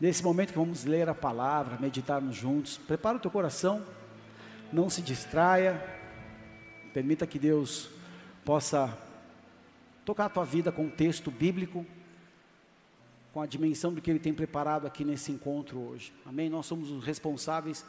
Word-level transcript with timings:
Nesse 0.00 0.22
momento 0.22 0.52
que 0.52 0.58
vamos 0.58 0.84
ler 0.84 1.08
a 1.08 1.14
palavra, 1.14 1.76
meditarmos 1.80 2.36
juntos, 2.36 2.78
prepara 2.78 3.16
o 3.16 3.20
teu 3.20 3.30
coração, 3.30 3.84
não 4.72 4.88
se 4.88 5.02
distraia, 5.02 5.82
permita 6.94 7.26
que 7.26 7.38
Deus 7.38 7.90
possa 8.44 8.96
tocar 10.04 10.26
a 10.26 10.28
tua 10.28 10.44
vida 10.44 10.70
com 10.70 10.84
um 10.84 10.90
texto 10.90 11.32
bíblico, 11.32 11.84
com 13.32 13.42
a 13.42 13.46
dimensão 13.46 13.92
do 13.92 14.00
que 14.00 14.08
Ele 14.08 14.20
tem 14.20 14.32
preparado 14.32 14.86
aqui 14.86 15.04
nesse 15.04 15.32
encontro 15.32 15.80
hoje. 15.80 16.12
Amém? 16.24 16.48
Nós 16.48 16.66
somos 16.66 16.90
os 16.90 17.04
responsáveis 17.04 17.84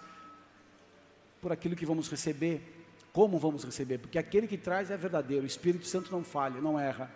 por 1.39 1.51
aquilo 1.51 1.75
que 1.75 1.86
vamos 1.86 2.10
receber, 2.10 2.87
como 3.14 3.37
vamos 3.37 3.64
receber, 3.64 4.00
porque 4.00 4.18
aquele 4.18 4.47
que 4.47 4.57
traz 4.57 4.89
é 4.89 4.97
verdadeiro, 4.97 5.43
o 5.43 5.47
Espírito 5.47 5.86
Santo 5.86 6.11
não 6.11 6.23
falha, 6.23 6.60
não 6.60 6.79
erra. 6.79 7.10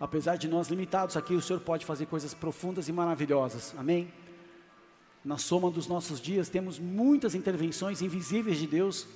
Apesar 0.00 0.36
de 0.36 0.48
nós 0.48 0.68
limitados 0.68 1.14
aqui, 1.14 1.34
o 1.34 1.42
Senhor 1.42 1.60
pode 1.60 1.84
fazer 1.84 2.06
coisas 2.06 2.32
profundas 2.32 2.88
e 2.88 2.92
maravilhosas. 2.92 3.74
Amém? 3.76 4.10
Na 5.22 5.36
soma 5.36 5.70
dos 5.70 5.86
nossos 5.86 6.18
dias, 6.18 6.48
temos 6.48 6.78
muitas 6.78 7.34
intervenções 7.34 8.00
invisíveis 8.00 8.56
de 8.56 8.66
Deus 8.66 9.06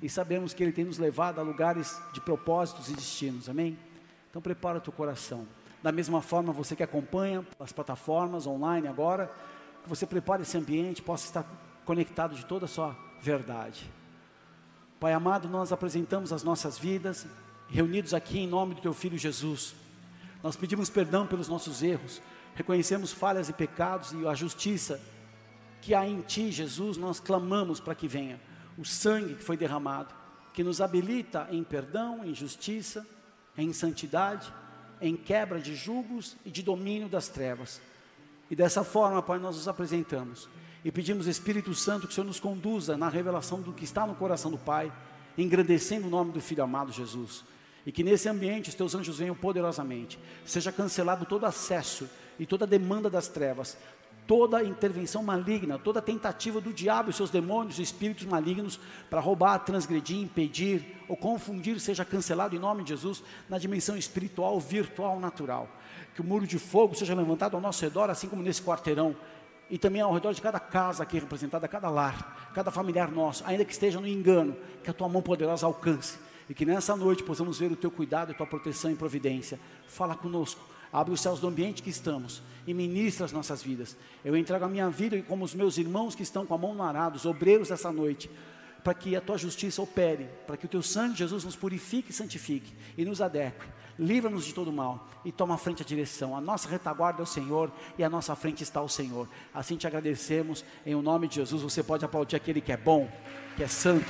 e 0.00 0.08
sabemos 0.08 0.54
que 0.54 0.62
Ele 0.62 0.70
tem 0.70 0.84
nos 0.84 0.96
levado 0.96 1.40
a 1.40 1.42
lugares 1.42 2.00
de 2.12 2.20
propósitos 2.20 2.88
e 2.88 2.94
destinos. 2.94 3.48
Amém? 3.48 3.76
Então, 4.30 4.40
prepara 4.40 4.78
o 4.78 4.80
teu 4.80 4.92
coração. 4.92 5.44
Da 5.82 5.90
mesma 5.90 6.22
forma, 6.22 6.52
você 6.52 6.76
que 6.76 6.84
acompanha 6.84 7.44
as 7.58 7.72
plataformas 7.72 8.46
online 8.46 8.86
agora, 8.86 9.32
que 9.82 9.88
você 9.88 10.06
prepare 10.06 10.42
esse 10.42 10.56
ambiente, 10.56 11.02
possa 11.02 11.26
estar 11.26 11.44
conectado 11.84 12.36
de 12.36 12.46
toda 12.46 12.66
a 12.66 12.68
sua 12.68 12.96
verdade. 13.20 13.90
Pai 15.00 15.12
amado, 15.12 15.48
nós 15.48 15.72
apresentamos 15.72 16.32
as 16.32 16.44
nossas 16.44 16.78
vidas, 16.78 17.26
reunidos 17.68 18.14
aqui 18.14 18.38
em 18.38 18.46
nome 18.46 18.76
do 18.76 18.80
Teu 18.80 18.92
Filho 18.92 19.18
Jesus. 19.18 19.74
Nós 20.42 20.56
pedimos 20.56 20.88
perdão 20.88 21.26
pelos 21.26 21.48
nossos 21.48 21.82
erros, 21.82 22.22
reconhecemos 22.54 23.12
falhas 23.12 23.48
e 23.48 23.52
pecados 23.52 24.12
e 24.12 24.26
a 24.26 24.34
justiça 24.34 25.00
que 25.80 25.94
há 25.94 26.06
em 26.06 26.20
Ti, 26.22 26.50
Jesus, 26.50 26.96
nós 26.96 27.20
clamamos 27.20 27.80
para 27.80 27.94
que 27.94 28.08
venha 28.08 28.40
o 28.76 28.84
sangue 28.84 29.34
que 29.34 29.44
foi 29.44 29.56
derramado, 29.56 30.14
que 30.52 30.64
nos 30.64 30.80
habilita 30.80 31.48
em 31.50 31.62
perdão, 31.62 32.24
em 32.24 32.34
justiça, 32.34 33.06
em 33.56 33.72
santidade, 33.72 34.52
em 35.00 35.16
quebra 35.16 35.60
de 35.60 35.74
julgos 35.74 36.36
e 36.44 36.50
de 36.50 36.62
domínio 36.62 37.08
das 37.08 37.28
trevas. 37.28 37.80
E 38.50 38.56
dessa 38.56 38.82
forma, 38.82 39.22
Pai, 39.22 39.38
nós 39.38 39.56
nos 39.56 39.68
apresentamos 39.68 40.48
e 40.84 40.92
pedimos, 40.92 41.26
Espírito 41.26 41.74
Santo, 41.74 42.06
que 42.06 42.12
o 42.12 42.14
Senhor 42.14 42.26
nos 42.26 42.40
conduza 42.40 42.96
na 42.96 43.08
revelação 43.08 43.60
do 43.60 43.72
que 43.72 43.84
está 43.84 44.06
no 44.06 44.14
coração 44.14 44.50
do 44.50 44.58
Pai, 44.58 44.92
engrandecendo 45.36 46.06
o 46.06 46.10
nome 46.10 46.32
do 46.32 46.40
Filho 46.40 46.62
amado 46.62 46.92
Jesus. 46.92 47.44
E 47.86 47.92
que 47.92 48.04
nesse 48.04 48.28
ambiente 48.28 48.68
os 48.68 48.74
teus 48.74 48.94
anjos 48.94 49.18
venham 49.18 49.34
poderosamente. 49.34 50.18
Seja 50.44 50.70
cancelado 50.70 51.24
todo 51.24 51.46
acesso 51.46 52.08
e 52.38 52.46
toda 52.46 52.66
demanda 52.66 53.08
das 53.08 53.28
trevas, 53.28 53.76
toda 54.28 54.62
intervenção 54.62 55.22
maligna, 55.22 55.78
toda 55.78 56.02
tentativa 56.02 56.60
do 56.60 56.70
diabo 56.70 57.08
e 57.08 57.14
seus 57.14 57.30
demônios 57.30 57.78
e 57.78 57.82
espíritos 57.82 58.26
malignos 58.26 58.78
para 59.08 59.20
roubar, 59.20 59.58
transgredir, 59.60 60.18
impedir 60.18 61.02
ou 61.08 61.16
confundir, 61.16 61.80
seja 61.80 62.04
cancelado 62.04 62.54
em 62.54 62.58
nome 62.58 62.82
de 62.82 62.90
Jesus 62.90 63.24
na 63.48 63.56
dimensão 63.56 63.96
espiritual, 63.96 64.60
virtual, 64.60 65.18
natural. 65.18 65.66
Que 66.14 66.20
o 66.20 66.24
muro 66.24 66.46
de 66.46 66.58
fogo 66.58 66.94
seja 66.94 67.14
levantado 67.14 67.54
ao 67.54 67.60
nosso 67.60 67.82
redor, 67.82 68.10
assim 68.10 68.28
como 68.28 68.42
nesse 68.42 68.60
quarteirão, 68.60 69.16
e 69.70 69.78
também 69.78 70.02
ao 70.02 70.12
redor 70.12 70.34
de 70.34 70.42
cada 70.42 70.60
casa 70.60 71.02
aqui 71.02 71.18
representada, 71.18 71.66
cada 71.66 71.88
lar, 71.88 72.50
cada 72.54 72.70
familiar 72.70 73.10
nosso, 73.10 73.42
ainda 73.46 73.64
que 73.64 73.72
esteja 73.72 73.98
no 73.98 74.06
engano, 74.06 74.54
que 74.84 74.90
a 74.90 74.92
tua 74.94 75.08
mão 75.08 75.22
poderosa 75.22 75.64
alcance 75.64 76.18
e 76.48 76.54
que 76.54 76.64
nessa 76.64 76.96
noite 76.96 77.22
possamos 77.22 77.58
ver 77.58 77.70
o 77.70 77.76
teu 77.76 77.90
cuidado 77.90 78.32
e 78.32 78.34
tua 78.34 78.46
proteção 78.46 78.90
e 78.90 78.94
providência. 78.94 79.60
Fala 79.86 80.14
conosco, 80.14 80.60
abre 80.92 81.12
os 81.12 81.20
céus 81.20 81.40
do 81.40 81.48
ambiente 81.48 81.82
que 81.82 81.90
estamos 81.90 82.42
e 82.66 82.72
ministra 82.72 83.24
as 83.24 83.32
nossas 83.32 83.62
vidas. 83.62 83.96
Eu 84.24 84.36
entrego 84.36 84.64
a 84.64 84.68
minha 84.68 84.88
vida 84.88 85.20
como 85.22 85.44
os 85.44 85.54
meus 85.54 85.78
irmãos 85.78 86.14
que 86.14 86.22
estão 86.22 86.46
com 86.46 86.54
a 86.54 86.58
mão 86.58 86.74
no 86.74 86.82
arado, 86.82 87.16
os 87.16 87.26
obreiros 87.26 87.68
dessa 87.68 87.92
noite, 87.92 88.30
para 88.82 88.94
que 88.94 89.14
a 89.16 89.20
tua 89.20 89.36
justiça 89.36 89.82
opere, 89.82 90.28
para 90.46 90.56
que 90.56 90.64
o 90.64 90.68
teu 90.68 90.82
sangue, 90.82 91.18
Jesus, 91.18 91.44
nos 91.44 91.56
purifique 91.56 92.10
e 92.10 92.14
santifique 92.14 92.72
e 92.96 93.04
nos 93.04 93.20
adeque. 93.20 93.66
Livra-nos 93.98 94.44
de 94.44 94.54
todo 94.54 94.72
mal 94.72 95.08
e 95.24 95.32
toma 95.32 95.56
a 95.56 95.58
frente 95.58 95.82
a 95.82 95.84
direção. 95.84 96.36
A 96.36 96.40
nossa 96.40 96.68
retaguarda 96.68 97.20
é 97.20 97.24
o 97.24 97.26
Senhor 97.26 97.72
e 97.98 98.04
a 98.04 98.08
nossa 98.08 98.36
frente 98.36 98.62
está 98.62 98.80
o 98.80 98.88
Senhor. 98.88 99.28
Assim 99.52 99.76
te 99.76 99.86
agradecemos, 99.86 100.64
em 100.86 100.94
o 100.94 101.02
nome 101.02 101.26
de 101.26 101.34
Jesus. 101.34 101.62
Você 101.62 101.82
pode 101.82 102.04
aplaudir 102.04 102.36
aquele 102.36 102.60
que 102.60 102.70
é 102.70 102.76
bom, 102.76 103.10
que 103.56 103.64
é 103.64 103.68
santo. 103.68 104.06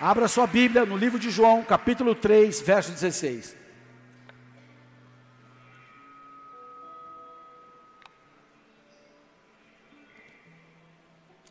Abra 0.00 0.26
sua 0.26 0.46
Bíblia 0.46 0.84
no 0.84 0.96
livro 0.96 1.20
de 1.20 1.30
João, 1.30 1.62
capítulo 1.62 2.16
3, 2.16 2.60
verso 2.62 2.90
16. 2.90 3.56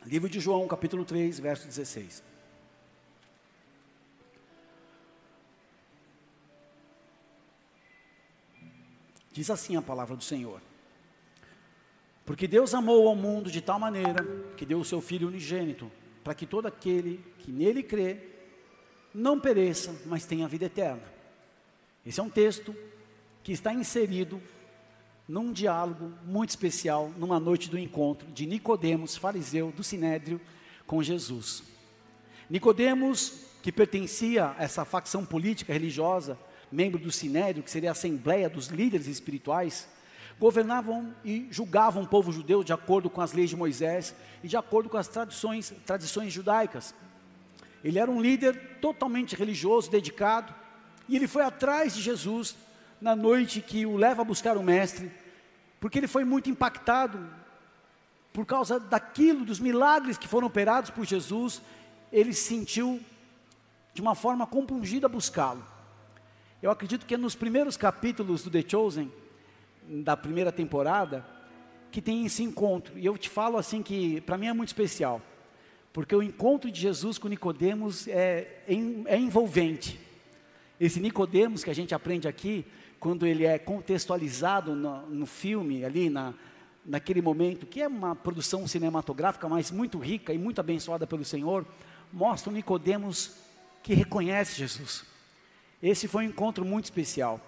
Livro 0.05 0.27
de 0.27 0.41
João, 0.41 0.67
capítulo 0.67 1.05
3, 1.05 1.39
verso 1.39 1.65
16. 1.65 2.21
Diz 9.31 9.49
assim 9.49 9.77
a 9.77 9.81
palavra 9.81 10.17
do 10.17 10.23
Senhor. 10.23 10.61
Porque 12.25 12.45
Deus 12.45 12.73
amou 12.73 13.07
ao 13.07 13.15
mundo 13.15 13.49
de 13.49 13.61
tal 13.61 13.79
maneira 13.79 14.21
que 14.57 14.65
deu 14.65 14.81
o 14.81 14.85
seu 14.85 14.99
Filho 14.99 15.29
unigênito, 15.29 15.89
para 16.25 16.35
que 16.35 16.45
todo 16.45 16.65
aquele 16.65 17.23
que 17.39 17.49
nele 17.49 17.81
crê 17.81 18.32
não 19.13 19.39
pereça, 19.39 19.95
mas 20.05 20.25
tenha 20.25 20.47
vida 20.47 20.65
eterna. 20.65 21.03
Esse 22.05 22.19
é 22.19 22.23
um 22.23 22.29
texto 22.29 22.75
que 23.43 23.51
está 23.51 23.73
inserido 23.73 24.41
num 25.27 25.53
diálogo 25.53 26.11
muito 26.25 26.49
especial, 26.49 27.11
numa 27.17 27.39
noite 27.39 27.69
do 27.69 27.77
encontro 27.77 28.29
de 28.31 28.45
Nicodemos, 28.45 29.15
fariseu 29.15 29.71
do 29.71 29.83
Sinédrio, 29.83 30.39
com 30.85 31.01
Jesus. 31.01 31.63
Nicodemos, 32.49 33.45
que 33.61 33.71
pertencia 33.71 34.53
a 34.57 34.63
essa 34.63 34.83
facção 34.83 35.25
política 35.25 35.71
religiosa, 35.71 36.37
membro 36.71 36.99
do 36.99 37.11
Sinédrio, 37.11 37.63
que 37.63 37.71
seria 37.71 37.91
a 37.91 37.93
assembleia 37.93 38.49
dos 38.49 38.67
líderes 38.67 39.07
espirituais, 39.07 39.87
governavam 40.39 41.15
e 41.23 41.47
julgavam 41.51 42.03
o 42.03 42.07
povo 42.07 42.31
judeu 42.31 42.63
de 42.63 42.73
acordo 42.73 43.09
com 43.09 43.21
as 43.21 43.31
leis 43.31 43.49
de 43.49 43.55
Moisés 43.55 44.13
e 44.43 44.47
de 44.47 44.57
acordo 44.57 44.89
com 44.89 44.97
as 44.97 45.07
tradições, 45.07 45.73
tradições 45.85 46.33
judaicas. 46.33 46.93
Ele 47.83 47.99
era 47.99 48.09
um 48.09 48.21
líder 48.21 48.77
totalmente 48.79 49.35
religioso, 49.35 49.91
dedicado, 49.91 50.53
e 51.07 51.15
ele 51.15 51.27
foi 51.27 51.43
atrás 51.43 51.93
de 51.93 52.01
Jesus 52.01 52.55
na 53.01 53.15
noite 53.15 53.61
que 53.61 53.85
o 53.85 53.97
leva 53.97 54.21
a 54.21 54.25
buscar 54.25 54.57
o 54.57 54.63
mestre, 54.63 55.11
porque 55.79 55.99
ele 55.99 56.07
foi 56.07 56.23
muito 56.23 56.49
impactado 56.49 57.19
por 58.31 58.45
causa 58.45 58.79
daquilo, 58.79 59.45
dos 59.45 59.59
milagres 59.59 60.17
que 60.17 60.27
foram 60.27 60.47
operados 60.47 60.89
por 60.89 61.05
Jesus, 61.05 61.61
ele 62.11 62.33
se 62.33 62.43
sentiu 62.47 62.99
de 63.93 64.01
uma 64.01 64.15
forma 64.15 64.47
compungida 64.47 65.05
a 65.05 65.09
buscá-lo. 65.09 65.63
Eu 66.61 66.71
acredito 66.71 67.05
que 67.05 67.13
é 67.13 67.17
nos 67.17 67.35
primeiros 67.35 67.77
capítulos 67.77 68.41
do 68.41 68.49
The 68.49 68.63
Chosen, 68.67 69.11
da 69.87 70.17
primeira 70.17 70.51
temporada, 70.51 71.25
que 71.91 72.01
tem 72.01 72.25
esse 72.25 72.41
encontro. 72.41 72.97
E 72.97 73.05
eu 73.05 73.17
te 73.17 73.29
falo 73.29 73.57
assim 73.57 73.83
que 73.83 74.19
para 74.21 74.37
mim 74.37 74.47
é 74.47 74.53
muito 74.53 74.69
especial. 74.69 75.21
Porque 75.93 76.15
o 76.15 76.23
encontro 76.23 76.71
de 76.71 76.81
Jesus 76.81 77.19
com 77.19 77.27
Nicodemos 77.27 78.07
é, 78.07 78.63
é 79.05 79.17
envolvente. 79.17 79.99
Esse 80.79 80.99
Nicodemos 80.99 81.63
que 81.63 81.69
a 81.69 81.75
gente 81.75 81.93
aprende 81.93 82.27
aqui, 82.27 82.65
quando 82.99 83.27
ele 83.27 83.45
é 83.45 83.59
contextualizado 83.59 84.75
no, 84.75 85.05
no 85.05 85.25
filme, 85.27 85.85
ali 85.85 86.09
na, 86.09 86.33
naquele 86.83 87.21
momento, 87.21 87.67
que 87.67 87.79
é 87.79 87.87
uma 87.87 88.15
produção 88.15 88.67
cinematográfica, 88.67 89.47
mas 89.47 89.69
muito 89.69 89.99
rica 89.99 90.33
e 90.33 90.37
muito 90.37 90.59
abençoada 90.59 91.05
pelo 91.05 91.23
Senhor, 91.23 91.63
mostra 92.11 92.49
o 92.49 92.53
Nicodemos 92.53 93.35
que 93.83 93.93
reconhece 93.93 94.57
Jesus. 94.57 95.05
Esse 95.81 96.07
foi 96.07 96.25
um 96.25 96.29
encontro 96.29 96.65
muito 96.65 96.85
especial. 96.85 97.39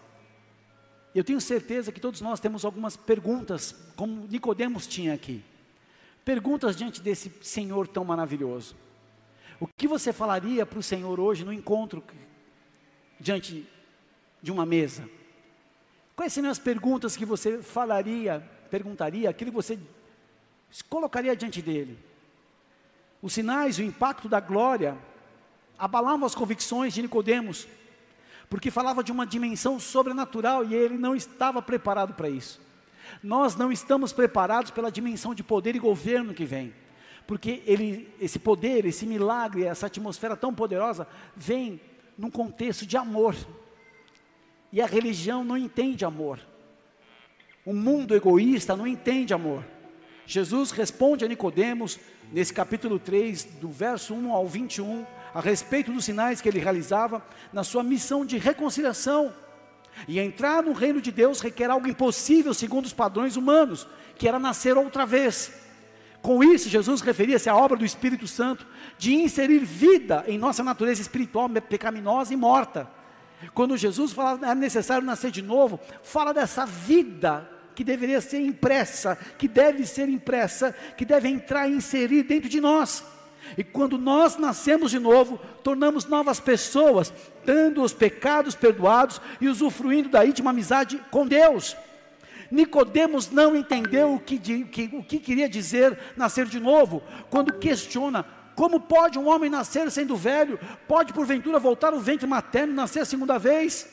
Eu 1.16 1.24
tenho 1.24 1.42
certeza 1.42 1.92
que 1.92 2.00
todos 2.00 2.22
nós 2.22 2.40
temos 2.40 2.64
algumas 2.64 2.96
perguntas, 2.96 3.74
como 3.96 4.28
Nicodemos 4.28 4.86
tinha 4.86 5.16
aqui 5.16 5.44
perguntas 6.26 6.76
diante 6.76 7.00
desse 7.00 7.32
Senhor 7.42 7.88
tão 7.88 8.04
maravilhoso. 8.04 8.76
O 9.60 9.68
que 9.68 9.88
você 9.88 10.12
falaria 10.12 10.66
para 10.66 10.80
o 10.80 10.84
Senhor 10.84 11.20
hoje 11.20 11.46
no 11.46 11.54
encontro 11.54 12.04
diante 13.20 13.66
de 14.42 14.52
uma 14.52 14.66
mesa? 14.66 15.08
Quais 16.16 16.34
seriam 16.34 16.52
as 16.52 16.60
perguntas 16.60 17.16
que 17.16 17.26
você 17.26 17.62
falaria, 17.62 18.44
perguntaria, 18.72 19.30
aquilo 19.30 19.52
que 19.52 19.56
você 19.56 19.80
colocaria 20.90 21.36
diante 21.36 21.62
dele? 21.62 21.98
Os 23.22 23.34
sinais, 23.34 23.78
o 23.78 23.84
impacto 23.84 24.28
da 24.28 24.40
glória 24.40 24.98
abalavam 25.78 26.26
as 26.26 26.36
convicções 26.36 26.94
de 26.94 27.02
Nicodemos, 27.02 27.68
porque 28.50 28.72
falava 28.72 29.04
de 29.04 29.12
uma 29.12 29.26
dimensão 29.28 29.80
sobrenatural 29.80 30.66
e 30.66 30.74
ele 30.74 30.98
não 30.98 31.16
estava 31.16 31.62
preparado 31.62 32.14
para 32.14 32.30
isso. 32.30 32.60
Nós 33.24 33.56
não 33.56 33.72
estamos 33.72 34.14
preparados 34.14 34.72
pela 34.72 34.92
dimensão 34.92 35.34
de 35.34 35.44
poder 35.44 35.76
e 35.76 35.80
governo 35.80 36.34
que 36.34 36.46
vem. 36.46 36.74
Porque 37.28 37.64
ele, 37.66 38.14
esse 38.20 38.38
poder, 38.38 38.86
esse 38.86 39.06
milagre, 39.06 39.64
essa 39.64 39.88
atmosfera 39.88 40.36
tão 40.36 40.54
poderosa, 40.54 41.08
vem 41.36 41.80
num 42.18 42.30
contexto 42.30 42.86
de 42.86 42.98
amor. 42.98 43.36
E 44.72 44.82
a 44.82 44.86
religião 44.86 45.44
não 45.44 45.58
entende 45.58 46.06
amor. 46.06 46.40
um 47.66 47.74
mundo 47.74 48.16
egoísta 48.16 48.76
não 48.76 48.86
entende 48.86 49.34
amor. 49.34 49.66
Jesus 50.28 50.72
responde 50.72 51.26
a 51.26 51.28
Nicodemos 51.28 52.00
nesse 52.32 52.54
capítulo 52.54 53.00
3, 53.00 53.44
do 53.60 53.70
verso 53.70 54.14
1 54.14 54.32
ao 54.32 54.48
21, 54.48 55.06
a 55.34 55.40
respeito 55.40 55.92
dos 55.92 56.06
sinais 56.06 56.42
que 56.42 56.50
ele 56.50 56.60
realizava 56.60 57.26
na 57.52 57.64
sua 57.64 57.84
missão 57.84 58.26
de 58.26 58.38
reconciliação. 58.38 59.34
E 60.08 60.20
entrar 60.20 60.62
no 60.62 60.74
reino 60.74 61.02
de 61.02 61.12
Deus 61.12 61.42
requer 61.42 61.70
algo 61.70 61.88
impossível 61.88 62.54
segundo 62.54 62.86
os 62.86 62.94
padrões 62.94 63.36
humanos, 63.36 63.88
que 64.18 64.28
era 64.28 64.40
nascer 64.40 64.78
outra 64.78 65.06
vez. 65.06 65.52
Com 66.22 66.44
isso, 66.44 66.70
Jesus 66.70 67.02
referia-se 67.02 67.50
à 67.50 67.56
obra 67.56 67.78
do 67.78 67.86
Espírito 67.86 68.28
Santo 68.28 68.66
de 68.98 69.14
inserir 69.14 69.60
vida 69.60 70.24
em 70.28 70.38
nossa 70.38 70.64
natureza 70.64 71.02
espiritual 71.02 71.48
pecaminosa 71.50 72.34
e 72.34 72.38
morta. 72.38 72.90
Quando 73.54 73.78
Jesus 73.78 74.12
fala 74.12 74.50
é 74.50 74.56
necessário 74.56 75.06
nascer 75.06 75.30
de 75.30 75.42
novo, 75.42 75.80
fala 76.02 76.34
dessa 76.34 76.66
vida 76.66 77.50
que 77.76 77.84
deveria 77.84 78.22
ser 78.22 78.40
impressa, 78.40 79.18
que 79.38 79.48
deve 79.48 79.86
ser 79.86 80.10
impressa, 80.10 80.74
que 80.98 81.06
deve 81.06 81.28
entrar 81.28 81.68
e 81.68 81.74
inserir 81.74 82.24
dentro 82.24 82.50
de 82.50 82.62
nós. 82.62 83.04
E 83.58 83.64
quando 83.64 83.98
nós 83.98 84.38
nascemos 84.38 84.92
de 84.92 85.00
novo, 85.00 85.40
tornamos 85.64 86.06
novas 86.06 86.40
pessoas, 86.40 87.14
dando 87.46 87.82
os 87.82 87.94
pecados 87.94 88.56
perdoados 88.56 89.22
e 89.40 89.48
usufruindo 89.48 90.10
da 90.10 90.26
íntima 90.26 90.52
amizade 90.52 91.02
com 91.12 91.28
Deus. 91.28 91.76
Nicodemos 92.52 93.30
não 93.32 93.56
entendeu 93.56 94.14
o 94.14 94.20
que, 94.20 94.38
que, 94.38 94.90
o 94.94 95.04
que 95.04 95.20
queria 95.20 95.50
dizer 95.50 95.98
nascer 96.16 96.46
de 96.46 96.60
novo, 96.60 97.02
quando 97.30 97.54
questiona 97.54 98.26
como 98.56 98.80
pode 98.80 99.20
um 99.20 99.28
homem 99.28 99.50
nascer 99.50 99.92
sendo 99.92 100.16
velho? 100.16 100.58
Pode 100.88 101.12
porventura 101.12 101.60
voltar 101.60 101.92
ao 101.92 102.00
ventre 102.00 102.26
materno 102.26 102.72
e 102.72 102.76
nascer 102.76 103.02
a 103.02 103.06
segunda 103.06 103.38
vez? 103.38 103.88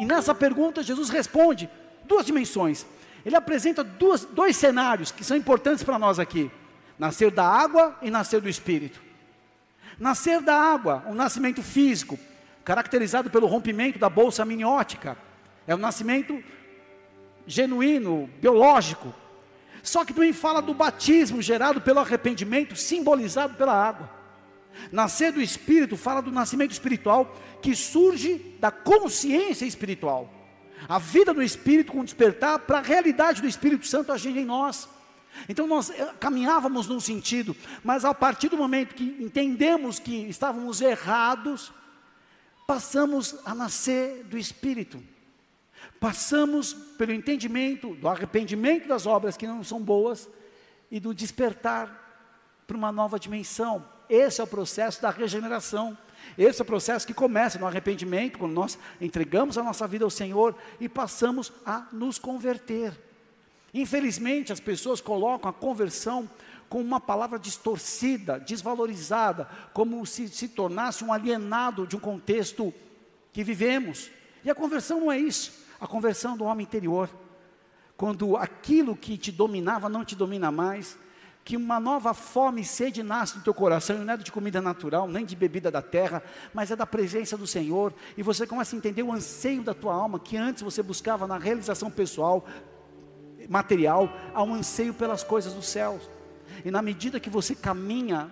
E 0.00 0.04
nessa 0.04 0.34
pergunta 0.34 0.82
Jesus 0.82 1.08
responde 1.08 1.70
duas 2.04 2.26
dimensões. 2.26 2.84
Ele 3.24 3.36
apresenta 3.36 3.84
duas, 3.84 4.24
dois 4.24 4.56
cenários 4.56 5.12
que 5.12 5.24
são 5.24 5.36
importantes 5.36 5.84
para 5.84 5.98
nós 5.98 6.18
aqui: 6.18 6.50
nascer 6.98 7.30
da 7.30 7.46
água 7.46 7.96
e 8.02 8.10
nascer 8.10 8.40
do 8.40 8.48
espírito. 8.48 9.02
Nascer 9.98 10.40
da 10.40 10.54
água, 10.54 11.04
um 11.06 11.14
nascimento 11.14 11.62
físico, 11.62 12.18
caracterizado 12.64 13.30
pelo 13.30 13.46
rompimento 13.46 13.98
da 13.98 14.08
bolsa 14.08 14.42
amniótica, 14.42 15.16
é 15.66 15.74
um 15.74 15.78
nascimento 15.78 16.42
genuíno, 17.46 18.28
biológico. 18.40 19.14
Só 19.82 20.04
que 20.04 20.14
também 20.14 20.32
fala 20.32 20.62
do 20.62 20.72
batismo 20.72 21.42
gerado 21.42 21.80
pelo 21.80 22.00
arrependimento, 22.00 22.74
simbolizado 22.74 23.54
pela 23.54 23.72
água. 23.72 24.10
Nascer 24.90 25.30
do 25.32 25.40
espírito 25.40 25.96
fala 25.96 26.20
do 26.20 26.32
nascimento 26.32 26.72
espiritual 26.72 27.36
que 27.62 27.74
surge 27.74 28.56
da 28.58 28.70
consciência 28.70 29.64
espiritual. 29.64 30.30
A 30.88 30.98
vida 30.98 31.32
do 31.32 31.42
espírito 31.42 31.92
com 31.92 32.04
despertar 32.04 32.58
para 32.58 32.78
a 32.78 32.82
realidade 32.82 33.40
do 33.40 33.48
Espírito 33.48 33.86
Santo 33.86 34.12
agindo 34.12 34.38
em 34.38 34.44
nós. 34.44 34.88
Então 35.48 35.66
nós 35.66 35.90
eh, 35.90 36.14
caminhávamos 36.20 36.86
num 36.86 37.00
sentido, 37.00 37.56
mas 37.82 38.04
a 38.04 38.14
partir 38.14 38.48
do 38.48 38.56
momento 38.56 38.94
que 38.94 39.16
entendemos 39.20 39.98
que 39.98 40.14
estávamos 40.28 40.80
errados, 40.80 41.72
passamos 42.66 43.36
a 43.44 43.54
nascer 43.54 44.24
do 44.24 44.38
Espírito 44.38 45.02
passamos 46.00 46.74
pelo 46.74 47.12
entendimento 47.12 47.94
do 47.94 48.08
arrependimento 48.08 48.86
das 48.86 49.06
obras 49.06 49.36
que 49.36 49.46
não 49.46 49.64
são 49.64 49.80
boas 49.80 50.28
e 50.90 51.00
do 51.00 51.14
despertar 51.14 52.02
para 52.66 52.76
uma 52.76 52.92
nova 52.92 53.18
dimensão. 53.18 53.84
Esse 54.08 54.40
é 54.40 54.44
o 54.44 54.46
processo 54.46 55.00
da 55.00 55.10
regeneração. 55.10 55.96
Esse 56.36 56.60
é 56.60 56.62
o 56.62 56.66
processo 56.66 57.06
que 57.06 57.14
começa 57.14 57.58
no 57.58 57.66
arrependimento, 57.66 58.38
quando 58.38 58.52
nós 58.52 58.78
entregamos 59.00 59.58
a 59.58 59.62
nossa 59.62 59.86
vida 59.86 60.04
ao 60.04 60.10
Senhor 60.10 60.54
e 60.80 60.88
passamos 60.88 61.52
a 61.64 61.86
nos 61.92 62.18
converter. 62.18 62.92
Infelizmente, 63.74 64.52
as 64.52 64.60
pessoas 64.60 65.00
colocam 65.00 65.50
a 65.50 65.52
conversão 65.52 66.30
como 66.68 66.84
uma 66.84 67.00
palavra 67.00 67.38
distorcida, 67.38 68.38
desvalorizada, 68.38 69.48
como 69.72 70.06
se 70.06 70.28
se 70.28 70.48
tornasse 70.48 71.02
um 71.02 71.12
alienado 71.12 71.84
de 71.86 71.96
um 71.96 72.00
contexto 72.00 72.72
que 73.32 73.42
vivemos. 73.42 74.10
E 74.44 74.50
a 74.50 74.54
conversão 74.54 75.00
não 75.00 75.10
é 75.10 75.18
isso. 75.18 75.64
A 75.80 75.88
conversão 75.88 76.36
do 76.36 76.44
homem 76.44 76.64
interior. 76.64 77.10
Quando 77.96 78.36
aquilo 78.36 78.96
que 78.96 79.18
te 79.18 79.32
dominava 79.32 79.88
não 79.88 80.04
te 80.04 80.14
domina 80.14 80.52
mais, 80.52 80.96
que 81.44 81.56
uma 81.56 81.78
nova 81.78 82.14
fome 82.14 82.62
e 82.62 82.64
sede 82.64 83.02
nasce 83.02 83.36
no 83.36 83.44
teu 83.44 83.52
coração, 83.52 83.98
não 83.98 84.14
é 84.14 84.16
de 84.16 84.32
comida 84.32 84.62
natural, 84.62 85.06
nem 85.06 85.26
de 85.26 85.36
bebida 85.36 85.70
da 85.70 85.82
terra, 85.82 86.22
mas 86.54 86.70
é 86.70 86.76
da 86.76 86.86
presença 86.86 87.36
do 87.36 87.46
Senhor, 87.46 87.92
e 88.16 88.22
você 88.22 88.46
começa 88.46 88.74
a 88.74 88.78
entender 88.78 89.02
o 89.02 89.12
anseio 89.12 89.62
da 89.62 89.74
tua 89.74 89.94
alma, 89.94 90.18
que 90.18 90.36
antes 90.36 90.62
você 90.62 90.82
buscava 90.82 91.26
na 91.26 91.36
realização 91.36 91.90
pessoal, 91.90 92.46
material, 93.48 94.08
há 94.34 94.42
um 94.42 94.54
anseio 94.54 94.94
pelas 94.94 95.22
coisas 95.22 95.52
dos 95.52 95.66
céus, 95.66 96.08
e 96.64 96.70
na 96.70 96.82
medida 96.82 97.20
que 97.20 97.30
você 97.30 97.54
caminha, 97.54 98.30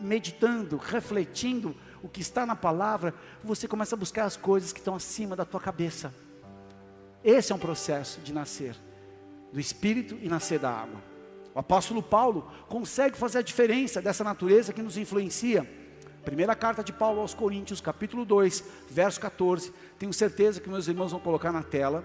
meditando, 0.00 0.76
refletindo 0.76 1.74
o 2.02 2.08
que 2.08 2.20
está 2.20 2.46
na 2.46 2.54
palavra, 2.54 3.14
você 3.42 3.66
começa 3.66 3.94
a 3.94 3.98
buscar 3.98 4.24
as 4.24 4.36
coisas 4.36 4.72
que 4.72 4.78
estão 4.78 4.94
acima 4.94 5.34
da 5.34 5.44
tua 5.44 5.60
cabeça. 5.60 6.12
Esse 7.24 7.52
é 7.52 7.54
um 7.54 7.58
processo 7.58 8.20
de 8.20 8.32
nascer 8.32 8.76
do 9.52 9.58
Espírito 9.58 10.16
e 10.22 10.28
nascer 10.28 10.58
da 10.58 10.70
água. 10.70 11.00
O 11.54 11.58
apóstolo 11.58 12.02
Paulo 12.02 12.48
consegue 12.68 13.16
fazer 13.16 13.38
a 13.38 13.42
diferença 13.42 14.00
dessa 14.00 14.22
natureza 14.22 14.72
que 14.72 14.82
nos 14.82 14.96
influencia. 14.96 15.68
Primeira 16.24 16.54
carta 16.54 16.84
de 16.84 16.92
Paulo 16.92 17.20
aos 17.20 17.34
Coríntios, 17.34 17.80
capítulo 17.80 18.24
2, 18.24 18.62
verso 18.90 19.20
14. 19.20 19.72
Tenho 19.98 20.12
certeza 20.12 20.60
que 20.60 20.68
meus 20.68 20.86
irmãos 20.86 21.10
vão 21.10 21.20
colocar 21.20 21.50
na 21.50 21.62
tela. 21.62 22.04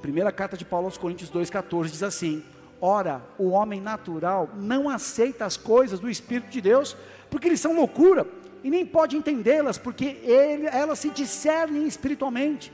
Primeira 0.00 0.30
carta 0.30 0.56
de 0.56 0.64
Paulo 0.64 0.86
aos 0.86 0.96
Coríntios 0.96 1.30
2,14 1.30 1.86
diz 1.86 2.02
assim: 2.02 2.42
Ora, 2.80 3.22
o 3.38 3.48
homem 3.48 3.80
natural 3.80 4.50
não 4.54 4.88
aceita 4.88 5.44
as 5.44 5.56
coisas 5.56 5.98
do 5.98 6.08
Espírito 6.08 6.48
de 6.48 6.60
Deus, 6.60 6.96
porque 7.30 7.48
eles 7.48 7.60
são 7.60 7.74
loucura, 7.74 8.26
e 8.62 8.70
nem 8.70 8.86
pode 8.86 9.16
entendê-las, 9.16 9.78
porque 9.78 10.20
ele, 10.22 10.66
elas 10.66 10.98
se 10.98 11.10
discernem 11.10 11.86
espiritualmente. 11.86 12.72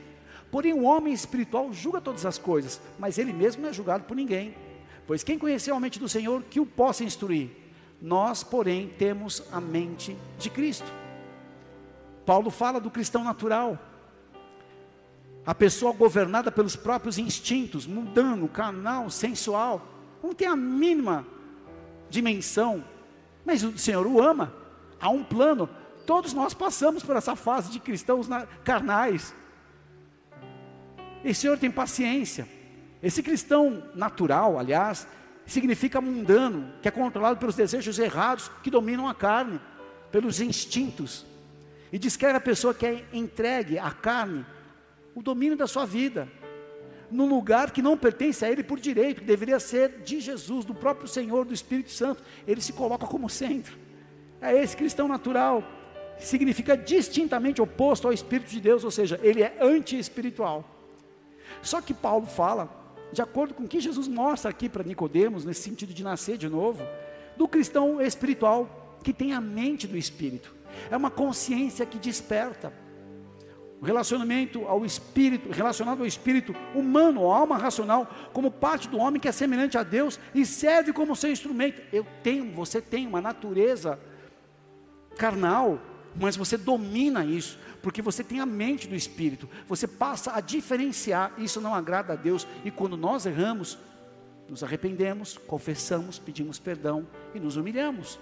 Porém, 0.51 0.73
o 0.73 0.83
homem 0.83 1.13
espiritual 1.13 1.73
julga 1.73 1.99
todas 1.99 2.25
as 2.25 2.37
coisas, 2.37 2.79
mas 2.99 3.17
ele 3.17 3.33
mesmo 3.33 3.63
não 3.63 3.69
é 3.69 3.73
julgado 3.73 4.03
por 4.05 4.15
ninguém. 4.15 4.55
Pois 5.07 5.23
quem 5.23 5.37
conheceu 5.37 5.75
a 5.75 5.79
mente 5.79 5.99
do 5.99 6.09
Senhor, 6.09 6.43
que 6.43 6.59
o 6.59 6.65
possa 6.65 7.03
instruir. 7.03 7.49
Nós, 8.01 8.43
porém, 8.43 8.93
temos 8.97 9.43
a 9.51 9.59
mente 9.59 10.15
de 10.37 10.49
Cristo. 10.49 10.91
Paulo 12.25 12.49
fala 12.49 12.79
do 12.79 12.89
cristão 12.89 13.23
natural, 13.23 13.77
a 15.45 15.53
pessoa 15.53 15.93
governada 15.93 16.51
pelos 16.51 16.75
próprios 16.75 17.17
instintos, 17.17 17.85
mundano, 17.85 18.47
carnal, 18.47 19.09
sensual, 19.09 19.85
não 20.23 20.33
tem 20.33 20.47
a 20.47 20.55
mínima 20.55 21.25
dimensão, 22.09 22.83
mas 23.45 23.63
o 23.63 23.77
Senhor 23.77 24.07
o 24.07 24.21
ama, 24.21 24.53
há 24.99 25.09
um 25.09 25.23
plano. 25.23 25.69
Todos 26.05 26.33
nós 26.33 26.53
passamos 26.53 27.03
por 27.03 27.15
essa 27.15 27.35
fase 27.35 27.71
de 27.71 27.79
cristãos 27.79 28.27
carnais, 28.63 29.33
esse 31.25 31.41
Senhor 31.41 31.57
tem 31.57 31.71
paciência. 31.71 32.47
Esse 33.01 33.23
cristão 33.23 33.83
natural, 33.95 34.59
aliás, 34.59 35.07
significa 35.45 35.99
mundano, 35.99 36.71
que 36.83 36.87
é 36.87 36.91
controlado 36.91 37.39
pelos 37.39 37.55
desejos 37.55 37.97
errados 37.97 38.51
que 38.61 38.69
dominam 38.69 39.09
a 39.09 39.15
carne, 39.15 39.59
pelos 40.11 40.39
instintos. 40.39 41.25
E 41.91 41.97
descreve 41.97 42.37
a 42.37 42.41
pessoa 42.41 42.75
que 42.75 42.85
é 42.85 43.05
entregue 43.11 43.79
à 43.79 43.89
carne 43.89 44.45
o 45.15 45.23
domínio 45.23 45.57
da 45.57 45.65
sua 45.65 45.85
vida, 45.85 46.27
num 47.09 47.27
lugar 47.27 47.71
que 47.71 47.81
não 47.81 47.97
pertence 47.97 48.43
a 48.43 48.51
ele 48.51 48.63
por 48.63 48.79
direito, 48.79 49.21
que 49.21 49.27
deveria 49.27 49.59
ser 49.59 50.01
de 50.01 50.19
Jesus, 50.19 50.65
do 50.65 50.75
próprio 50.75 51.07
Senhor, 51.07 51.45
do 51.45 51.53
Espírito 51.53 51.89
Santo. 51.89 52.21
Ele 52.45 52.59
se 52.59 52.73
coloca 52.73 53.07
como 53.07 53.29
centro. 53.29 53.77
É 54.41 54.61
esse 54.61 54.75
cristão 54.75 55.07
natural, 55.07 55.63
significa 56.19 56.75
distintamente 56.75 57.61
oposto 57.61 58.07
ao 58.07 58.13
Espírito 58.13 58.49
de 58.49 58.59
Deus, 58.59 58.83
ou 58.83 58.91
seja, 58.91 59.19
ele 59.23 59.41
é 59.41 59.57
anti-espiritual. 59.61 60.69
Só 61.61 61.81
que 61.81 61.93
Paulo 61.93 62.25
fala, 62.25 62.69
de 63.13 63.21
acordo 63.21 63.53
com 63.53 63.63
o 63.63 63.67
que 63.67 63.79
Jesus 63.79 64.07
mostra 64.07 64.51
aqui 64.51 64.67
para 64.67 64.83
Nicodemos, 64.83 65.45
nesse 65.45 65.61
sentido 65.61 65.93
de 65.93 66.03
nascer 66.03 66.37
de 66.37 66.49
novo, 66.49 66.83
do 67.37 67.47
cristão 67.47 68.01
espiritual 68.01 68.97
que 69.03 69.13
tem 69.13 69.33
a 69.33 69.39
mente 69.39 69.87
do 69.87 69.97
espírito. 69.97 70.53
É 70.91 70.97
uma 70.97 71.11
consciência 71.11 71.85
que 71.85 71.97
desperta. 71.97 72.73
Relacionamento 73.81 74.65
ao 74.65 74.85
espírito, 74.85 75.51
relacionado 75.51 75.99
ao 75.99 76.05
espírito 76.05 76.55
humano, 76.73 77.29
a 77.29 77.37
alma 77.37 77.57
racional, 77.57 78.09
como 78.33 78.49
parte 78.49 78.87
do 78.87 78.97
homem 78.97 79.19
que 79.19 79.27
é 79.27 79.31
semelhante 79.31 79.77
a 79.77 79.83
Deus 79.83 80.19
e 80.33 80.45
serve 80.45 80.93
como 80.93 81.15
seu 81.15 81.31
instrumento. 81.31 81.81
Eu 81.91 82.05
tenho, 82.23 82.51
você 82.53 82.81
tem 82.81 83.05
uma 83.05 83.21
natureza 83.21 83.99
carnal, 85.17 85.79
mas 86.15 86.35
você 86.35 86.57
domina 86.57 87.25
isso 87.25 87.59
porque 87.85 88.01
você 88.01 88.23
tem 88.23 88.39
a 88.39 88.47
mente 88.47 88.87
do 88.87 88.95
Espírito, 88.95 89.47
você 89.67 89.87
passa 89.87 90.35
a 90.35 90.41
diferenciar, 90.41 91.31
isso 91.37 91.61
não 91.61 91.75
agrada 91.75 92.13
a 92.13 92.15
Deus, 92.15 92.47
e 92.63 92.71
quando 92.71 92.97
nós 92.97 93.27
erramos, 93.27 93.77
nos 94.49 94.63
arrependemos, 94.63 95.37
confessamos, 95.37 96.17
pedimos 96.17 96.57
perdão 96.57 97.07
e 97.35 97.39
nos 97.39 97.57
humilhamos. 97.57 98.19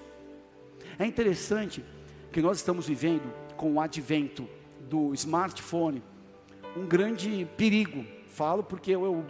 É 1.00 1.06
interessante 1.06 1.82
que 2.30 2.42
nós 2.42 2.58
estamos 2.58 2.88
vivendo 2.88 3.34
com 3.56 3.76
o 3.76 3.80
advento 3.80 4.50
do 4.90 5.14
smartphone 5.14 6.02
um 6.76 6.86
grande 6.86 7.48
perigo. 7.58 8.06
Falo 8.28 8.64
porque 8.64 8.92
eu, 8.92 9.06
eu 9.06 9.26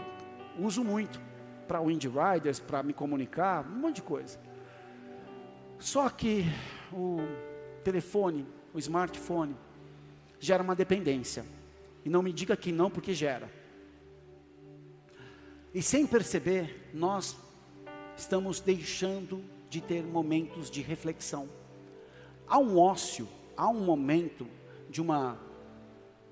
uso 0.57 0.83
muito 0.83 1.19
para 1.67 1.81
Wind 1.81 2.05
Riders, 2.05 2.59
para 2.59 2.83
me 2.83 2.93
comunicar, 2.93 3.65
um 3.65 3.79
monte 3.79 3.97
de 3.97 4.01
coisa. 4.03 4.39
Só 5.79 6.09
que 6.09 6.45
o 6.91 7.17
telefone, 7.83 8.45
o 8.73 8.79
smartphone, 8.79 9.55
gera 10.39 10.63
uma 10.63 10.75
dependência. 10.75 11.45
E 12.05 12.09
não 12.09 12.21
me 12.21 12.31
diga 12.31 12.55
que 12.55 12.71
não, 12.71 12.89
porque 12.89 13.13
gera. 13.13 13.49
E 15.73 15.81
sem 15.81 16.05
perceber, 16.05 16.89
nós 16.93 17.35
estamos 18.15 18.59
deixando 18.59 19.43
de 19.69 19.81
ter 19.81 20.03
momentos 20.03 20.69
de 20.69 20.81
reflexão. 20.81 21.49
Há 22.47 22.59
um 22.59 22.77
ócio, 22.77 23.27
há 23.57 23.67
um 23.67 23.83
momento 23.83 24.47
de 24.93 25.01
uma 25.01 25.37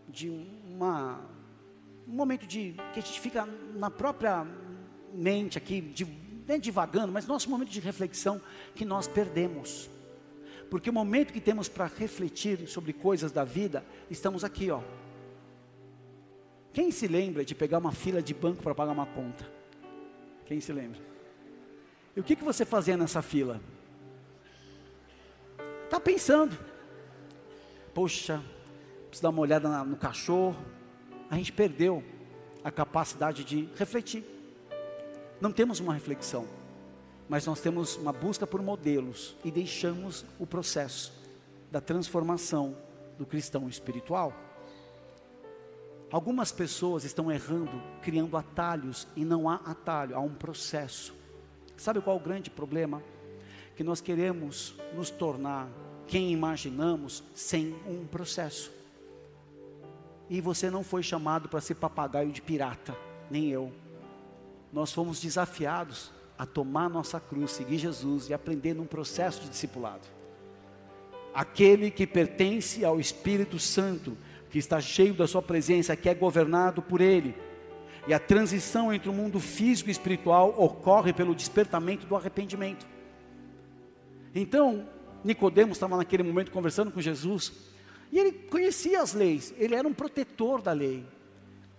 de 0.07 0.29
uma 0.29 1.19
um 2.07 2.13
momento 2.13 2.45
de 2.45 2.75
que 2.93 2.99
a 2.99 3.01
gente 3.01 3.19
fica 3.19 3.45
na 3.75 3.89
própria 3.89 4.45
mente 5.13 5.57
aqui, 5.57 5.81
de, 5.81 6.05
nem 6.47 6.59
divagando, 6.59 7.11
mas 7.11 7.25
nosso 7.25 7.49
momento 7.49 7.69
de 7.69 7.79
reflexão 7.79 8.41
que 8.75 8.85
nós 8.85 9.07
perdemos. 9.07 9.89
Porque 10.69 10.89
o 10.89 10.93
momento 10.93 11.33
que 11.33 11.39
temos 11.41 11.69
para 11.69 11.85
refletir 11.85 12.67
sobre 12.67 12.93
coisas 12.93 13.31
da 13.31 13.43
vida, 13.43 13.83
estamos 14.09 14.43
aqui, 14.43 14.69
ó. 14.69 14.81
Quem 16.73 16.91
se 16.91 17.07
lembra 17.07 17.43
de 17.43 17.55
pegar 17.55 17.77
uma 17.77 17.91
fila 17.91 18.21
de 18.21 18.33
banco 18.33 18.61
para 18.61 18.75
pagar 18.75 18.91
uma 18.91 19.05
conta? 19.05 19.49
Quem 20.45 20.59
se 20.59 20.71
lembra? 20.71 20.99
E 22.15 22.19
o 22.19 22.23
que, 22.23 22.35
que 22.35 22.43
você 22.43 22.65
fazia 22.65 22.97
nessa 22.97 23.21
fila? 23.21 23.61
Está 25.85 25.99
pensando. 25.99 26.70
Poxa, 27.93 28.41
preciso 29.07 29.23
dar 29.23 29.29
uma 29.29 29.41
olhada 29.41 29.83
no 29.83 29.97
cachorro. 29.97 30.57
A 31.29 31.35
gente 31.35 31.51
perdeu 31.51 32.03
a 32.63 32.71
capacidade 32.71 33.43
de 33.43 33.67
refletir. 33.75 34.23
Não 35.41 35.51
temos 35.51 35.79
uma 35.79 35.93
reflexão, 35.93 36.47
mas 37.27 37.45
nós 37.45 37.59
temos 37.59 37.97
uma 37.97 38.13
busca 38.13 38.47
por 38.47 38.61
modelos 38.61 39.35
e 39.43 39.51
deixamos 39.51 40.23
o 40.39 40.45
processo 40.45 41.11
da 41.69 41.81
transformação 41.81 42.77
do 43.17 43.25
cristão 43.25 43.67
espiritual. 43.67 44.33
Algumas 46.11 46.51
pessoas 46.51 47.03
estão 47.03 47.31
errando, 47.31 47.81
criando 48.01 48.35
atalhos, 48.35 49.07
e 49.15 49.23
não 49.23 49.49
há 49.49 49.55
atalho, 49.55 50.15
há 50.15 50.19
um 50.19 50.33
processo. 50.33 51.13
Sabe 51.77 52.01
qual 52.01 52.17
é 52.17 52.19
o 52.19 52.23
grande 52.23 52.49
problema? 52.49 53.01
Que 53.75 53.83
nós 53.83 54.01
queremos 54.01 54.75
nos 54.93 55.09
tornar 55.09 55.69
quem 56.11 56.29
imaginamos 56.33 57.23
sem 57.33 57.73
um 57.87 58.05
processo. 58.05 58.69
E 60.29 60.41
você 60.41 60.69
não 60.69 60.83
foi 60.83 61.01
chamado 61.01 61.47
para 61.47 61.61
ser 61.61 61.75
papagaio 61.75 62.33
de 62.33 62.41
pirata, 62.41 62.93
nem 63.29 63.47
eu. 63.47 63.71
Nós 64.73 64.91
fomos 64.91 65.21
desafiados 65.21 66.11
a 66.37 66.45
tomar 66.45 66.89
nossa 66.89 67.17
cruz, 67.17 67.51
seguir 67.51 67.77
Jesus 67.77 68.29
e 68.29 68.33
aprender 68.33 68.73
num 68.73 68.85
processo 68.85 69.41
de 69.41 69.49
discipulado. 69.49 70.05
Aquele 71.33 71.89
que 71.89 72.05
pertence 72.05 72.83
ao 72.83 72.99
Espírito 72.99 73.57
Santo, 73.57 74.17
que 74.49 74.59
está 74.59 74.81
cheio 74.81 75.13
da 75.13 75.25
sua 75.27 75.41
presença, 75.41 75.95
que 75.95 76.09
é 76.09 76.13
governado 76.13 76.81
por 76.81 76.99
ele. 76.99 77.33
E 78.05 78.13
a 78.13 78.19
transição 78.19 78.91
entre 78.91 79.09
o 79.09 79.13
mundo 79.13 79.39
físico 79.39 79.89
e 79.89 79.93
espiritual 79.93 80.53
ocorre 80.57 81.13
pelo 81.13 81.33
despertamento 81.33 82.05
do 82.05 82.17
arrependimento. 82.17 82.85
Então, 84.35 84.87
Nicodemos 85.23 85.77
estava 85.77 85.97
naquele 85.97 86.23
momento 86.23 86.51
conversando 86.51 86.91
com 86.91 87.01
Jesus, 87.01 87.51
e 88.11 88.19
ele 88.19 88.31
conhecia 88.31 89.01
as 89.01 89.13
leis, 89.13 89.53
ele 89.57 89.75
era 89.75 89.87
um 89.87 89.93
protetor 89.93 90.61
da 90.61 90.73
lei. 90.73 91.05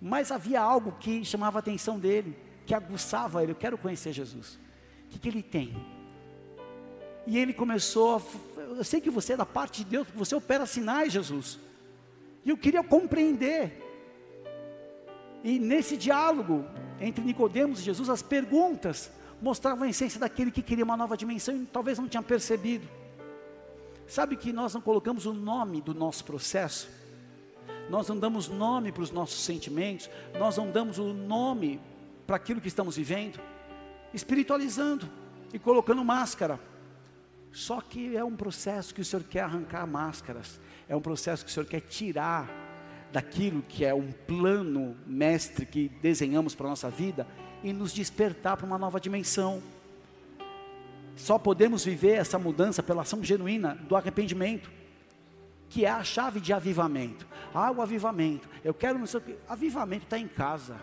Mas 0.01 0.33
havia 0.33 0.61
algo 0.61 0.93
que 0.99 1.25
chamava 1.25 1.59
a 1.59 1.61
atenção 1.61 1.99
dele, 1.99 2.37
que 2.67 2.75
aguçava 2.75 3.43
ele, 3.43 3.53
eu 3.53 3.57
quero 3.57 3.77
conhecer 3.77 4.13
Jesus. 4.13 4.59
O 5.07 5.09
que, 5.11 5.19
que 5.19 5.29
ele 5.29 5.43
tem? 5.43 5.77
E 7.27 7.39
ele 7.39 7.53
começou, 7.53 8.17
a, 8.17 8.23
eu 8.77 8.85
sei 8.85 9.01
que 9.01 9.11
você 9.11 9.35
é 9.35 9.37
da 9.37 9.47
parte 9.47 9.85
de 9.85 9.91
Deus, 9.91 10.09
você 10.15 10.35
opera 10.35 10.67
sinais, 10.67 11.13
Jesus. 11.13 11.59
E 12.45 12.51
eu 12.51 12.57
queria 12.57 12.83
compreender. 12.83 13.81
E 15.45 15.59
nesse 15.59 15.97
diálogo 15.97 16.65
entre 17.01 17.25
Nicodemos 17.25 17.81
e 17.81 17.83
Jesus, 17.83 18.09
as 18.09 18.23
perguntas 18.23 19.11
mostravam 19.41 19.85
a 19.85 19.91
essência 19.91 20.19
daquele 20.19 20.51
que 20.51 20.63
queria 20.63 20.85
uma 20.85 20.97
nova 20.97 21.17
dimensão 21.17 21.55
e 21.55 21.67
talvez 21.67 21.99
não 21.99 22.09
tinha 22.09 22.23
percebido. 22.23 22.89
Sabe 24.13 24.37
que 24.37 24.53
nós 24.53 24.75
não 24.75 24.81
colocamos 24.83 25.25
o 25.25 25.33
nome 25.33 25.81
do 25.81 25.95
nosso 25.95 26.23
processo? 26.23 26.87
Nós 27.89 28.07
não 28.09 28.19
damos 28.19 28.47
nome 28.47 28.93
para 28.93 29.03
os 29.03 29.11
nossos 29.11 29.43
sentimentos, 29.43 30.11
nós 30.39 30.59
não 30.59 30.71
damos 30.71 30.99
o 30.99 31.15
nome 31.15 31.81
para 32.27 32.37
aquilo 32.37 32.61
que 32.61 32.69
estamos 32.69 32.99
vivendo, 32.99 33.41
espiritualizando 34.13 35.09
e 35.51 35.59
colocando 35.59 36.05
máscara. 36.05 36.61
Só 37.51 37.81
que 37.81 38.15
é 38.15 38.23
um 38.23 38.37
processo 38.37 38.95
que 38.95 39.01
o 39.01 39.05
Senhor 39.05 39.25
quer 39.25 39.45
arrancar 39.45 39.87
máscaras 39.87 40.61
é 40.87 40.95
um 40.95 41.01
processo 41.01 41.43
que 41.43 41.51
o 41.51 41.55
Senhor 41.55 41.65
quer 41.65 41.81
tirar 41.81 42.51
daquilo 43.11 43.63
que 43.63 43.83
é 43.83 43.95
um 43.95 44.13
plano 44.13 44.95
mestre 45.07 45.65
que 45.65 45.89
desenhamos 45.89 46.55
para 46.55 46.67
a 46.67 46.69
nossa 46.69 46.91
vida 46.91 47.27
e 47.65 47.73
nos 47.73 47.95
despertar 47.95 48.59
para 48.59 48.67
uma 48.67 48.77
nova 48.77 49.01
dimensão. 49.01 49.63
Só 51.17 51.39
podemos 51.39 51.85
viver 51.85 52.13
essa 52.13 52.39
mudança 52.39 52.83
pela 52.83 53.03
ação 53.03 53.23
genuína 53.23 53.75
do 53.89 53.97
arrependimento, 53.97 54.71
que 55.69 55.85
é 55.85 55.91
a 55.91 56.05
chave 56.05 56.41
de 56.41 56.53
avivamento. 56.53 57.27
Ah, 57.55 57.71
o 57.71 57.81
avivamento, 57.83 58.49
eu 58.65 58.75
quero 58.75 58.99
não 58.99 59.07
sei 59.07 59.21
o 59.21 59.23
que. 59.23 59.37
Avivamento 59.49 60.05
está 60.05 60.19
em 60.19 60.29
casa. 60.29 60.77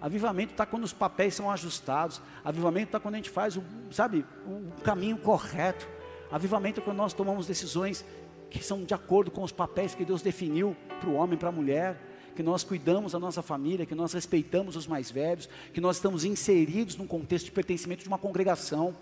Avivamento 0.00 0.52
está 0.52 0.64
quando 0.64 0.84
os 0.84 0.92
papéis 0.92 1.34
são 1.34 1.50
ajustados. 1.50 2.22
Avivamento 2.42 2.86
está 2.86 3.00
quando 3.00 3.14
a 3.14 3.18
gente 3.18 3.30
faz 3.30 3.56
o, 3.56 3.62
sabe, 3.90 4.24
o 4.46 4.70
caminho 4.82 5.18
correto. 5.18 5.86
Avivamento 6.30 6.80
é 6.80 6.82
quando 6.82 6.96
nós 6.96 7.12
tomamos 7.12 7.46
decisões 7.46 8.04
que 8.48 8.62
são 8.64 8.84
de 8.84 8.94
acordo 8.94 9.30
com 9.30 9.42
os 9.42 9.52
papéis 9.52 9.94
que 9.94 10.04
Deus 10.04 10.22
definiu 10.22 10.76
para 11.00 11.08
o 11.08 11.14
homem 11.14 11.34
e 11.34 11.38
para 11.38 11.50
a 11.50 11.52
mulher, 11.52 12.00
que 12.34 12.42
nós 12.42 12.64
cuidamos 12.64 13.12
da 13.12 13.18
nossa 13.18 13.42
família, 13.42 13.86
que 13.86 13.94
nós 13.94 14.12
respeitamos 14.12 14.74
os 14.76 14.86
mais 14.86 15.10
velhos, 15.10 15.48
que 15.72 15.80
nós 15.80 15.96
estamos 15.96 16.24
inseridos 16.24 16.96
num 16.96 17.06
contexto 17.06 17.46
de 17.46 17.52
pertencimento 17.52 18.02
de 18.02 18.08
uma 18.08 18.18
congregação. 18.18 18.94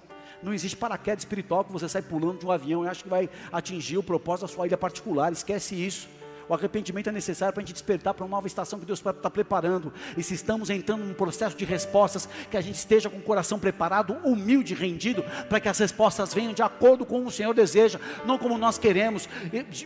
Não 0.42 0.52
existe 0.54 0.76
paraquedas 0.76 1.22
espiritual 1.22 1.64
que 1.64 1.72
você 1.72 1.88
sai 1.88 2.02
pulando 2.02 2.38
de 2.38 2.46
um 2.46 2.50
avião 2.50 2.84
e 2.84 2.88
acha 2.88 3.02
que 3.02 3.08
vai 3.08 3.28
atingir 3.52 3.98
o 3.98 4.02
propósito 4.02 4.46
da 4.46 4.52
sua 4.52 4.66
ilha 4.66 4.78
particular. 4.78 5.32
Esquece 5.32 5.74
isso. 5.74 6.08
O 6.48 6.54
arrependimento 6.54 7.08
é 7.08 7.12
necessário 7.12 7.52
para 7.52 7.62
a 7.62 7.64
gente 7.64 7.74
despertar 7.74 8.14
para 8.14 8.24
uma 8.24 8.36
nova 8.36 8.46
estação 8.46 8.78
que 8.78 8.86
Deus 8.86 8.98
está 8.98 9.30
preparando. 9.30 9.92
E 10.16 10.22
se 10.22 10.34
estamos 10.34 10.70
entrando 10.70 11.04
num 11.04 11.14
processo 11.14 11.56
de 11.56 11.64
respostas, 11.64 12.28
que 12.50 12.56
a 12.56 12.60
gente 12.60 12.76
esteja 12.76 13.10
com 13.10 13.18
o 13.18 13.22
coração 13.22 13.58
preparado, 13.58 14.16
humilde, 14.24 14.74
rendido, 14.74 15.22
para 15.48 15.60
que 15.60 15.68
as 15.68 15.78
respostas 15.78 16.32
venham 16.32 16.52
de 16.52 16.62
acordo 16.62 17.04
com 17.04 17.24
o 17.26 17.30
Senhor 17.30 17.52
deseja, 17.52 18.00
não 18.24 18.38
como 18.38 18.56
nós 18.56 18.78
queremos. 18.78 19.28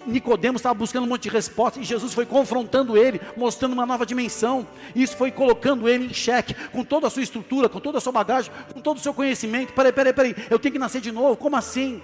Nicodemos 0.06 0.60
estava 0.60 0.74
buscando 0.74 1.04
um 1.04 1.08
monte 1.08 1.24
de 1.24 1.30
respostas 1.30 1.82
e 1.82 1.84
Jesus 1.84 2.14
foi 2.14 2.26
confrontando 2.26 2.96
ele, 2.96 3.20
mostrando 3.36 3.72
uma 3.72 3.86
nova 3.86 4.06
dimensão. 4.06 4.66
Isso 4.94 5.16
foi 5.16 5.32
colocando 5.32 5.88
ele 5.88 6.06
em 6.06 6.14
xeque, 6.14 6.54
com 6.70 6.84
toda 6.84 7.08
a 7.08 7.10
sua 7.10 7.22
estrutura, 7.22 7.68
com 7.68 7.80
toda 7.80 7.98
a 7.98 8.00
sua 8.00 8.12
bagagem, 8.12 8.52
com 8.72 8.80
todo 8.80 8.98
o 8.98 9.00
seu 9.00 9.12
conhecimento. 9.12 9.72
Peraí, 9.72 9.92
peraí, 9.92 10.12
peraí, 10.12 10.36
eu 10.48 10.58
tenho 10.58 10.72
que 10.72 10.78
nascer 10.78 11.00
de 11.00 11.10
novo? 11.10 11.36
Como 11.36 11.56
assim? 11.56 12.00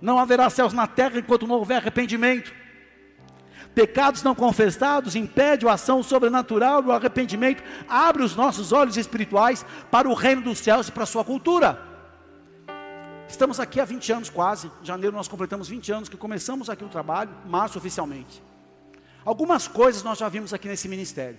Não 0.00 0.18
haverá 0.18 0.48
céus 0.48 0.72
na 0.72 0.86
terra 0.86 1.18
enquanto 1.18 1.46
não 1.46 1.56
houver 1.56 1.76
arrependimento. 1.76 2.52
Pecados 3.74 4.22
não 4.22 4.34
confessados 4.34 5.14
impede 5.14 5.66
a 5.68 5.74
ação 5.74 6.02
sobrenatural 6.02 6.82
do 6.82 6.90
arrependimento, 6.90 7.62
abre 7.88 8.22
os 8.22 8.34
nossos 8.34 8.72
olhos 8.72 8.96
espirituais 8.96 9.64
para 9.90 10.08
o 10.08 10.14
reino 10.14 10.42
dos 10.42 10.58
céus 10.58 10.88
e 10.88 10.92
para 10.92 11.04
a 11.04 11.06
sua 11.06 11.24
cultura. 11.24 11.80
Estamos 13.28 13.60
aqui 13.60 13.80
há 13.80 13.84
20 13.84 14.12
anos 14.12 14.28
quase, 14.28 14.70
em 14.82 14.84
janeiro 14.84 15.14
nós 15.14 15.28
completamos 15.28 15.68
20 15.68 15.92
anos 15.92 16.08
que 16.08 16.16
começamos 16.16 16.68
aqui 16.68 16.84
o 16.84 16.88
trabalho, 16.88 17.30
março 17.46 17.78
oficialmente. 17.78 18.42
Algumas 19.24 19.68
coisas 19.68 20.02
nós 20.02 20.18
já 20.18 20.28
vimos 20.28 20.52
aqui 20.52 20.66
nesse 20.66 20.88
ministério, 20.88 21.38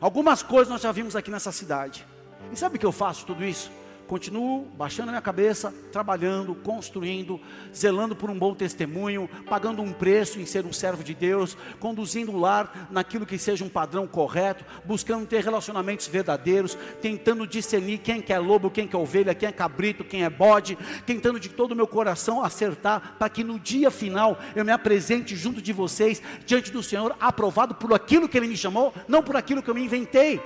algumas 0.00 0.40
coisas 0.40 0.68
nós 0.68 0.80
já 0.80 0.92
vimos 0.92 1.16
aqui 1.16 1.32
nessa 1.32 1.50
cidade. 1.50 2.06
E 2.52 2.56
sabe 2.56 2.76
o 2.76 2.78
que 2.78 2.86
eu 2.86 2.92
faço 2.92 3.26
tudo 3.26 3.44
isso? 3.44 3.72
Continuo 4.06 4.66
baixando 4.76 5.08
a 5.08 5.12
minha 5.12 5.22
cabeça, 5.22 5.72
trabalhando, 5.90 6.54
construindo, 6.54 7.40
zelando 7.74 8.14
por 8.14 8.30
um 8.30 8.38
bom 8.38 8.54
testemunho, 8.54 9.28
pagando 9.48 9.82
um 9.82 9.92
preço 9.92 10.40
em 10.40 10.46
ser 10.46 10.64
um 10.66 10.72
servo 10.72 11.02
de 11.02 11.14
Deus, 11.14 11.56
conduzindo 11.80 12.32
o 12.32 12.38
lar 12.38 12.88
naquilo 12.90 13.26
que 13.26 13.38
seja 13.38 13.64
um 13.64 13.68
padrão 13.68 14.06
correto, 14.06 14.64
buscando 14.84 15.26
ter 15.26 15.42
relacionamentos 15.42 16.06
verdadeiros, 16.06 16.76
tentando 17.00 17.46
discernir 17.46 17.98
quem 17.98 18.20
que 18.20 18.32
é 18.32 18.38
lobo, 18.38 18.70
quem 18.70 18.86
que 18.86 18.96
é 18.96 18.98
ovelha, 18.98 19.34
quem 19.34 19.48
é 19.48 19.52
cabrito, 19.52 20.04
quem 20.04 20.24
é 20.24 20.30
bode, 20.30 20.76
tentando 21.06 21.40
de 21.40 21.48
todo 21.48 21.72
o 21.72 21.76
meu 21.76 21.86
coração 21.86 22.44
acertar, 22.44 23.16
para 23.18 23.28
que 23.28 23.44
no 23.44 23.58
dia 23.58 23.90
final 23.90 24.38
eu 24.54 24.64
me 24.64 24.72
apresente 24.72 25.36
junto 25.36 25.60
de 25.62 25.72
vocês, 25.72 26.22
diante 26.46 26.70
do 26.70 26.82
Senhor, 26.82 27.16
aprovado 27.20 27.74
por 27.74 27.92
aquilo 27.92 28.28
que 28.28 28.36
Ele 28.36 28.48
me 28.48 28.56
chamou, 28.56 28.92
não 29.08 29.22
por 29.22 29.36
aquilo 29.36 29.62
que 29.62 29.70
eu 29.70 29.74
me 29.74 29.84
inventei. 29.84 30.40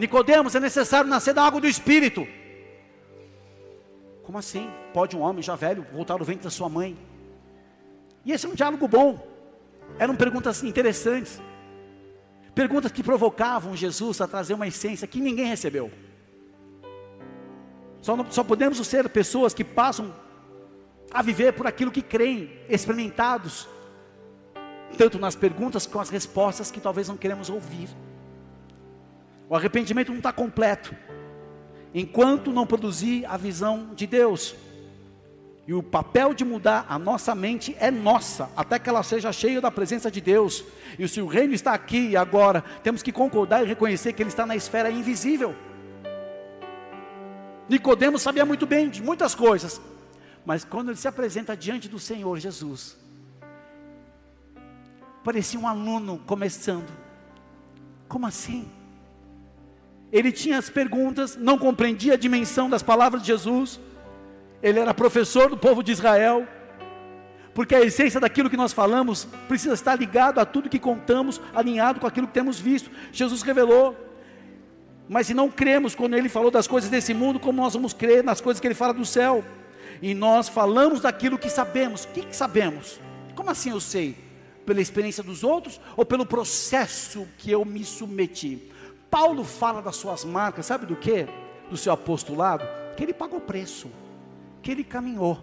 Nicodemos, 0.00 0.54
é 0.54 0.60
necessário 0.60 1.10
nascer 1.10 1.34
da 1.34 1.44
água 1.44 1.60
do 1.60 1.68
Espírito. 1.68 2.26
Como 4.22 4.38
assim? 4.38 4.70
Pode 4.94 5.14
um 5.14 5.20
homem 5.20 5.42
já 5.42 5.54
velho 5.54 5.86
voltar 5.92 6.14
ao 6.14 6.24
ventre 6.24 6.44
da 6.44 6.50
sua 6.50 6.70
mãe? 6.70 6.96
E 8.24 8.32
esse 8.32 8.46
é 8.46 8.48
um 8.48 8.54
diálogo 8.54 8.88
bom. 8.88 9.22
Eram 9.98 10.16
perguntas 10.16 10.64
interessantes. 10.64 11.38
Perguntas 12.54 12.90
que 12.90 13.02
provocavam 13.02 13.76
Jesus 13.76 14.22
a 14.22 14.26
trazer 14.26 14.54
uma 14.54 14.66
essência 14.66 15.06
que 15.06 15.20
ninguém 15.20 15.44
recebeu. 15.44 15.92
Só, 18.00 18.16
não, 18.16 18.30
só 18.30 18.42
podemos 18.42 18.78
ser 18.86 19.06
pessoas 19.10 19.52
que 19.52 19.62
passam 19.62 20.14
a 21.12 21.20
viver 21.20 21.52
por 21.52 21.66
aquilo 21.66 21.90
que 21.90 22.00
creem, 22.00 22.50
experimentados, 22.70 23.68
tanto 24.96 25.18
nas 25.18 25.36
perguntas 25.36 25.86
como 25.86 26.00
as 26.00 26.08
respostas 26.08 26.70
que 26.70 26.80
talvez 26.80 27.06
não 27.06 27.18
queremos 27.18 27.50
ouvir. 27.50 27.90
O 29.50 29.56
arrependimento 29.56 30.10
não 30.10 30.18
está 30.18 30.32
completo, 30.32 30.94
enquanto 31.92 32.52
não 32.52 32.64
produzir 32.64 33.26
a 33.26 33.36
visão 33.36 33.92
de 33.96 34.06
Deus. 34.06 34.54
E 35.66 35.74
o 35.74 35.82
papel 35.82 36.32
de 36.32 36.44
mudar 36.44 36.86
a 36.88 36.96
nossa 37.00 37.34
mente 37.34 37.76
é 37.80 37.90
nossa, 37.90 38.48
até 38.56 38.78
que 38.78 38.88
ela 38.88 39.02
seja 39.02 39.32
cheia 39.32 39.60
da 39.60 39.68
presença 39.68 40.08
de 40.08 40.20
Deus. 40.20 40.64
E 40.96 41.08
se 41.08 41.20
o 41.20 41.26
reino 41.26 41.52
está 41.52 41.72
aqui 41.72 42.10
e 42.10 42.16
agora, 42.16 42.62
temos 42.84 43.02
que 43.02 43.10
concordar 43.10 43.64
e 43.64 43.66
reconhecer 43.66 44.12
que 44.12 44.22
ele 44.22 44.30
está 44.30 44.46
na 44.46 44.54
esfera 44.54 44.88
invisível. 44.88 45.52
Nicodemos 47.68 48.22
sabia 48.22 48.46
muito 48.46 48.66
bem 48.66 48.88
de 48.88 49.02
muitas 49.02 49.34
coisas, 49.34 49.80
mas 50.46 50.64
quando 50.64 50.90
ele 50.90 50.96
se 50.96 51.08
apresenta 51.08 51.56
diante 51.56 51.88
do 51.88 51.98
Senhor 51.98 52.38
Jesus, 52.38 52.96
parecia 55.24 55.58
um 55.58 55.66
aluno 55.66 56.20
começando. 56.24 56.88
Como 58.08 58.28
assim? 58.28 58.70
Ele 60.12 60.32
tinha 60.32 60.58
as 60.58 60.68
perguntas, 60.68 61.36
não 61.36 61.58
compreendia 61.58 62.14
a 62.14 62.16
dimensão 62.16 62.68
das 62.68 62.82
palavras 62.82 63.22
de 63.22 63.28
Jesus. 63.28 63.80
Ele 64.62 64.78
era 64.78 64.92
professor 64.92 65.48
do 65.48 65.56
povo 65.56 65.82
de 65.82 65.92
Israel, 65.92 66.46
porque 67.54 67.74
a 67.74 67.80
essência 67.80 68.20
daquilo 68.20 68.50
que 68.50 68.56
nós 68.56 68.72
falamos 68.72 69.26
precisa 69.48 69.74
estar 69.74 69.96
ligado 69.96 70.38
a 70.38 70.44
tudo 70.44 70.68
que 70.68 70.78
contamos, 70.78 71.40
alinhado 71.54 72.00
com 72.00 72.06
aquilo 72.06 72.26
que 72.26 72.34
temos 72.34 72.58
visto. 72.58 72.90
Jesus 73.12 73.42
revelou 73.42 74.10
mas 75.12 75.26
se 75.26 75.34
não 75.34 75.50
cremos 75.50 75.92
quando 75.96 76.14
ele 76.14 76.28
falou 76.28 76.52
das 76.52 76.68
coisas 76.68 76.88
desse 76.88 77.12
mundo, 77.12 77.40
como 77.40 77.60
nós 77.60 77.74
vamos 77.74 77.92
crer 77.92 78.22
nas 78.22 78.40
coisas 78.40 78.60
que 78.60 78.66
ele 78.68 78.76
fala 78.76 78.94
do 78.94 79.04
céu? 79.04 79.44
E 80.00 80.14
nós 80.14 80.48
falamos 80.48 81.00
daquilo 81.00 81.36
que 81.36 81.50
sabemos. 81.50 82.04
O 82.04 82.08
que, 82.10 82.26
que 82.26 82.36
sabemos? 82.36 83.00
Como 83.34 83.50
assim 83.50 83.70
eu 83.70 83.80
sei? 83.80 84.16
Pela 84.64 84.80
experiência 84.80 85.20
dos 85.24 85.42
outros 85.42 85.80
ou 85.96 86.06
pelo 86.06 86.24
processo 86.24 87.26
que 87.38 87.50
eu 87.50 87.64
me 87.64 87.84
submeti? 87.84 88.62
Paulo 89.10 89.44
fala 89.44 89.82
das 89.82 89.96
suas 89.96 90.24
marcas, 90.24 90.66
sabe 90.66 90.86
do 90.86 90.96
que? 90.96 91.26
Do 91.68 91.76
seu 91.76 91.92
apostolado, 91.92 92.64
que 92.96 93.02
ele 93.02 93.12
pagou 93.12 93.40
preço, 93.40 93.90
que 94.62 94.70
ele 94.70 94.84
caminhou, 94.84 95.38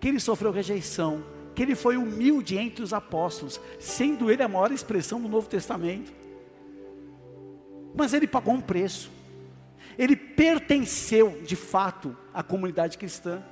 que 0.00 0.08
ele 0.08 0.20
sofreu 0.20 0.52
rejeição, 0.52 1.24
que 1.54 1.62
ele 1.62 1.74
foi 1.74 1.96
humilde 1.96 2.56
entre 2.56 2.82
os 2.82 2.92
apóstolos, 2.92 3.60
sendo 3.78 4.30
ele 4.30 4.42
a 4.42 4.48
maior 4.48 4.72
expressão 4.72 5.20
do 5.20 5.28
Novo 5.28 5.48
Testamento 5.48 6.12
mas 7.94 8.12
ele 8.12 8.26
pagou 8.26 8.54
um 8.54 8.60
preço. 8.60 9.10
Ele 9.96 10.16
pertenceu 10.16 11.40
de 11.42 11.54
fato 11.54 12.16
à 12.32 12.42
comunidade 12.42 12.98
cristã. 12.98 13.42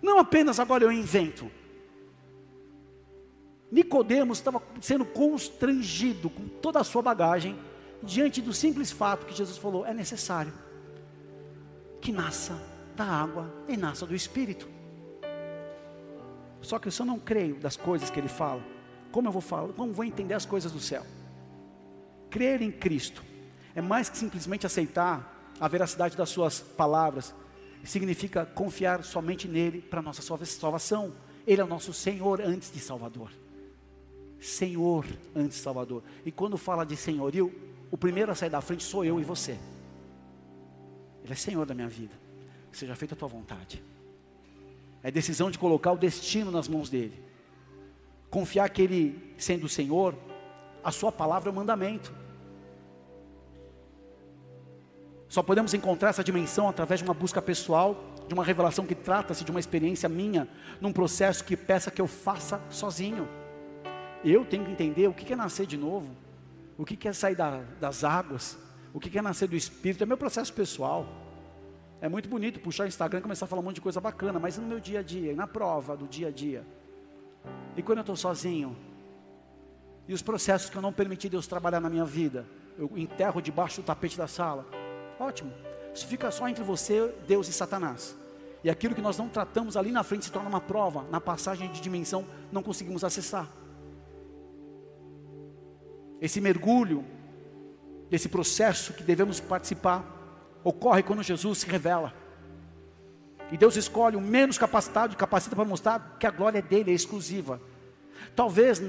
Não 0.00 0.18
apenas 0.18 0.60
agora 0.60 0.84
eu 0.84 0.92
invento. 0.92 1.50
Nicodemos 3.70 4.38
estava 4.38 4.62
sendo 4.80 5.04
constrangido 5.04 6.30
com 6.30 6.46
toda 6.46 6.78
a 6.78 6.84
sua 6.84 7.02
bagagem 7.02 7.58
diante 8.02 8.40
do 8.42 8.52
simples 8.52 8.90
fato 8.90 9.26
que 9.26 9.34
Jesus 9.34 9.58
falou: 9.58 9.86
é 9.86 9.94
necessário 9.94 10.52
que 12.00 12.12
nasça 12.12 12.60
da 12.96 13.04
água 13.04 13.52
e 13.68 13.76
nasça 13.76 14.06
do 14.06 14.14
Espírito. 14.14 14.68
Só 16.60 16.78
que 16.78 16.90
se 16.90 17.00
eu 17.00 17.06
não 17.06 17.18
creio 17.18 17.56
das 17.56 17.76
coisas 17.76 18.10
que 18.10 18.18
ele 18.18 18.28
fala, 18.28 18.62
como 19.10 19.28
eu 19.28 19.32
vou 19.32 19.42
falar, 19.42 19.72
como 19.72 19.92
vou 19.92 20.04
entender 20.04 20.34
as 20.34 20.46
coisas 20.46 20.70
do 20.72 20.80
céu? 20.80 21.04
Crer 22.30 22.62
em 22.62 22.70
Cristo 22.70 23.22
é 23.74 23.80
mais 23.80 24.08
que 24.08 24.16
simplesmente 24.16 24.66
aceitar 24.66 25.52
a 25.60 25.68
veracidade 25.68 26.16
das 26.16 26.28
suas 26.28 26.60
palavras, 26.60 27.34
significa 27.84 28.46
confiar 28.46 29.02
somente 29.04 29.48
nele 29.48 29.80
para 29.80 30.02
nossa 30.02 30.22
salvação. 30.22 31.12
Ele 31.46 31.60
é 31.60 31.64
o 31.64 31.68
nosso 31.68 31.92
Senhor 31.92 32.40
antes 32.40 32.72
de 32.72 32.80
Salvador. 32.80 33.30
Senhor 34.40 35.04
antes 35.34 35.58
de 35.58 35.62
Salvador. 35.62 36.02
E 36.24 36.32
quando 36.32 36.56
fala 36.56 36.84
de 36.84 36.96
senhorio, 36.96 37.52
o 37.92 37.98
primeiro 37.98 38.32
a 38.32 38.34
sair 38.34 38.48
da 38.48 38.62
frente 38.62 38.82
sou 38.82 39.04
eu 39.04 39.20
e 39.20 39.22
você. 39.22 39.58
Ele 41.22 41.34
é 41.34 41.36
Senhor 41.36 41.66
da 41.66 41.74
minha 41.74 41.88
vida. 41.88 42.14
Seja 42.72 42.96
feita 42.96 43.14
a 43.14 43.18
tua 43.18 43.28
vontade. 43.28 43.84
É 45.02 45.10
decisão 45.10 45.50
de 45.50 45.58
colocar 45.58 45.92
o 45.92 45.98
destino 45.98 46.50
nas 46.50 46.66
mãos 46.66 46.88
dele. 46.88 47.22
Confiar 48.30 48.70
que 48.70 48.80
ele, 48.80 49.34
sendo 49.36 49.66
o 49.66 49.68
Senhor, 49.68 50.16
a 50.82 50.90
sua 50.90 51.12
palavra 51.12 51.50
é 51.50 51.52
o 51.52 51.54
mandamento. 51.54 52.14
Só 55.28 55.42
podemos 55.42 55.74
encontrar 55.74 56.08
essa 56.08 56.24
dimensão 56.24 56.70
através 56.70 57.00
de 57.00 57.04
uma 57.04 57.14
busca 57.14 57.42
pessoal, 57.42 57.94
de 58.26 58.32
uma 58.32 58.42
revelação 58.44 58.86
que 58.86 58.94
trata-se 58.94 59.44
de 59.44 59.50
uma 59.50 59.60
experiência 59.60 60.08
minha, 60.08 60.48
num 60.80 60.94
processo 60.94 61.44
que 61.44 61.58
peça 61.58 61.90
que 61.90 62.00
eu 62.00 62.06
faça 62.06 62.58
sozinho. 62.70 63.28
Eu 64.24 64.46
tenho 64.46 64.64
que 64.64 64.70
entender 64.70 65.08
o 65.08 65.12
que 65.12 65.30
é 65.30 65.36
nascer 65.36 65.66
de 65.66 65.76
novo, 65.76 66.21
o 66.82 66.84
que 66.84 67.06
é 67.06 67.12
sair 67.12 67.36
da, 67.36 67.60
das 67.80 68.02
águas, 68.02 68.58
o 68.92 68.98
que 68.98 69.16
é 69.16 69.22
nascer 69.22 69.48
do 69.48 69.54
Espírito, 69.54 70.02
é 70.02 70.06
meu 70.06 70.16
processo 70.16 70.52
pessoal. 70.52 71.06
É 72.00 72.08
muito 72.08 72.28
bonito 72.28 72.58
puxar 72.58 72.84
o 72.84 72.88
Instagram 72.88 73.20
e 73.20 73.22
começar 73.22 73.44
a 73.44 73.48
falar 73.48 73.62
um 73.62 73.64
monte 73.64 73.76
de 73.76 73.80
coisa 73.80 74.00
bacana, 74.00 74.40
mas 74.40 74.58
no 74.58 74.66
meu 74.66 74.80
dia 74.80 74.98
a 74.98 75.02
dia, 75.02 75.32
na 75.32 75.46
prova 75.46 75.96
do 75.96 76.08
dia 76.08 76.28
a 76.28 76.30
dia. 76.32 76.66
E 77.76 77.82
quando 77.82 77.98
eu 77.98 78.02
estou 78.02 78.16
sozinho, 78.16 78.76
e 80.08 80.12
os 80.12 80.22
processos 80.22 80.68
que 80.68 80.76
eu 80.76 80.82
não 80.82 80.92
permiti 80.92 81.28
Deus 81.28 81.46
trabalhar 81.46 81.78
na 81.78 81.88
minha 81.88 82.04
vida, 82.04 82.44
eu 82.76 82.90
enterro 82.96 83.40
debaixo 83.40 83.80
do 83.80 83.84
tapete 83.84 84.18
da 84.18 84.26
sala. 84.26 84.66
Ótimo. 85.20 85.52
Isso 85.94 86.06
fica 86.08 86.32
só 86.32 86.48
entre 86.48 86.64
você, 86.64 87.14
Deus 87.28 87.46
e 87.46 87.52
Satanás. 87.52 88.16
E 88.64 88.70
aquilo 88.70 88.94
que 88.94 89.00
nós 89.00 89.16
não 89.16 89.28
tratamos 89.28 89.76
ali 89.76 89.92
na 89.92 90.02
frente 90.02 90.24
se 90.24 90.32
torna 90.32 90.48
uma 90.48 90.60
prova, 90.60 91.04
na 91.10 91.20
passagem 91.20 91.70
de 91.70 91.80
dimensão 91.80 92.26
não 92.50 92.62
conseguimos 92.62 93.04
acessar. 93.04 93.48
Esse 96.22 96.40
mergulho, 96.40 97.04
esse 98.08 98.28
processo 98.28 98.92
que 98.92 99.02
devemos 99.02 99.40
participar, 99.40 100.04
ocorre 100.62 101.02
quando 101.02 101.20
Jesus 101.20 101.58
se 101.58 101.66
revela. 101.66 102.14
E 103.50 103.56
Deus 103.56 103.74
escolhe 103.74 104.16
o 104.16 104.20
menos 104.20 104.56
capacitado 104.56 105.14
e 105.14 105.16
capacita 105.16 105.56
para 105.56 105.64
mostrar 105.64 106.16
que 106.20 106.26
a 106.26 106.30
glória 106.30 106.62
dele, 106.62 106.92
é 106.92 106.94
exclusiva. 106.94 107.60
Talvez 108.36 108.80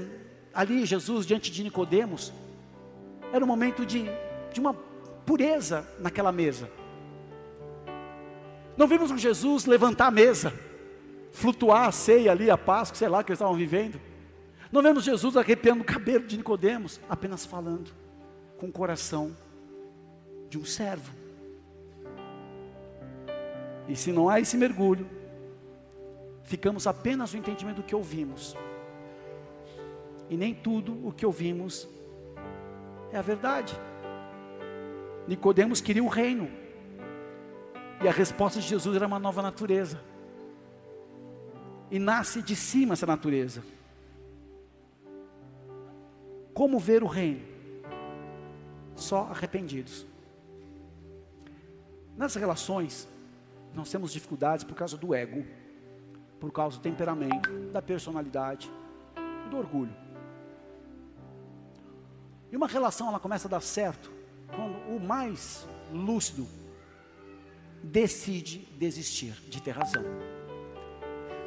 ali 0.54 0.86
Jesus, 0.86 1.26
diante 1.26 1.50
de 1.50 1.64
Nicodemos, 1.64 2.32
era 3.32 3.44
um 3.44 3.48
momento 3.48 3.84
de, 3.84 4.04
de 4.52 4.60
uma 4.60 4.72
pureza 5.26 5.84
naquela 5.98 6.30
mesa. 6.30 6.70
Não 8.76 8.86
vimos 8.86 9.10
um 9.10 9.18
Jesus 9.18 9.66
levantar 9.66 10.06
a 10.06 10.10
mesa, 10.12 10.54
flutuar 11.32 11.88
a 11.88 11.92
ceia 11.92 12.30
ali, 12.30 12.48
a 12.48 12.56
Páscoa, 12.56 12.96
sei 12.96 13.08
lá, 13.08 13.24
que 13.24 13.32
eles 13.32 13.40
estavam 13.40 13.56
vivendo. 13.56 14.00
Não 14.74 14.82
vemos 14.82 15.04
Jesus 15.04 15.36
arrepiando 15.36 15.82
o 15.82 15.84
cabelo 15.84 16.26
de 16.26 16.36
Nicodemos, 16.36 17.00
apenas 17.08 17.46
falando 17.46 17.92
com 18.58 18.66
o 18.66 18.72
coração 18.72 19.32
de 20.50 20.58
um 20.58 20.64
servo. 20.64 21.12
E 23.88 23.94
se 23.94 24.10
não 24.10 24.28
há 24.28 24.40
esse 24.40 24.56
mergulho, 24.56 25.08
ficamos 26.42 26.88
apenas 26.88 27.32
no 27.32 27.38
entendimento 27.38 27.76
do 27.76 27.82
que 27.84 27.94
ouvimos. 27.94 28.56
E 30.28 30.36
nem 30.36 30.52
tudo 30.52 31.06
o 31.06 31.12
que 31.12 31.24
ouvimos 31.24 31.88
é 33.12 33.16
a 33.16 33.22
verdade. 33.22 33.78
Nicodemos 35.28 35.80
queria 35.80 36.02
o 36.02 36.08
reino. 36.08 36.50
E 38.02 38.08
a 38.08 38.10
resposta 38.12 38.58
de 38.58 38.66
Jesus 38.66 38.96
era 38.96 39.06
uma 39.06 39.20
nova 39.20 39.40
natureza. 39.40 40.00
E 41.92 42.00
nasce 42.00 42.42
de 42.42 42.56
cima 42.56 42.94
essa 42.94 43.06
natureza. 43.06 43.62
Como 46.54 46.78
ver 46.78 47.02
o 47.02 47.06
reino? 47.06 47.44
Só 48.94 49.22
arrependidos. 49.30 50.06
Nas 52.16 52.36
relações, 52.36 53.08
nós 53.74 53.90
temos 53.90 54.12
dificuldades 54.12 54.64
por 54.64 54.76
causa 54.76 54.96
do 54.96 55.12
ego, 55.12 55.44
por 56.38 56.52
causa 56.52 56.76
do 56.78 56.82
temperamento, 56.82 57.50
da 57.72 57.82
personalidade 57.82 58.70
e 59.44 59.50
do 59.50 59.56
orgulho. 59.56 59.94
E 62.52 62.56
uma 62.56 62.68
relação 62.68 63.08
ela 63.08 63.18
começa 63.18 63.48
a 63.48 63.50
dar 63.50 63.60
certo 63.60 64.12
quando 64.54 64.76
o 64.94 65.00
mais 65.00 65.66
lúcido 65.92 66.46
decide 67.82 68.60
desistir 68.78 69.32
de 69.48 69.60
ter 69.60 69.72
razão, 69.72 70.04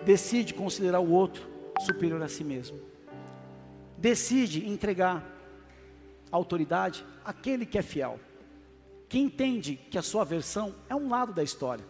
decide 0.04 0.54
considerar 0.54 1.00
o 1.00 1.10
outro 1.10 1.48
superior 1.80 2.22
a 2.22 2.28
si 2.28 2.44
mesmo, 2.44 2.78
decide 3.98 4.68
entregar 4.68 5.26
a 6.32 6.36
autoridade 6.36 7.06
àquele 7.26 7.66
que 7.66 7.78
é 7.78 7.82
fiel, 7.82 8.20
que 9.10 9.18
entende 9.18 9.76
que 9.76 9.98
a 9.98 10.02
sua 10.02 10.24
versão 10.24 10.76
é 10.90 10.96
um 10.96 11.10
lado 11.10 11.34
da 11.34 11.44
história, 11.44 11.86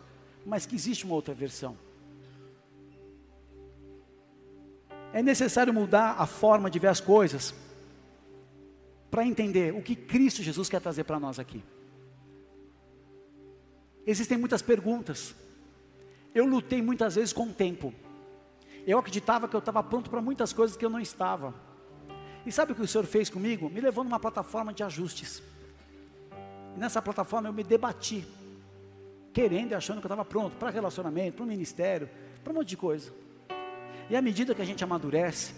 mas 0.45 0.65
que 0.65 0.75
existe 0.75 1.05
uma 1.05 1.15
outra 1.15 1.33
versão. 1.33 1.77
É 5.11 5.21
necessário 5.21 5.73
mudar 5.73 6.15
a 6.17 6.25
forma 6.25 6.69
de 6.69 6.79
ver 6.79 6.87
as 6.87 6.99
coisas 6.99 7.53
para 9.09 9.25
entender 9.25 9.73
o 9.73 9.81
que 9.81 9.95
Cristo 9.95 10.43
Jesus 10.43 10.69
quer 10.69 10.81
trazer 10.81 11.03
para 11.05 11.19
nós 11.19 11.39
aqui. 11.39 11.63
Existem 14.05 14.37
muitas 14.37 14.61
perguntas. 14.61 15.35
Eu 16.33 16.45
lutei 16.45 16.81
muitas 16.81 17.15
vezes 17.15 17.33
com 17.33 17.47
o 17.47 17.53
tempo. 17.53 17.93
Eu 18.85 18.99
acreditava 18.99 19.47
que 19.47 19.55
eu 19.55 19.59
estava 19.59 19.83
pronto 19.83 20.09
para 20.09 20.21
muitas 20.21 20.53
coisas 20.53 20.77
que 20.77 20.85
eu 20.85 20.89
não 20.89 20.99
estava. 20.99 21.66
E 22.47 22.51
sabe 22.51 22.71
o 22.71 22.75
que 22.75 22.81
o 22.81 22.87
Senhor 22.87 23.05
fez 23.05 23.29
comigo? 23.29 23.69
Me 23.69 23.81
levou 23.81 24.05
numa 24.05 24.17
plataforma 24.17 24.73
de 24.73 24.81
ajustes. 24.81 25.43
E 26.77 26.79
nessa 26.79 27.01
plataforma 27.01 27.49
eu 27.49 27.53
me 27.53 27.61
debati, 27.61 28.25
querendo 29.33 29.71
e 29.71 29.75
achando 29.75 29.99
que 29.99 30.05
eu 30.05 30.07
estava 30.07 30.23
pronto 30.23 30.55
para 30.55 30.69
relacionamento, 30.69 31.35
para 31.35 31.43
o 31.43 31.47
ministério, 31.47 32.09
para 32.41 32.53
um 32.53 32.55
monte 32.55 32.69
de 32.69 32.77
coisa. 32.77 33.11
E 34.09 34.15
à 34.15 34.21
medida 34.21 34.55
que 34.55 34.61
a 34.61 34.65
gente 34.65 34.81
amadurece, 34.81 35.55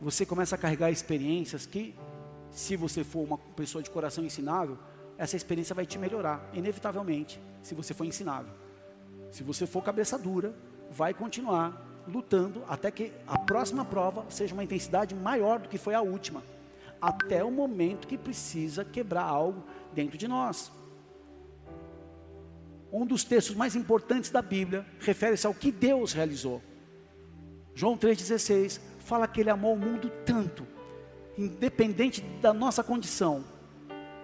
você 0.00 0.24
começa 0.24 0.54
a 0.54 0.58
carregar 0.58 0.88
experiências 0.88 1.66
que, 1.66 1.96
se 2.52 2.76
você 2.76 3.02
for 3.02 3.24
uma 3.24 3.36
pessoa 3.36 3.82
de 3.82 3.90
coração 3.90 4.24
ensinável, 4.24 4.78
essa 5.18 5.34
experiência 5.34 5.74
vai 5.74 5.84
te 5.84 5.98
melhorar, 5.98 6.48
inevitavelmente, 6.52 7.40
se 7.60 7.74
você 7.74 7.92
for 7.92 8.04
ensinável. 8.04 8.52
Se 9.32 9.42
você 9.42 9.66
for 9.66 9.82
cabeça 9.82 10.16
dura, 10.16 10.54
vai 10.92 11.12
continuar 11.12 11.87
lutando 12.08 12.62
até 12.68 12.90
que 12.90 13.12
a 13.26 13.38
próxima 13.38 13.84
prova 13.84 14.24
seja 14.28 14.54
uma 14.54 14.64
intensidade 14.64 15.14
maior 15.14 15.58
do 15.60 15.68
que 15.68 15.78
foi 15.78 15.94
a 15.94 16.00
última, 16.00 16.42
até 17.00 17.44
o 17.44 17.50
momento 17.50 18.08
que 18.08 18.18
precisa 18.18 18.84
quebrar 18.84 19.24
algo 19.24 19.64
dentro 19.92 20.18
de 20.18 20.26
nós. 20.26 20.72
Um 22.92 23.04
dos 23.04 23.22
textos 23.22 23.54
mais 23.54 23.76
importantes 23.76 24.30
da 24.30 24.40
Bíblia 24.40 24.84
refere-se 25.00 25.46
ao 25.46 25.54
que 25.54 25.70
Deus 25.70 26.12
realizou. 26.12 26.62
João 27.74 27.96
3,16 27.96 28.80
fala 28.98 29.28
que 29.28 29.40
Ele 29.40 29.50
amou 29.50 29.74
o 29.74 29.78
mundo 29.78 30.10
tanto, 30.24 30.66
independente 31.36 32.22
da 32.40 32.52
nossa 32.52 32.82
condição, 32.82 33.44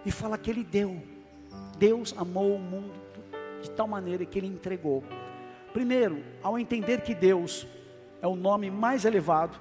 e 0.05 0.11
fala 0.11 0.38
que 0.38 0.51
Ele 0.51 0.64
deu. 0.64 1.01
Deus 1.79 2.14
amou 2.16 2.57
o 2.57 2.59
mundo 2.59 3.05
de 3.62 3.70
tal 3.70 3.87
maneira 3.87 4.25
que 4.25 4.38
Ele 4.38 4.47
entregou. 4.47 5.05
Primeiro, 5.74 6.22
ao 6.40 6.56
entender 6.56 7.00
que 7.00 7.12
Deus 7.16 7.66
é 8.22 8.28
o 8.28 8.37
nome 8.37 8.70
mais 8.70 9.04
elevado, 9.04 9.58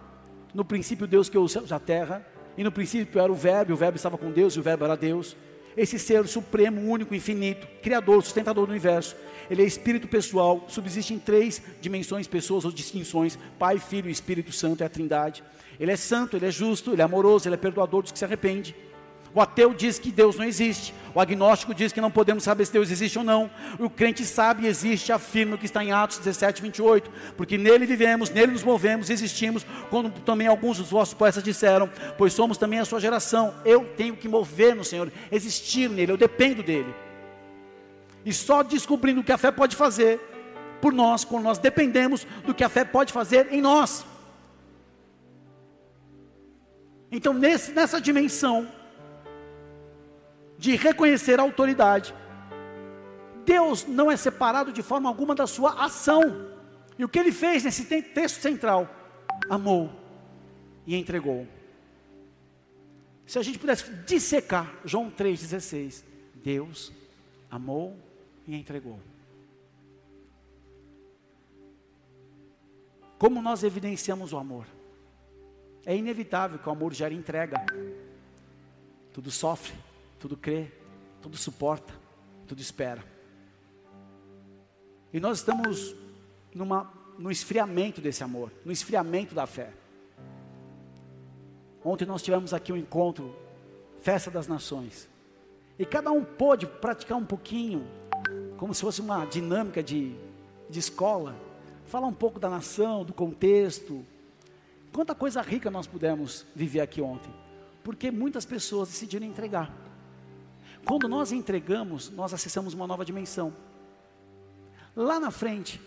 no 0.54 0.64
princípio 0.64 1.08
Deus 1.08 1.28
criou 1.28 1.44
os 1.44 1.52
céus 1.52 1.72
e 1.72 1.74
a 1.74 1.80
terra, 1.80 2.24
e 2.56 2.64
no 2.64 2.72
princípio 2.72 3.20
era 3.20 3.32
o 3.32 3.36
Verbo, 3.36 3.74
o 3.74 3.76
Verbo 3.76 3.96
estava 3.96 4.16
com 4.16 4.30
Deus, 4.30 4.54
e 4.54 4.60
o 4.60 4.62
Verbo 4.62 4.86
era 4.86 4.96
Deus. 4.96 5.36
Esse 5.76 5.98
ser 5.98 6.28
supremo, 6.28 6.88
único, 6.88 7.16
infinito, 7.16 7.66
criador, 7.82 8.22
sustentador 8.22 8.68
do 8.68 8.70
universo, 8.70 9.16
ele 9.50 9.64
é 9.64 9.66
espírito 9.66 10.08
pessoal, 10.08 10.64
subsiste 10.68 11.16
em 11.16 11.18
três 11.20 11.60
dimensões, 11.82 12.28
pessoas 12.28 12.64
ou 12.64 12.72
distinções: 12.72 13.40
Pai, 13.58 13.80
Filho 13.80 14.08
e 14.08 14.12
Espírito 14.12 14.52
Santo 14.52 14.84
é 14.84 14.86
a 14.86 14.90
Trindade. 14.90 15.44
Ele 15.80 15.92
é 15.92 15.96
santo, 15.96 16.38
ele 16.38 16.46
é 16.46 16.52
justo, 16.52 16.92
ele 16.92 17.02
é 17.02 17.06
amoroso, 17.06 17.48
ele 17.48 17.56
é 17.56 17.58
perdoador 17.58 18.04
dos 18.04 18.12
que 18.12 18.20
se 18.20 18.24
arrependem. 18.24 18.76
O 19.36 19.42
ateu 19.42 19.74
diz 19.74 19.98
que 19.98 20.12
Deus 20.12 20.36
não 20.38 20.46
existe. 20.46 20.94
O 21.16 21.20
agnóstico 21.20 21.74
diz 21.74 21.92
que 21.92 22.00
não 22.00 22.12
podemos 22.12 22.44
saber 22.44 22.66
se 22.66 22.74
Deus 22.74 22.92
existe 22.92 23.18
ou 23.18 23.24
não. 23.24 23.50
O 23.80 23.90
crente 23.90 24.24
sabe 24.26 24.64
e 24.64 24.68
existe, 24.68 25.12
afirma 25.12 25.58
que 25.58 25.66
está 25.66 25.84
em 25.84 25.92
Atos 25.92 26.20
17, 26.20 26.62
28. 26.62 27.12
Porque 27.36 27.58
nele 27.58 27.86
vivemos, 27.86 28.30
nele 28.30 28.52
nos 28.52 28.64
movemos, 28.64 29.10
existimos. 29.10 29.66
Como 29.90 30.10
também 30.10 30.48
alguns 30.48 30.78
dos 30.78 30.92
vossos 30.92 31.16
poetas 31.16 31.44
disseram, 31.44 31.90
pois 32.18 32.34
somos 32.34 32.58
também 32.58 32.80
a 32.80 32.86
sua 32.86 33.00
geração. 33.00 33.56
Eu 33.66 33.86
tenho 33.98 34.16
que 34.16 34.28
mover 34.28 34.76
no 34.76 34.84
Senhor, 34.84 35.12
existir 35.32 35.90
nele, 35.90 36.12
eu 36.12 36.18
dependo 36.18 36.62
dele. 36.62 36.94
E 38.24 38.32
só 38.32 38.62
descobrindo 38.62 39.22
o 39.22 39.24
que 39.24 39.32
a 39.32 39.38
fé 39.38 39.52
pode 39.52 39.76
fazer 39.76 40.20
por 40.80 40.94
nós, 40.94 41.26
quando 41.26 41.44
nós 41.44 41.58
dependemos 41.58 42.28
do 42.46 42.54
que 42.54 42.64
a 42.64 42.70
fé 42.70 42.86
pode 42.86 43.12
fazer 43.12 43.48
em 43.52 43.62
nós. 43.62 44.06
Então, 47.12 47.34
nesse, 47.34 47.72
nessa 47.72 48.02
dimensão, 48.02 48.68
de 50.64 50.78
reconhecer 50.78 51.42
a 51.42 51.44
autoridade. 51.44 52.16
Deus 53.46 53.86
não 53.86 54.10
é 54.10 54.16
separado 54.16 54.72
de 54.72 54.82
forma 54.82 55.10
alguma 55.10 55.36
da 55.36 55.46
sua 55.46 55.84
ação. 55.84 56.22
E 56.98 57.04
o 57.04 57.10
que 57.10 57.20
ele 57.20 57.34
fez 57.34 57.66
nesse 57.66 57.84
texto 57.84 58.42
central? 58.42 58.88
Amou 59.50 59.92
e 60.88 60.96
entregou. 60.96 61.46
Se 63.26 63.38
a 63.38 63.42
gente 63.42 63.60
pudesse 63.60 63.94
dissecar 64.06 64.74
João 64.86 65.12
3,16, 65.12 66.02
Deus 66.36 66.94
amou 67.52 67.98
e 68.48 68.56
entregou. 68.56 68.98
Como 73.20 73.42
nós 73.42 73.66
evidenciamos 73.66 74.32
o 74.32 74.38
amor? 74.38 74.66
É 75.86 75.94
inevitável 75.94 76.58
que 76.58 76.70
o 76.70 76.72
amor 76.72 76.94
gere 76.94 77.14
entrega. 77.14 77.66
Tudo 79.12 79.30
sofre, 79.30 79.74
tudo 80.24 80.38
crê, 80.38 80.72
tudo 81.22 81.36
suporta, 81.36 81.94
tudo 82.48 82.62
espera. 82.62 83.04
E 85.12 85.20
nós 85.20 85.40
estamos 85.40 85.94
numa, 86.56 86.90
no 87.20 87.30
esfriamento 87.30 88.00
desse 88.00 88.24
amor, 88.24 88.50
no 88.64 88.72
esfriamento 88.72 89.36
da 89.36 89.46
fé. 89.46 89.74
Ontem 91.84 92.06
nós 92.06 92.22
tivemos 92.22 92.54
aqui 92.54 92.72
um 92.72 92.78
encontro, 92.78 93.36
Festa 94.00 94.32
das 94.32 94.48
Nações. 94.48 95.10
E 95.78 95.86
cada 95.86 96.10
um 96.10 96.24
pôde 96.24 96.68
praticar 96.68 97.18
um 97.18 97.26
pouquinho, 97.26 97.86
como 98.56 98.74
se 98.74 98.80
fosse 98.80 99.02
uma 99.02 99.26
dinâmica 99.26 99.84
de, 99.84 100.16
de 100.70 100.80
escola, 100.80 101.36
falar 101.86 102.08
um 102.08 102.14
pouco 102.14 102.40
da 102.40 102.50
nação, 102.50 103.04
do 103.04 103.12
contexto. 103.12 104.06
Quanta 104.94 105.14
coisa 105.14 105.42
rica 105.42 105.70
nós 105.70 105.86
pudemos 105.86 106.46
viver 106.56 106.80
aqui 106.80 107.02
ontem, 107.02 107.34
porque 107.84 108.10
muitas 108.10 108.46
pessoas 108.46 108.88
decidiram 108.88 109.28
entregar. 109.28 109.83
Quando 110.86 111.08
nós 111.08 111.32
entregamos, 111.32 112.10
nós 112.10 112.34
acessamos 112.34 112.74
uma 112.74 112.86
nova 112.86 113.06
dimensão. 113.06 113.54
Lá 114.96 115.20
na 115.20 115.32
frente, 115.32 115.82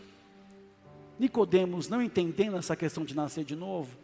Nicodemos, 1.19 1.89
não 1.89 2.03
entendendo 2.03 2.57
essa 2.57 2.75
questão 2.75 3.05
de 3.05 3.15
nascer 3.15 3.45
de 3.45 3.55
novo, 3.55 3.97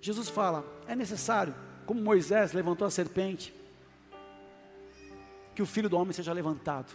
Jesus 0.00 0.28
fala: 0.28 0.64
é 0.86 0.94
necessário, 0.94 1.54
como 1.84 2.00
Moisés 2.00 2.52
levantou 2.52 2.86
a 2.86 2.90
serpente, 2.90 3.52
que 5.54 5.62
o 5.62 5.66
filho 5.66 5.88
do 5.88 5.96
homem 5.96 6.12
seja 6.12 6.32
levantado. 6.32 6.92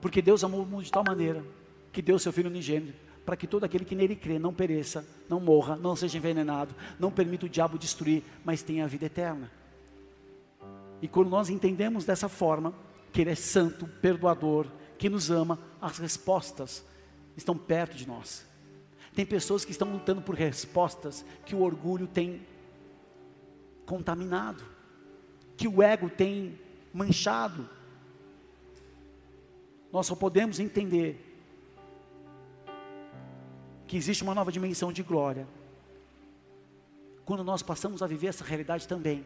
Porque 0.00 0.22
Deus 0.22 0.42
amou 0.42 0.62
o 0.62 0.66
mundo 0.66 0.84
de 0.84 0.90
tal 0.90 1.04
maneira 1.04 1.44
que 1.92 2.00
deu 2.00 2.18
seu 2.18 2.32
filho 2.32 2.48
unigênito 2.48 3.09
para 3.24 3.36
que 3.36 3.46
todo 3.46 3.64
aquele 3.64 3.84
que 3.84 3.94
nele 3.94 4.16
crê 4.16 4.38
não 4.38 4.52
pereça, 4.52 5.06
não 5.28 5.40
morra, 5.40 5.76
não 5.76 5.94
seja 5.94 6.18
envenenado, 6.18 6.74
não 6.98 7.10
permita 7.10 7.46
o 7.46 7.48
diabo 7.48 7.78
destruir, 7.78 8.22
mas 8.44 8.62
tenha 8.62 8.84
a 8.84 8.88
vida 8.88 9.06
eterna. 9.06 9.50
E 11.02 11.08
quando 11.08 11.30
nós 11.30 11.48
entendemos 11.48 12.04
dessa 12.04 12.28
forma, 12.28 12.74
que 13.12 13.20
Ele 13.20 13.30
é 13.30 13.34
santo, 13.34 13.86
perdoador, 13.86 14.66
que 14.98 15.08
nos 15.08 15.30
ama, 15.30 15.58
as 15.80 15.98
respostas 15.98 16.84
estão 17.36 17.56
perto 17.56 17.96
de 17.96 18.06
nós. 18.06 18.46
Tem 19.14 19.26
pessoas 19.26 19.64
que 19.64 19.72
estão 19.72 19.90
lutando 19.90 20.22
por 20.22 20.34
respostas 20.34 21.24
que 21.44 21.54
o 21.54 21.62
orgulho 21.62 22.06
tem 22.06 22.46
contaminado, 23.84 24.62
que 25.56 25.66
o 25.66 25.82
ego 25.82 26.08
tem 26.08 26.58
manchado. 26.92 27.68
Nós 29.92 30.06
só 30.06 30.14
podemos 30.14 30.60
entender 30.60 31.29
que 33.90 33.96
existe 33.96 34.22
uma 34.22 34.36
nova 34.36 34.52
dimensão 34.52 34.92
de 34.92 35.02
glória. 35.02 35.48
Quando 37.24 37.42
nós 37.42 37.60
passamos 37.60 38.02
a 38.02 38.06
viver 38.06 38.28
essa 38.28 38.44
realidade 38.44 38.86
também. 38.86 39.24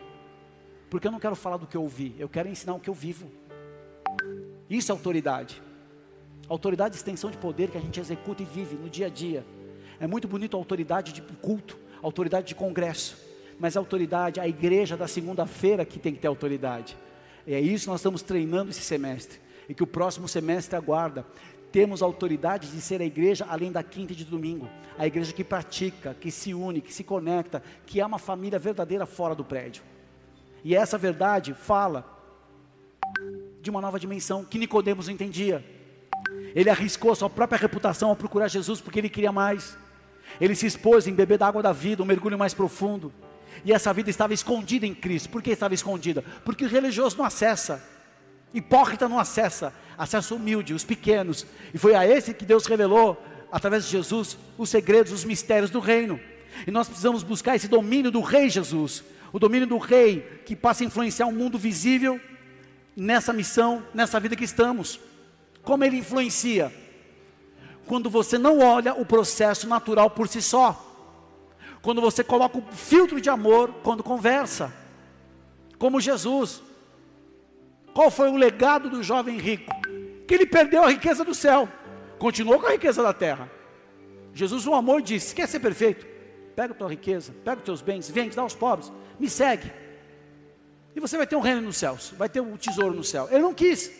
Porque 0.88 1.06
eu 1.06 1.12
não 1.12 1.20
quero 1.20 1.36
falar 1.36 1.58
do 1.58 1.66
que 1.66 1.76
eu 1.76 1.82
ouvi, 1.82 2.14
eu 2.18 2.30
quero 2.30 2.48
ensinar 2.48 2.72
o 2.72 2.80
que 2.80 2.88
eu 2.88 2.94
vivo. 2.94 3.30
Isso 4.70 4.90
é 4.90 4.94
autoridade. 4.94 5.62
Autoridade 6.48 6.94
é 6.94 6.96
extensão 6.96 7.30
de 7.30 7.36
poder 7.36 7.70
que 7.70 7.76
a 7.76 7.80
gente 7.80 8.00
executa 8.00 8.40
e 8.40 8.46
vive 8.46 8.74
no 8.74 8.88
dia 8.88 9.04
a 9.04 9.10
dia. 9.10 9.44
É 10.00 10.06
muito 10.06 10.26
bonito 10.26 10.56
a 10.56 10.60
autoridade 10.60 11.12
de 11.12 11.20
culto, 11.20 11.78
autoridade 12.02 12.46
de 12.46 12.54
congresso, 12.54 13.18
mas 13.60 13.76
a 13.76 13.80
autoridade, 13.80 14.40
a 14.40 14.48
igreja 14.48 14.96
da 14.96 15.06
segunda-feira 15.06 15.84
que 15.84 15.98
tem 15.98 16.14
que 16.14 16.20
ter 16.20 16.28
autoridade. 16.28 16.96
E 17.46 17.52
é 17.52 17.60
isso 17.60 17.84
que 17.84 17.90
nós 17.90 18.00
estamos 18.00 18.22
treinando 18.22 18.70
esse 18.70 18.80
semestre. 18.80 19.44
E 19.68 19.74
que 19.74 19.82
o 19.82 19.86
próximo 19.86 20.26
semestre 20.26 20.74
aguarda 20.74 21.26
temos 21.74 22.02
autoridade 22.02 22.70
de 22.70 22.80
ser 22.80 23.02
a 23.02 23.04
igreja 23.04 23.44
além 23.50 23.72
da 23.72 23.82
quinta 23.82 24.12
e 24.12 24.16
de 24.16 24.24
domingo. 24.24 24.68
A 24.96 25.08
igreja 25.08 25.32
que 25.32 25.42
pratica, 25.42 26.14
que 26.14 26.30
se 26.30 26.54
une, 26.54 26.80
que 26.80 26.94
se 26.94 27.02
conecta, 27.02 27.60
que 27.84 28.00
é 28.00 28.06
uma 28.06 28.16
família 28.16 28.60
verdadeira 28.60 29.04
fora 29.06 29.34
do 29.34 29.44
prédio. 29.44 29.82
E 30.62 30.76
essa 30.76 30.96
verdade 30.96 31.52
fala 31.52 32.08
de 33.60 33.70
uma 33.70 33.80
nova 33.80 33.98
dimensão 33.98 34.44
que 34.44 34.56
Nicodemos 34.56 35.08
não 35.08 35.14
entendia. 35.14 35.64
Ele 36.54 36.70
arriscou 36.70 37.12
sua 37.12 37.28
própria 37.28 37.58
reputação 37.58 38.10
ao 38.10 38.14
procurar 38.14 38.46
Jesus 38.46 38.80
porque 38.80 39.00
ele 39.00 39.08
queria 39.08 39.32
mais. 39.32 39.76
Ele 40.40 40.54
se 40.54 40.66
expôs 40.66 41.08
em 41.08 41.12
beber 41.12 41.38
da 41.38 41.48
água 41.48 41.60
da 41.60 41.72
vida, 41.72 42.04
um 42.04 42.06
mergulho 42.06 42.38
mais 42.38 42.54
profundo. 42.54 43.12
E 43.64 43.72
essa 43.72 43.92
vida 43.92 44.08
estava 44.08 44.32
escondida 44.32 44.86
em 44.86 44.94
Cristo. 44.94 45.28
Por 45.28 45.42
que 45.42 45.50
estava 45.50 45.74
escondida? 45.74 46.22
Porque 46.44 46.66
o 46.66 46.68
religioso 46.68 47.18
não 47.18 47.24
acessa. 47.24 47.82
Hipócrita 48.54 49.08
não 49.08 49.18
acessa, 49.18 49.74
acesso 49.98 50.36
humilde, 50.36 50.72
os 50.72 50.84
pequenos. 50.84 51.44
E 51.74 51.78
foi 51.78 51.96
a 51.96 52.06
esse 52.06 52.32
que 52.32 52.46
Deus 52.46 52.66
revelou, 52.66 53.20
através 53.50 53.84
de 53.84 53.90
Jesus, 53.90 54.38
os 54.56 54.70
segredos, 54.70 55.12
os 55.12 55.24
mistérios 55.24 55.70
do 55.70 55.80
reino. 55.80 56.20
E 56.64 56.70
nós 56.70 56.86
precisamos 56.86 57.24
buscar 57.24 57.56
esse 57.56 57.66
domínio 57.66 58.12
do 58.12 58.20
Rei 58.20 58.48
Jesus, 58.48 59.02
o 59.32 59.40
domínio 59.40 59.66
do 59.66 59.76
Rei 59.76 60.42
que 60.46 60.54
passa 60.54 60.84
a 60.84 60.86
influenciar 60.86 61.26
o 61.26 61.32
mundo 61.32 61.58
visível 61.58 62.20
nessa 62.96 63.32
missão, 63.32 63.84
nessa 63.92 64.20
vida 64.20 64.36
que 64.36 64.44
estamos. 64.44 65.00
Como 65.64 65.82
ele 65.82 65.96
influencia? 65.96 66.72
Quando 67.86 68.08
você 68.08 68.38
não 68.38 68.60
olha 68.60 68.94
o 68.94 69.04
processo 69.04 69.66
natural 69.68 70.10
por 70.10 70.28
si 70.28 70.40
só. 70.40 70.80
Quando 71.82 72.00
você 72.00 72.22
coloca 72.22 72.56
o 72.58 72.62
filtro 72.72 73.20
de 73.20 73.28
amor 73.28 73.74
quando 73.82 74.02
conversa. 74.02 74.72
Como 75.76 76.00
Jesus. 76.00 76.62
Qual 77.94 78.10
foi 78.10 78.28
o 78.28 78.36
legado 78.36 78.90
do 78.90 79.02
jovem 79.02 79.38
rico? 79.38 79.72
Que 80.26 80.34
ele 80.34 80.46
perdeu 80.46 80.82
a 80.82 80.90
riqueza 80.90 81.24
do 81.24 81.34
céu, 81.34 81.68
continuou 82.18 82.58
com 82.58 82.66
a 82.66 82.72
riqueza 82.72 83.02
da 83.02 83.12
terra. 83.12 83.50
Jesus, 84.34 84.66
o 84.66 84.74
amor, 84.74 85.00
disse: 85.00 85.34
Quer 85.34 85.46
ser 85.46 85.60
perfeito? 85.60 86.04
Pega 86.56 86.74
tua 86.74 86.88
riqueza, 86.88 87.32
pega 87.44 87.58
os 87.58 87.64
teus 87.64 87.80
bens, 87.80 88.10
vende, 88.10 88.34
dá 88.34 88.42
aos 88.42 88.54
pobres, 88.54 88.92
me 89.18 89.30
segue. 89.30 89.70
E 90.94 91.00
você 91.00 91.16
vai 91.16 91.26
ter 91.26 91.36
um 91.36 91.40
reino 91.40 91.60
nos 91.60 91.76
céus, 91.76 92.12
vai 92.16 92.28
ter 92.28 92.40
um 92.40 92.56
tesouro 92.56 92.94
no 92.94 93.04
céu. 93.04 93.28
Ele 93.30 93.40
não 93.40 93.54
quis, 93.54 93.92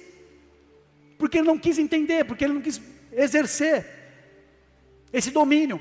porque 1.19 1.39
ele 1.39 1.47
não 1.47 1.59
quis 1.59 1.79
entender, 1.79 2.25
porque 2.25 2.45
ele 2.45 2.53
não 2.53 2.61
quis 2.61 2.81
exercer 3.13 3.87
esse 5.13 5.31
domínio. 5.31 5.81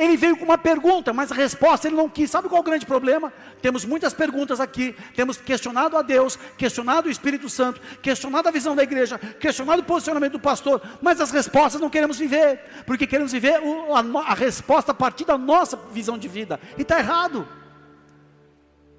Ele 0.00 0.16
veio 0.16 0.34
com 0.34 0.46
uma 0.46 0.56
pergunta, 0.56 1.12
mas 1.12 1.30
a 1.30 1.34
resposta 1.34 1.86
ele 1.86 1.94
não 1.94 2.08
quis. 2.08 2.30
Sabe 2.30 2.48
qual 2.48 2.56
é 2.56 2.60
o 2.62 2.64
grande 2.64 2.86
problema? 2.86 3.30
Temos 3.60 3.84
muitas 3.84 4.14
perguntas 4.14 4.58
aqui, 4.58 4.96
temos 5.14 5.36
questionado 5.36 5.94
a 5.94 6.00
Deus, 6.00 6.38
questionado 6.56 7.06
o 7.06 7.10
Espírito 7.10 7.50
Santo, 7.50 7.82
questionado 8.00 8.48
a 8.48 8.50
visão 8.50 8.74
da 8.74 8.82
igreja, 8.82 9.18
questionado 9.18 9.82
o 9.82 9.84
posicionamento 9.84 10.32
do 10.32 10.40
pastor, 10.40 10.80
mas 11.02 11.20
as 11.20 11.30
respostas 11.30 11.78
não 11.78 11.90
queremos 11.90 12.18
viver, 12.18 12.64
porque 12.86 13.06
queremos 13.06 13.30
viver 13.32 13.60
a, 14.26 14.34
resposta 14.34 14.92
a 14.92 14.94
partir 14.94 15.26
da 15.26 15.36
nossa 15.36 15.76
visão 15.92 16.16
de 16.16 16.28
vida, 16.28 16.58
e 16.78 16.82
está 16.82 16.98
errado. 16.98 17.46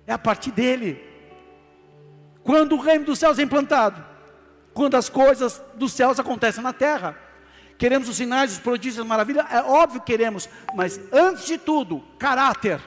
É 0.06 0.14
a 0.14 0.20
partir 0.20 0.52
dele. 0.52 1.04
Quando 2.44 2.76
o 2.76 2.80
reino 2.80 3.06
dos 3.06 3.18
céus 3.18 3.40
é 3.40 3.42
implantado, 3.42 4.06
quando 4.72 4.94
as 4.94 5.10
coisas 5.10 5.64
dos 5.74 5.94
céus 5.94 6.20
acontecem 6.20 6.64
na 6.64 6.74
terra. 6.74 7.31
Queremos 7.82 8.08
os 8.08 8.15
sinais, 8.15 8.52
os 8.52 8.60
prodígios, 8.60 9.00
as 9.00 9.08
maravilhas? 9.08 9.44
É 9.50 9.60
óbvio 9.60 10.02
que 10.02 10.12
queremos, 10.12 10.48
mas 10.76 11.02
antes 11.12 11.48
de 11.48 11.58
tudo, 11.58 12.04
caráter. 12.20 12.80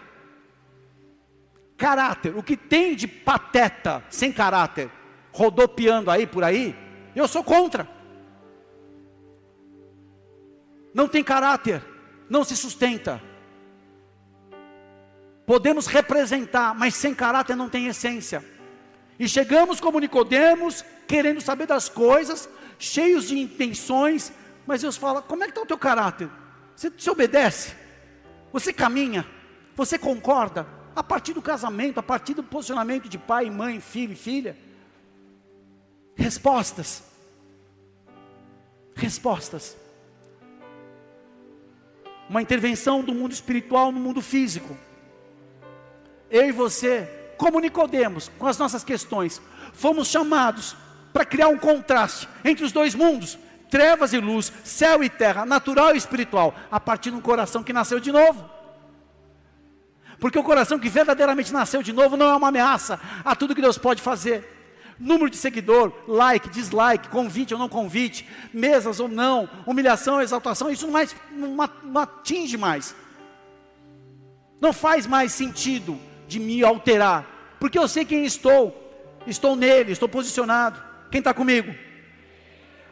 Caráter. 1.77 2.39
O 2.39 2.45
que 2.45 2.57
tem 2.57 2.95
de 2.95 3.09
pateta, 3.09 4.05
sem 4.09 4.31
caráter, 4.31 4.89
rodopiando 5.33 6.13
aí 6.13 6.29
por 6.29 6.45
aí, 6.45 6.77
eu 7.13 7.27
sou 7.27 7.43
contra. 7.43 7.89
Não 10.95 11.09
tem 11.09 11.25
caráter, 11.25 11.83
não 12.31 12.45
se 12.45 12.57
sustenta. 12.57 13.21
Podemos 15.45 15.89
representar, 15.89 16.73
mas 16.73 16.95
sem 16.95 17.13
caráter 17.13 17.57
não 17.57 17.69
tem 17.69 17.89
essência. 17.89 18.45
E 19.19 19.29
chegamos 19.29 19.81
como 19.81 19.99
Nicodemos, 19.99 20.85
querendo 21.09 21.41
saber 21.41 21.67
das 21.67 21.89
coisas, 21.89 22.49
cheios 22.79 23.27
de 23.27 23.37
intenções, 23.37 24.33
mas 24.67 24.83
Deus 24.83 24.97
fala: 24.97 25.23
como 25.23 25.43
é 25.43 25.47
que 25.47 25.53
está 25.53 25.63
o 25.63 25.67
teu 25.67 25.79
caráter? 25.79 26.29
Você 26.75 26.93
se 26.97 27.11
obedece? 27.11 27.75
Você 28.53 28.73
caminha? 28.73 29.27
Você 29.75 29.99
concorda? 29.99 30.67
A 30.95 31.03
partir 31.03 31.33
do 31.33 31.43
casamento, 31.43 31.99
a 31.99 32.03
partir 32.03 32.35
do 32.35 32.43
posicionamento 32.43 33.09
de 33.09 33.19
pai, 33.19 33.51
mãe, 33.51 33.81
filho 33.81 34.13
e 34.13 34.17
filha? 34.17 34.57
Respostas. 36.15 37.03
Respostas. 38.95 39.77
Uma 42.29 42.41
intervenção 42.41 43.03
do 43.03 43.13
mundo 43.13 43.33
espiritual 43.33 43.91
no 43.91 43.99
mundo 43.99 44.23
físico. 44.23 44.77
Eu 46.31 46.49
e 46.49 46.53
você, 46.53 47.09
como 47.37 47.61
Nicodemos, 47.61 48.31
com 48.39 48.47
as 48.47 48.57
nossas 48.57 48.85
questões, 48.85 49.43
fomos 49.73 50.09
chamados 50.09 50.77
para 51.13 51.25
criar 51.25 51.49
um 51.49 51.59
contraste 51.59 52.29
entre 52.45 52.65
os 52.65 52.73
dois 52.73 52.95
mundos, 52.95 53.39
trevas 53.75 54.13
e 54.13 54.21
luz, 54.21 54.53
céu 54.63 55.03
e 55.03 55.11
terra, 55.11 55.45
natural 55.45 55.97
e 55.97 55.99
espiritual, 55.99 56.55
a 56.71 56.79
partir 56.79 57.11
de 57.11 57.17
um 57.17 57.21
coração 57.21 57.65
que 57.65 57.73
nasceu 57.73 57.99
de 57.99 58.13
novo. 58.13 58.49
Porque 60.21 60.39
o 60.39 60.45
coração 60.45 60.79
que 60.79 60.89
verdadeiramente 60.89 61.53
nasceu 61.53 61.83
de 61.83 61.93
novo 61.93 62.17
não 62.17 62.31
é 62.31 62.37
uma 62.37 62.47
ameaça 62.47 63.01
a 63.25 63.35
tudo 63.35 63.53
que 63.53 63.61
Deus 63.61 63.77
pode 63.77 64.01
fazer. 64.01 64.49
Número 64.97 65.29
de 65.29 65.37
seguidor, 65.37 65.93
like, 66.07 66.49
dislike, 66.51 67.09
convite 67.09 67.53
ou 67.53 67.59
não 67.59 67.69
convite, 67.69 68.25
mesas 68.53 69.01
ou 69.01 69.09
não, 69.09 69.49
humilhação, 69.67 70.23
exaltação, 70.23 70.71
isso 70.71 70.87
não, 70.87 70.93
mais, 70.93 71.17
não, 71.33 71.69
não 71.83 72.01
atinge 72.01 72.57
mais. 72.57 72.95
Não 74.61 74.73
faz 74.73 75.05
mais 75.05 75.33
sentido 75.33 75.99
de 76.29 76.39
me 76.39 76.63
alterar, 76.63 77.57
porque 77.59 77.77
eu 77.77 77.89
sei 77.89 78.05
quem 78.05 78.25
estou, 78.25 78.73
estou 79.27 79.57
nele, 79.57 79.91
estou 79.91 80.09
posicionado. 80.09 80.81
Quem 81.11 81.19
está 81.19 81.35
comigo? 81.35 81.75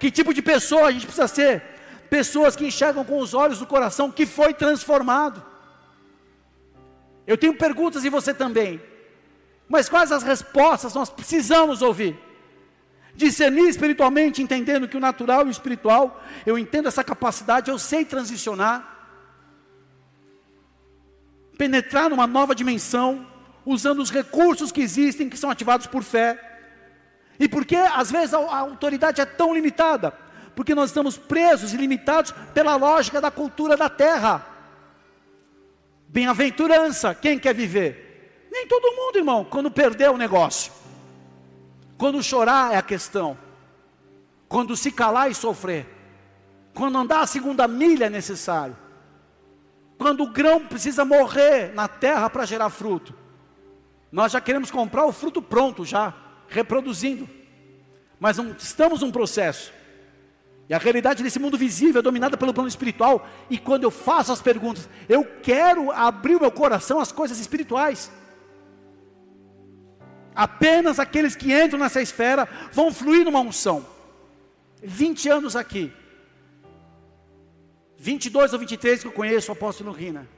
Que 0.02 0.10
tipo 0.10 0.34
de 0.34 0.42
pessoa 0.42 0.86
a 0.88 0.90
gente 0.90 1.06
precisa 1.06 1.28
ser? 1.28 1.62
Pessoas 2.10 2.56
que 2.56 2.66
enxergam 2.66 3.04
com 3.04 3.20
os 3.20 3.34
olhos 3.34 3.60
do 3.60 3.66
coração 3.66 4.10
que 4.10 4.26
foi 4.26 4.52
transformado. 4.52 5.40
Eu 7.24 7.38
tenho 7.38 7.54
perguntas 7.54 8.04
e 8.04 8.08
você 8.08 8.34
também. 8.34 8.82
Mas 9.68 9.88
quais 9.88 10.10
as 10.10 10.24
respostas 10.24 10.92
nós 10.92 11.08
precisamos 11.08 11.82
ouvir? 11.82 12.18
Discernir 13.14 13.68
espiritualmente, 13.68 14.42
entendendo 14.42 14.88
que 14.88 14.96
o 14.96 15.00
natural 15.00 15.44
e 15.46 15.50
o 15.50 15.52
espiritual, 15.52 16.20
eu 16.44 16.58
entendo 16.58 16.88
essa 16.88 17.04
capacidade, 17.04 17.70
eu 17.70 17.78
sei 17.78 18.04
transicionar, 18.04 19.06
penetrar 21.56 22.10
numa 22.10 22.26
nova 22.26 22.56
dimensão, 22.56 23.24
usando 23.64 24.02
os 24.02 24.10
recursos 24.10 24.72
que 24.72 24.80
existem, 24.80 25.28
que 25.28 25.36
são 25.36 25.48
ativados 25.48 25.86
por 25.86 26.02
fé. 26.02 26.51
E 27.38 27.48
por 27.48 27.64
que 27.64 27.76
às 27.76 28.10
vezes 28.10 28.34
a, 28.34 28.38
a 28.38 28.58
autoridade 28.58 29.20
é 29.20 29.24
tão 29.24 29.54
limitada? 29.54 30.12
Porque 30.54 30.74
nós 30.74 30.90
estamos 30.90 31.16
presos 31.16 31.72
e 31.72 31.76
limitados 31.76 32.32
pela 32.52 32.76
lógica 32.76 33.20
da 33.20 33.30
cultura 33.30 33.76
da 33.76 33.88
terra. 33.88 34.46
Bem-aventurança, 36.08 37.14
quem 37.14 37.38
quer 37.38 37.54
viver? 37.54 38.48
Nem 38.52 38.66
todo 38.66 38.94
mundo, 38.94 39.16
irmão, 39.16 39.44
quando 39.44 39.70
perder 39.70 40.10
o 40.10 40.18
negócio. 40.18 40.70
Quando 41.96 42.22
chorar 42.22 42.74
é 42.74 42.76
a 42.76 42.82
questão. 42.82 43.36
Quando 44.46 44.76
se 44.76 44.92
calar 44.92 45.30
e 45.30 45.34
sofrer. 45.34 45.86
Quando 46.74 46.98
andar 46.98 47.20
a 47.20 47.26
segunda 47.26 47.66
milha 47.66 48.06
é 48.06 48.10
necessário. 48.10 48.76
Quando 49.96 50.24
o 50.24 50.30
grão 50.30 50.66
precisa 50.66 51.04
morrer 51.04 51.72
na 51.74 51.88
terra 51.88 52.28
para 52.28 52.44
gerar 52.44 52.68
fruto. 52.68 53.14
Nós 54.10 54.32
já 54.32 54.40
queremos 54.40 54.70
comprar 54.70 55.06
o 55.06 55.12
fruto 55.12 55.40
pronto 55.40 55.84
já 55.84 56.14
reproduzindo. 56.52 57.28
Mas 58.20 58.36
não 58.36 58.52
estamos 58.52 59.00
num 59.00 59.10
processo. 59.10 59.72
E 60.68 60.74
a 60.74 60.78
realidade 60.78 61.22
desse 61.22 61.38
mundo 61.38 61.58
visível 61.58 61.98
é 61.98 62.02
dominada 62.02 62.36
pelo 62.36 62.54
plano 62.54 62.68
espiritual. 62.68 63.26
E 63.50 63.58
quando 63.58 63.84
eu 63.84 63.90
faço 63.90 64.32
as 64.32 64.40
perguntas, 64.40 64.88
eu 65.08 65.24
quero 65.24 65.90
abrir 65.90 66.36
o 66.36 66.40
meu 66.40 66.50
coração 66.50 67.00
às 67.00 67.10
coisas 67.10 67.38
espirituais. 67.38 68.10
Apenas 70.34 70.98
aqueles 70.98 71.36
que 71.36 71.52
entram 71.52 71.78
nessa 71.78 72.00
esfera 72.00 72.48
vão 72.72 72.92
fluir 72.92 73.24
numa 73.24 73.40
unção. 73.40 73.84
20 74.82 75.28
anos 75.28 75.56
aqui. 75.56 75.92
22 77.98 78.52
ou 78.52 78.58
23 78.58 79.02
que 79.02 79.08
eu 79.08 79.12
conheço 79.12 79.50
o 79.50 79.54
apóstolo 79.54 79.92
Rina. 79.92 80.28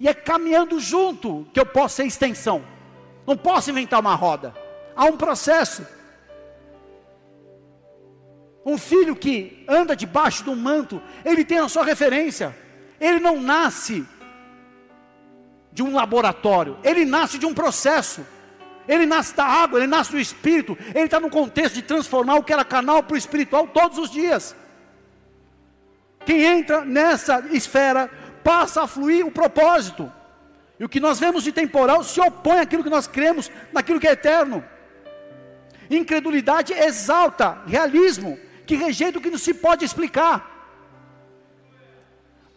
E 0.00 0.08
é 0.08 0.14
caminhando 0.14 0.80
junto 0.80 1.46
que 1.54 1.60
eu 1.60 1.66
posso 1.66 1.96
ser 1.96 2.04
extensão. 2.04 2.64
Não 3.26 3.36
posso 3.36 3.70
inventar 3.70 4.00
uma 4.00 4.14
roda. 4.14 4.52
Há 4.94 5.04
um 5.06 5.16
processo. 5.16 5.86
Um 8.64 8.78
filho 8.78 9.16
que 9.16 9.64
anda 9.68 9.96
debaixo 9.96 10.44
do 10.44 10.54
manto, 10.54 11.02
ele 11.24 11.44
tem 11.44 11.58
a 11.58 11.68
sua 11.68 11.84
referência. 11.84 12.56
Ele 13.00 13.18
não 13.18 13.40
nasce 13.40 14.06
de 15.72 15.82
um 15.82 15.94
laboratório, 15.94 16.78
ele 16.84 17.04
nasce 17.04 17.38
de 17.38 17.46
um 17.46 17.54
processo. 17.54 18.24
Ele 18.86 19.06
nasce 19.06 19.34
da 19.34 19.44
água, 19.44 19.78
ele 19.78 19.86
nasce 19.86 20.10
do 20.10 20.18
espírito. 20.18 20.76
Ele 20.94 21.04
está 21.04 21.20
no 21.20 21.30
contexto 21.30 21.74
de 21.74 21.82
transformar 21.82 22.36
o 22.36 22.42
que 22.42 22.52
era 22.52 22.64
canal 22.64 23.02
para 23.02 23.14
o 23.14 23.18
espiritual 23.18 23.66
todos 23.68 23.96
os 23.96 24.10
dias. 24.10 24.56
Quem 26.24 26.42
entra 26.42 26.84
nessa 26.84 27.44
esfera 27.50 28.10
passa 28.42 28.82
a 28.82 28.86
fluir 28.86 29.26
o 29.26 29.30
propósito. 29.30 30.12
E 30.78 30.84
o 30.84 30.88
que 30.88 31.00
nós 31.00 31.20
vemos 31.20 31.44
de 31.44 31.52
temporal 31.52 32.02
se 32.02 32.20
opõe 32.20 32.58
àquilo 32.58 32.82
que 32.82 32.90
nós 32.90 33.06
cremos, 33.06 33.50
naquilo 33.72 34.00
que 34.00 34.08
é 34.08 34.12
eterno. 34.12 34.64
Incredulidade 35.96 36.72
exalta 36.72 37.58
realismo, 37.66 38.38
que 38.66 38.74
rejeita 38.74 39.18
o 39.18 39.20
que 39.20 39.30
não 39.30 39.36
se 39.36 39.52
pode 39.52 39.84
explicar. 39.84 40.50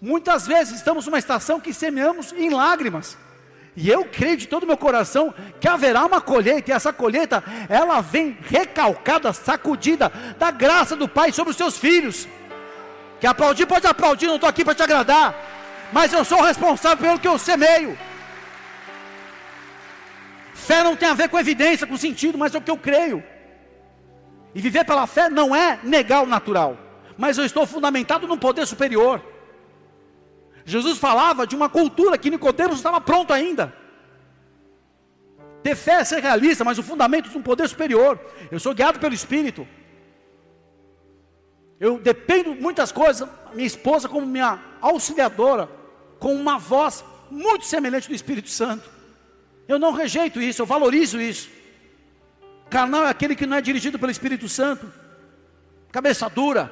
Muitas 0.01 0.47
vezes 0.47 0.75
estamos 0.75 1.05
numa 1.05 1.19
estação 1.19 1.59
que 1.59 1.73
semeamos 1.73 2.31
em 2.31 2.49
lágrimas. 2.49 3.17
E 3.75 3.89
eu 3.89 4.05
creio 4.05 4.37
de 4.37 4.47
todo 4.47 4.63
o 4.63 4.67
meu 4.67 4.77
coração 4.77 5.33
que 5.59 5.67
haverá 5.67 6.05
uma 6.05 6.21
colheita, 6.21 6.71
e 6.71 6.73
essa 6.73 6.93
colheita, 6.93 7.43
ela 7.67 7.99
vem 7.99 8.37
recalcada, 8.41 9.33
sacudida 9.33 10.09
da 10.39 10.49
graça 10.49 10.95
do 10.95 11.09
Pai 11.09 11.33
sobre 11.33 11.51
os 11.51 11.57
seus 11.57 11.77
filhos. 11.77 12.25
Que 13.19 13.27
aplaudir, 13.27 13.65
pode 13.65 13.85
aplaudir, 13.85 14.27
não 14.27 14.35
estou 14.35 14.49
aqui 14.49 14.63
para 14.63 14.75
te 14.75 14.83
agradar. 14.83 15.35
mas 15.91 16.11
eu 16.13 16.23
sou 16.23 16.41
responsável 16.41 16.97
pelo 16.97 17.19
que 17.19 17.27
eu 17.27 17.37
semeio. 17.37 17.97
Fé 20.65 20.83
não 20.83 20.95
tem 20.95 21.07
a 21.07 21.13
ver 21.13 21.29
com 21.29 21.37
evidência, 21.39 21.85
com 21.85 21.95
sentido, 21.95 22.37
mas 22.37 22.55
é 22.55 22.57
o 22.57 22.61
que 22.61 22.71
eu 22.71 22.77
creio. 22.77 23.23
E 24.55 24.59
viver 24.59 24.83
pela 24.83 25.05
fé 25.05 25.29
não 25.29 25.55
é 25.55 25.79
negar 25.83 26.23
o 26.23 26.25
natural, 26.25 26.77
mas 27.17 27.37
eu 27.37 27.45
estou 27.45 27.67
fundamentado 27.67 28.27
num 28.27 28.37
poder 28.37 28.65
superior. 28.65 29.21
Jesus 30.65 30.97
falava 30.97 31.45
de 31.45 31.55
uma 31.55 31.69
cultura 31.69 32.17
que 32.17 32.31
Nicodemos 32.31 32.77
estava 32.77 32.99
pronto 32.99 33.31
ainda. 33.31 33.75
Ter 35.61 35.75
fé 35.75 35.99
é 35.99 36.03
ser 36.03 36.21
realista, 36.21 36.63
mas 36.63 36.79
o 36.79 36.83
fundamento 36.83 37.29
de 37.29 37.37
um 37.37 37.43
poder 37.43 37.67
superior. 37.69 38.19
Eu 38.49 38.59
sou 38.59 38.73
guiado 38.73 38.99
pelo 38.99 39.13
Espírito. 39.13 39.67
Eu 41.79 41.99
dependo 41.99 42.55
de 42.55 42.61
muitas 42.61 42.91
coisas, 42.91 43.29
minha 43.53 43.67
esposa 43.67 44.09
como 44.09 44.25
minha 44.25 44.59
auxiliadora, 44.81 45.69
com 46.17 46.33
uma 46.33 46.57
voz 46.57 47.03
muito 47.29 47.65
semelhante 47.65 48.07
do 48.07 48.15
Espírito 48.15 48.49
Santo. 48.49 48.94
Eu 49.67 49.79
não 49.79 49.91
rejeito 49.91 50.41
isso, 50.41 50.61
eu 50.61 50.65
valorizo 50.65 51.19
isso. 51.19 51.49
Carnal 52.69 53.05
é 53.05 53.09
aquele 53.09 53.35
que 53.35 53.45
não 53.45 53.57
é 53.57 53.61
dirigido 53.61 53.97
pelo 53.97 54.11
Espírito 54.11 54.47
Santo. 54.47 54.91
Cabeça 55.91 56.29
dura, 56.29 56.71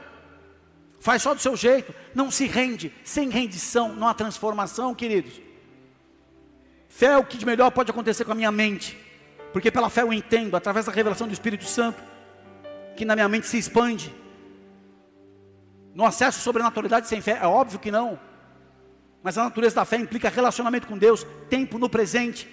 faz 1.00 1.22
só 1.22 1.34
do 1.34 1.42
seu 1.42 1.56
jeito, 1.56 1.94
não 2.14 2.30
se 2.30 2.46
rende, 2.46 2.94
sem 3.04 3.30
rendição 3.30 3.94
não 3.94 4.08
há 4.08 4.14
transformação, 4.14 4.94
queridos. 4.94 5.42
Fé 6.90 7.08
é 7.08 7.18
o 7.18 7.24
que 7.24 7.38
de 7.38 7.46
melhor 7.46 7.72
pode 7.72 7.90
acontecer 7.90 8.24
com 8.26 8.34
a 8.34 8.36
minha 8.36 8.52
mente, 8.52 8.98
porque 9.52 9.72
pela 9.72 9.90
fé 9.90 10.02
eu 10.02 10.14
entendo, 10.14 10.56
através 10.56 10.86
da 10.86 10.92
revelação 10.92 11.28
do 11.28 11.34
Espírito 11.34 11.66
Santo, 11.66 12.04
que 12.96 13.06
na 13.06 13.16
minha 13.16 13.28
mente 13.28 13.48
se 13.48 13.58
expande. 13.58 14.14
No 15.96 16.06
acesso 16.06 16.40
sobrenaturalidade 16.40 17.08
sem 17.08 17.22
fé, 17.22 17.40
é 17.42 17.48
óbvio 17.48 17.80
que 17.80 17.90
não, 17.90 18.20
mas 19.24 19.38
a 19.38 19.44
natureza 19.46 19.76
da 19.76 19.86
fé 19.86 19.98
implica 19.98 20.28
relacionamento 20.30 20.86
com 20.86 20.98
Deus, 20.98 21.26
tempo 21.50 21.80
no 21.80 21.90
presente. 21.90 22.48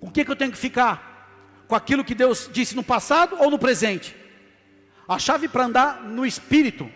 Com 0.00 0.08
o 0.08 0.10
que, 0.10 0.24
que 0.24 0.30
eu 0.30 0.36
tenho 0.36 0.52
que 0.52 0.58
ficar? 0.58 1.64
Com 1.68 1.74
aquilo 1.74 2.04
que 2.04 2.14
Deus 2.14 2.48
disse 2.52 2.76
no 2.76 2.82
passado 2.82 3.36
ou 3.38 3.50
no 3.50 3.58
presente? 3.58 4.14
A 5.08 5.18
chave 5.18 5.48
para 5.48 5.64
andar 5.64 6.02
no 6.02 6.26
espírito, 6.26 6.90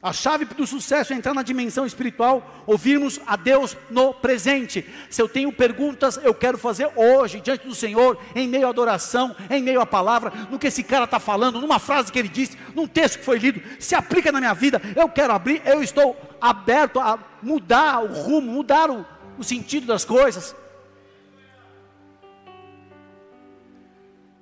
a 0.00 0.12
chave 0.12 0.44
do 0.44 0.64
sucesso 0.64 1.12
é 1.12 1.16
entrar 1.16 1.34
na 1.34 1.42
dimensão 1.42 1.84
espiritual, 1.84 2.62
ouvirmos 2.68 3.20
a 3.26 3.34
Deus 3.34 3.76
no 3.90 4.14
presente. 4.14 4.86
Se 5.10 5.20
eu 5.20 5.28
tenho 5.28 5.52
perguntas, 5.52 6.20
eu 6.22 6.32
quero 6.32 6.56
fazer 6.56 6.88
hoje, 6.94 7.40
diante 7.40 7.66
do 7.66 7.74
Senhor, 7.74 8.16
em 8.32 8.46
meio 8.46 8.68
à 8.68 8.70
adoração, 8.70 9.34
em 9.50 9.60
meio 9.60 9.80
à 9.80 9.86
palavra, 9.86 10.32
no 10.50 10.58
que 10.58 10.68
esse 10.68 10.84
cara 10.84 11.02
está 11.02 11.18
falando, 11.18 11.60
numa 11.60 11.80
frase 11.80 12.12
que 12.12 12.18
ele 12.18 12.28
disse, 12.28 12.56
num 12.76 12.86
texto 12.86 13.18
que 13.18 13.24
foi 13.24 13.38
lido, 13.38 13.60
se 13.80 13.96
aplica 13.96 14.30
na 14.30 14.38
minha 14.38 14.54
vida, 14.54 14.80
eu 14.94 15.08
quero 15.08 15.32
abrir, 15.32 15.60
eu 15.64 15.82
estou 15.82 16.16
aberto 16.40 17.00
a 17.00 17.18
mudar 17.42 17.98
o 17.98 18.12
rumo, 18.12 18.52
mudar 18.52 18.88
o, 18.88 19.04
o 19.36 19.42
sentido 19.42 19.88
das 19.88 20.04
coisas. 20.04 20.54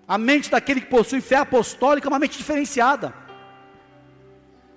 A 0.06 0.16
mente 0.16 0.50
daquele 0.50 0.80
que 0.80 0.86
possui 0.86 1.20
fé 1.20 1.36
apostólica 1.36 2.06
é 2.06 2.10
uma 2.10 2.18
mente 2.18 2.38
diferenciada. 2.38 3.12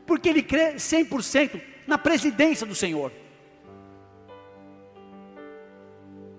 Porque 0.05 0.27
ele 0.27 0.41
crê 0.41 0.75
100% 0.75 1.61
na 1.85 1.97
presidência 1.97 2.65
do 2.65 2.73
Senhor. 2.73 3.11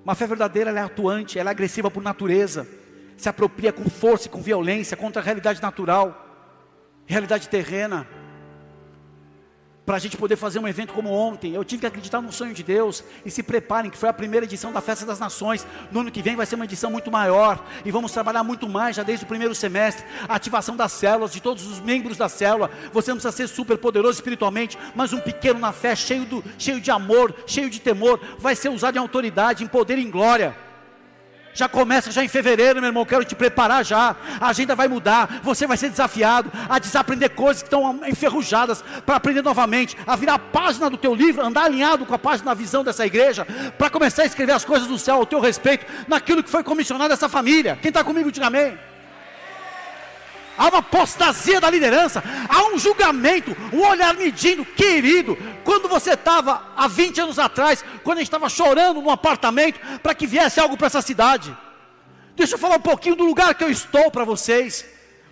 Uma 0.05 0.15
fé 0.15 0.27
verdadeira 0.27 0.71
é 0.71 0.79
atuante, 0.79 1.39
ela 1.39 1.51
é 1.51 1.53
agressiva 1.53 1.91
por 1.91 2.03
natureza, 2.03 2.67
se 3.17 3.29
apropria 3.29 3.73
com 3.73 3.89
força 3.89 4.27
e 4.27 4.31
com 4.31 4.41
violência 4.41 4.97
contra 4.97 5.21
a 5.21 5.25
realidade 5.25 5.63
natural, 5.63 6.27
realidade 7.07 7.49
terrena 7.49 8.09
para 9.91 9.97
a 9.97 10.01
gente 10.01 10.17
poder 10.17 10.37
fazer 10.37 10.61
um 10.61 10.69
evento 10.69 10.93
como 10.93 11.11
ontem. 11.11 11.53
Eu 11.53 11.65
tive 11.65 11.81
que 11.81 11.87
acreditar 11.87 12.21
no 12.21 12.31
sonho 12.31 12.55
de 12.55 12.63
Deus 12.63 13.03
e 13.27 13.31
se 13.31 13.43
preparem, 13.43 13.91
que 13.91 13.99
foi 13.99 14.09
a 14.09 14.13
primeira 14.13 14.47
edição 14.47 14.73
da 14.73 14.81
Festa 14.81 15.05
das 15.05 15.19
Nações. 15.19 15.67
No 15.91 15.99
ano 15.99 16.13
que 16.13 16.23
vem 16.23 16.37
vai 16.37 16.47
ser 16.47 16.55
uma 16.55 16.65
edição 16.65 16.93
muito 16.93 17.11
maior 17.11 17.61
e 17.85 17.91
vamos 17.91 18.13
trabalhar 18.13 18.45
muito 18.45 18.69
mais 18.69 18.95
já 18.95 19.03
desde 19.03 19.25
o 19.25 19.29
primeiro 19.29 19.53
semestre. 19.53 20.07
A 20.29 20.37
ativação 20.37 20.77
das 20.77 20.93
células, 20.93 21.33
de 21.33 21.41
todos 21.41 21.67
os 21.67 21.81
membros 21.81 22.17
da 22.17 22.29
célula. 22.29 22.71
Você 22.93 23.11
não 23.11 23.17
precisa 23.17 23.37
ser 23.37 23.49
super 23.49 23.77
poderoso 23.79 24.17
espiritualmente, 24.17 24.79
mas 24.95 25.13
um 25.13 25.19
pequeno 25.19 25.59
na 25.59 25.73
fé, 25.73 25.97
cheio, 25.97 26.25
do, 26.25 26.45
cheio 26.57 26.81
de 26.81 26.93
amor, 26.93 27.35
cheio 27.45 27.69
de 27.69 27.81
temor, 27.81 28.21
vai 28.39 28.55
ser 28.55 28.69
usado 28.69 28.95
em 28.95 29.01
autoridade, 29.01 29.65
em 29.65 29.67
poder 29.67 29.99
e 29.99 30.05
em 30.05 30.09
glória. 30.09 30.57
Já 31.53 31.69
começa 31.69 32.11
já 32.11 32.25
em 32.25 32.29
fevereiro, 32.29 32.81
meu 32.81 32.89
irmão. 32.89 33.05
Quero 33.05 33.25
te 33.25 33.35
preparar 33.35 33.85
já. 33.85 34.17
A 34.41 34.49
agenda 34.49 34.75
vai 34.75 34.89
mudar. 34.89 35.41
Você 35.43 35.67
vai 35.67 35.77
ser 35.77 35.91
desafiado 35.91 36.51
a 36.69 36.79
desaprender 36.79 37.31
coisas 37.31 37.63
que 37.63 37.67
estão 37.67 38.01
enferrujadas 38.07 38.85
para 39.05 39.17
aprender 39.17 39.43
novamente, 39.43 39.97
a 40.07 40.17
virar 40.17 40.35
a 40.35 40.39
página 40.39 40.89
do 40.89 40.97
teu 40.97 41.15
livro, 41.15 41.45
andar 41.45 41.65
alinhado 41.65 42.07
com 42.07 42.15
a 42.15 42.19
página 42.19 42.47
da 42.47 42.55
visão 42.55 42.85
dessa 42.85 43.05
igreja, 43.05 43.47
para 43.77 43.91
começar 43.91 44.23
a 44.23 44.27
escrever 44.27 44.53
as 44.53 44.65
coisas 44.65 44.89
do 44.89 44.99
céu 44.99 45.17
ao 45.17 45.27
teu 45.27 45.41
respeito, 45.41 45.87
naquilo 46.07 46.43
que 46.43 46.51
foi 46.51 46.63
comissionado 46.63 47.13
essa 47.13 47.29
família. 47.29 47.79
Quem 47.81 47.89
está 47.91 48.05
comigo, 48.05 48.31
diga 48.31 48.47
amém 48.47 48.90
há 50.61 50.69
uma 50.69 50.81
apostasia 50.81 51.59
da 51.59 51.71
liderança, 51.71 52.23
há 52.47 52.65
um 52.67 52.79
julgamento, 52.79 53.57
um 53.73 53.81
olhar 53.81 54.13
medindo, 54.13 54.63
querido. 54.63 55.37
Quando 55.65 55.89
você 55.89 56.13
estava 56.13 56.71
há 56.77 56.87
20 56.87 57.23
anos 57.23 57.39
atrás, 57.39 57.83
quando 58.05 58.19
a 58.19 58.21
gente 58.21 58.29
estava 58.29 58.51
chorando 58.51 59.01
num 59.01 59.11
apartamento 59.11 59.81
para 60.01 60.15
que 60.15 60.27
viesse 60.27 60.61
algo 60.61 60.77
para 60.77 60.89
essa 60.89 61.01
cidade, 61.01 61.57
deixa 62.37 62.57
eu 62.57 62.59
falar 62.59 62.77
um 62.77 62.81
pouquinho 62.81 63.17
do 63.17 63.25
lugar 63.25 63.55
que 63.55 63.65
eu 63.65 63.71
estou 63.71 64.11
para 64.11 64.23
vocês 64.23 64.85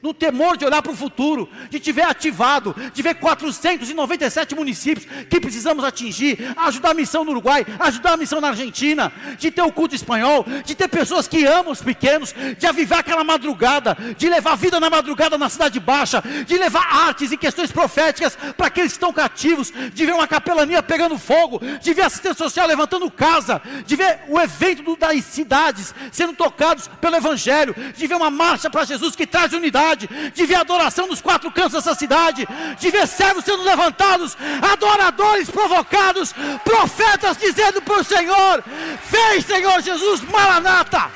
no 0.02 0.14
temor 0.14 0.56
de 0.56 0.64
olhar 0.64 0.82
para 0.82 0.92
o 0.92 0.96
futuro, 0.96 1.48
de 1.70 1.80
te 1.80 1.92
ver 1.92 2.02
ativado, 2.02 2.74
de 2.92 3.02
ver 3.02 3.14
497 3.16 4.54
municípios 4.54 5.06
que 5.28 5.40
precisamos 5.40 5.84
atingir, 5.84 6.54
ajudar 6.56 6.90
a 6.90 6.94
missão 6.94 7.24
no 7.24 7.32
Uruguai, 7.32 7.66
ajudar 7.78 8.12
a 8.12 8.16
missão 8.16 8.40
na 8.40 8.48
Argentina, 8.48 9.12
de 9.38 9.50
ter 9.50 9.62
o 9.62 9.72
culto 9.72 9.94
espanhol, 9.94 10.44
de 10.64 10.74
ter 10.74 10.88
pessoas 10.88 11.26
que 11.26 11.44
amam 11.44 11.72
os 11.72 11.82
pequenos, 11.82 12.34
de 12.58 12.66
avivar 12.66 13.00
aquela 13.00 13.24
madrugada, 13.24 13.96
de 14.16 14.28
levar 14.28 14.56
vida 14.56 14.78
na 14.80 14.90
madrugada 14.90 15.36
na 15.36 15.48
Cidade 15.48 15.80
Baixa, 15.80 16.22
de 16.46 16.56
levar 16.56 16.86
artes 17.06 17.32
e 17.32 17.36
questões 17.36 17.72
proféticas 17.72 18.36
para 18.56 18.66
aqueles 18.66 18.92
que 18.92 18.96
estão 18.96 19.12
cativos, 19.12 19.72
de 19.92 20.06
ver 20.06 20.12
uma 20.12 20.28
capelania 20.28 20.82
pegando 20.82 21.18
fogo, 21.18 21.60
de 21.80 21.94
ver 21.94 22.02
assistência 22.02 22.44
social 22.44 22.66
levantando 22.66 23.10
casa, 23.10 23.60
de 23.86 23.96
ver 23.96 24.20
o 24.28 24.38
evento 24.40 24.96
das 24.96 25.24
cidades 25.24 25.94
sendo 26.12 26.34
tocados 26.34 26.88
pelo 27.00 27.16
Evangelho, 27.16 27.74
de 27.96 28.06
ver 28.06 28.14
uma 28.14 28.30
marcha 28.30 28.70
para 28.70 28.84
Jesus 28.84 29.16
que 29.16 29.26
traz 29.26 29.52
unidade 29.52 29.87
cidade, 29.88 30.08
de 30.34 30.46
ver 30.46 30.56
adoração 30.56 31.06
nos 31.06 31.20
quatro 31.20 31.50
cantos 31.50 31.72
dessa 31.72 31.94
cidade, 31.94 32.46
de 32.78 32.90
ver 32.90 33.06
servos 33.06 33.44
sendo 33.44 33.62
levantados, 33.62 34.36
adoradores 34.60 35.50
provocados, 35.50 36.34
profetas 36.64 37.36
dizendo 37.36 37.80
para 37.82 38.00
o 38.00 38.04
Senhor: 38.04 38.64
Vem, 39.10 39.40
Senhor 39.40 39.80
Jesus, 39.80 40.20
Maranata. 40.22 41.10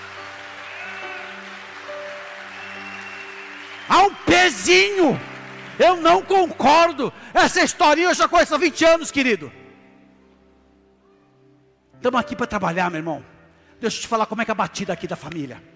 Há 3.89 4.03
um 4.03 4.15
pezinho, 4.15 5.21
eu 5.79 5.97
não 5.97 6.23
concordo. 6.23 7.13
Essa 7.35 7.63
historinha 7.63 8.09
eu 8.09 8.15
já 8.15 8.29
conheço 8.29 8.55
há 8.55 8.59
20 8.59 8.85
anos, 8.85 9.11
querido. 9.11 9.53
Estamos 11.95 12.19
aqui 12.19 12.35
para 12.35 12.47
trabalhar, 12.47 12.91
meu 12.91 12.99
irmão. 12.99 13.25
Deixa 13.81 13.99
eu 13.99 14.01
te 14.03 14.09
falar 14.09 14.27
como 14.27 14.41
é 14.41 14.45
que 14.45 14.51
é 14.51 14.53
a 14.53 14.55
batida 14.55 14.93
aqui 14.93 15.07
da 15.07 15.17
família 15.17 15.72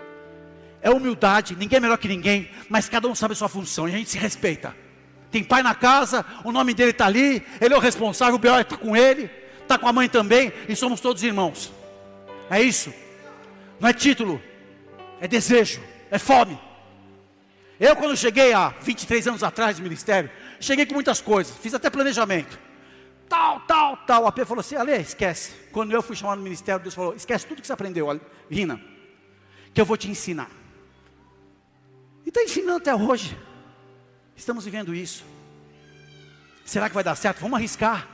é 0.86 0.90
humildade, 0.90 1.56
ninguém 1.56 1.78
é 1.78 1.80
melhor 1.80 1.98
que 1.98 2.06
ninguém, 2.06 2.48
mas 2.68 2.88
cada 2.88 3.08
um 3.08 3.14
sabe 3.14 3.32
a 3.32 3.34
sua 3.34 3.48
função 3.48 3.88
e 3.88 3.92
a 3.92 3.98
gente 3.98 4.08
se 4.08 4.18
respeita. 4.18 4.72
Tem 5.32 5.42
pai 5.42 5.60
na 5.60 5.74
casa, 5.74 6.24
o 6.44 6.52
nome 6.52 6.72
dele 6.72 6.92
está 6.92 7.06
ali, 7.06 7.44
ele 7.60 7.74
é 7.74 7.76
o 7.76 7.80
responsável, 7.80 8.36
o 8.36 8.38
B.O. 8.38 8.60
está 8.60 8.76
com 8.76 8.96
ele, 8.96 9.28
está 9.60 9.76
com 9.76 9.88
a 9.88 9.92
mãe 9.92 10.08
também, 10.08 10.52
e 10.68 10.76
somos 10.76 11.00
todos 11.00 11.24
irmãos. 11.24 11.72
É 12.48 12.62
isso. 12.62 12.94
Não 13.80 13.88
é 13.88 13.92
título, 13.92 14.40
é 15.20 15.26
desejo, 15.26 15.82
é 16.08 16.20
fome. 16.20 16.56
Eu, 17.80 17.96
quando 17.96 18.16
cheguei 18.16 18.52
há 18.52 18.68
23 18.80 19.26
anos 19.26 19.42
atrás 19.42 19.78
no 19.78 19.82
ministério, 19.82 20.30
cheguei 20.60 20.86
com 20.86 20.94
muitas 20.94 21.20
coisas, 21.20 21.56
fiz 21.56 21.74
até 21.74 21.90
planejamento. 21.90 22.56
Tal, 23.28 23.58
tal, 23.66 23.96
tal. 24.06 24.24
A 24.28 24.30
P 24.30 24.44
falou 24.44 24.60
assim: 24.60 24.76
Ale, 24.76 24.92
esquece. 24.92 25.50
Quando 25.72 25.90
eu 25.90 26.00
fui 26.00 26.14
chamado 26.14 26.38
no 26.38 26.44
ministério, 26.44 26.80
Deus 26.80 26.94
falou: 26.94 27.12
esquece 27.12 27.44
tudo 27.44 27.60
que 27.60 27.66
você 27.66 27.72
aprendeu, 27.72 28.20
Rina, 28.48 28.80
que 29.74 29.80
eu 29.80 29.84
vou 29.84 29.96
te 29.96 30.08
ensinar. 30.08 30.48
E 32.26 32.28
está 32.28 32.42
ensinando 32.42 32.78
até 32.78 32.92
hoje. 32.92 33.38
Estamos 34.34 34.64
vivendo 34.64 34.92
isso. 34.92 35.24
Será 36.64 36.88
que 36.88 36.94
vai 36.94 37.04
dar 37.04 37.14
certo? 37.14 37.38
Vamos 37.38 37.56
arriscar. 37.56 38.08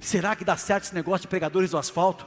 Será 0.00 0.34
que 0.34 0.42
dá 0.42 0.56
certo 0.56 0.84
esse 0.84 0.94
negócio 0.94 1.22
de 1.22 1.28
pregadores 1.28 1.70
do 1.70 1.76
asfalto? 1.76 2.26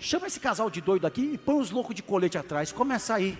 Chama 0.00 0.26
esse 0.26 0.40
casal 0.40 0.68
de 0.68 0.80
doido 0.80 1.06
aqui 1.06 1.30
e 1.34 1.38
põe 1.38 1.60
os 1.60 1.70
loucos 1.70 1.94
de 1.94 2.02
colete 2.02 2.36
atrás. 2.36 2.72
Começa 2.72 3.14
aí. 3.14 3.38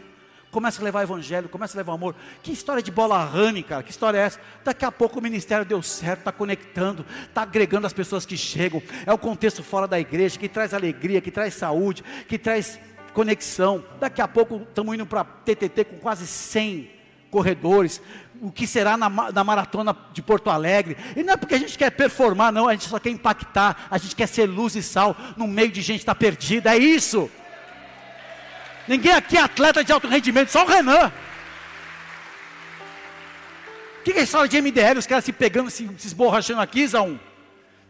Começa 0.51 0.81
a 0.81 0.85
levar 0.85 1.03
evangelho, 1.03 1.49
começa 1.49 1.77
a 1.77 1.79
levar 1.79 1.95
amor. 1.95 2.15
Que 2.43 2.53
história 2.53 2.83
de 2.83 2.91
bola 2.91 3.25
rame, 3.25 3.63
cara. 3.63 3.83
Que 3.83 3.91
história 3.91 4.19
é 4.19 4.23
essa? 4.23 4.41
Daqui 4.65 4.85
a 4.85 4.91
pouco 4.91 5.19
o 5.19 5.23
ministério 5.23 5.65
deu 5.65 5.81
certo, 5.81 6.21
está 6.21 6.33
conectando, 6.33 7.07
está 7.29 7.43
agregando 7.43 7.87
as 7.87 7.93
pessoas 7.93 8.27
que 8.27 8.37
chegam. 8.37 8.83
É 9.07 9.13
o 9.13 9.19
contexto 9.19 9.63
fora 9.63 9.87
da 9.87 9.99
igreja 9.99 10.39
que 10.39 10.49
traz 10.49 10.75
alegria, 10.75 11.21
que 11.21 11.31
traz 11.31 11.55
saúde, 11.55 12.03
que 12.29 12.37
traz 12.37 12.81
conexão. 13.13 13.85
Daqui 13.99 14.21
a 14.21 14.29
pouco 14.29 14.63
estamos 14.69 14.95
indo 14.95 15.07
para 15.07 15.25
TTT 15.25 15.85
com 15.85 15.97
quase 15.99 16.27
100 16.27 16.91
corredores. 17.31 18.03
o 18.43 18.51
que 18.51 18.67
será 18.67 18.97
na, 18.97 19.09
na, 19.09 19.45
maratona 19.45 19.95
de 20.13 20.23
Porto 20.23 20.49
Alegre. 20.49 20.97
E 21.15 21.23
não 21.23 21.35
é 21.35 21.37
porque 21.37 21.55
a 21.55 21.59
gente 21.59 21.77
quer 21.77 21.91
performar, 21.91 22.51
não, 22.51 22.67
a 22.67 22.73
gente 22.73 22.89
só 22.89 22.99
quer 22.99 23.11
impactar, 23.11 23.87
a 23.91 23.99
gente 23.99 24.17
quer 24.17 24.27
ser 24.27 24.47
luz 24.47 24.75
e 24.75 24.83
sal 24.83 25.15
no 25.37 25.47
meio 25.47 25.71
de 25.71 25.83
gente 25.83 25.99
que 25.99 26.03
está 26.03 26.15
perdida, 26.15 26.75
é 26.75 26.79
isso. 26.79 27.31
Ninguém 28.89 29.13
aqui 29.13 29.37
é 29.37 29.43
atleta 29.43 29.85
de 29.85 29.93
alto 29.93 30.09
rendimento, 30.09 30.49
só 30.49 30.65
o 30.65 30.69
Renan. 30.69 31.13
O 34.01 34.03
que 34.03 34.13
é 34.13 34.37
hora 34.37 34.49
de 34.49 34.61
MDL, 34.61 34.99
os 34.99 35.07
caras 35.07 35.25
se 35.25 35.33
pegando, 35.33 35.71
se, 35.71 35.89
se 35.99 36.07
esborrachando 36.07 36.63
aqui, 36.63 36.87
Zaum? 36.87 37.19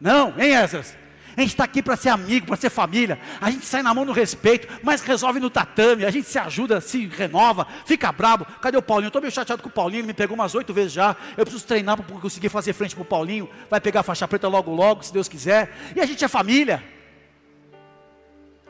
Não, 0.01 0.35
hein, 0.37 0.53
Esdras? 0.53 0.97
A 1.41 1.43
gente 1.43 1.53
está 1.53 1.65
aqui 1.65 1.83
para 1.83 1.97
ser 1.97 2.11
amigo, 2.11 2.49
para 2.49 2.57
ser 2.57 2.69
família. 2.69 3.19
A 3.41 3.51
gente 3.51 3.65
sai 3.65 3.83
na 3.83 3.95
mão 3.95 4.05
no 4.05 4.13
respeito, 4.13 4.69
mas 4.83 5.01
resolve 5.01 5.41
no 5.41 5.49
tatame. 5.49 6.05
A 6.05 6.11
gente 6.11 6.29
se 6.29 6.39
ajuda, 6.39 6.83
se 6.83 7.07
renova, 7.07 7.67
fica 7.87 8.13
brabo. 8.13 8.45
Cadê 8.61 8.77
o 8.77 8.83
Paulinho? 8.83 9.09
Estou 9.09 9.23
meio 9.23 9.33
chateado 9.33 9.63
com 9.63 9.71
o 9.71 9.73
Paulinho, 9.73 10.01
ele 10.01 10.09
me 10.09 10.13
pegou 10.13 10.35
umas 10.35 10.55
oito 10.55 10.75
vezes 10.75 10.93
já. 10.93 11.17
Eu 11.39 11.47
preciso 11.47 11.67
treinar 11.67 11.97
para 11.97 12.05
conseguir 12.21 12.51
fazer 12.51 12.75
frente 12.75 12.95
para 12.95 13.01
o 13.01 13.07
Paulinho. 13.07 13.49
Vai 13.71 13.81
pegar 13.81 14.01
a 14.01 14.03
faixa 14.03 14.29
preta 14.29 14.49
logo, 14.49 14.71
logo, 14.71 15.03
se 15.03 15.15
Deus 15.15 15.29
quiser. 15.29 15.75
E 15.97 16.01
a 16.03 16.05
gente 16.05 16.23
é 16.23 16.29
família. 16.29 16.85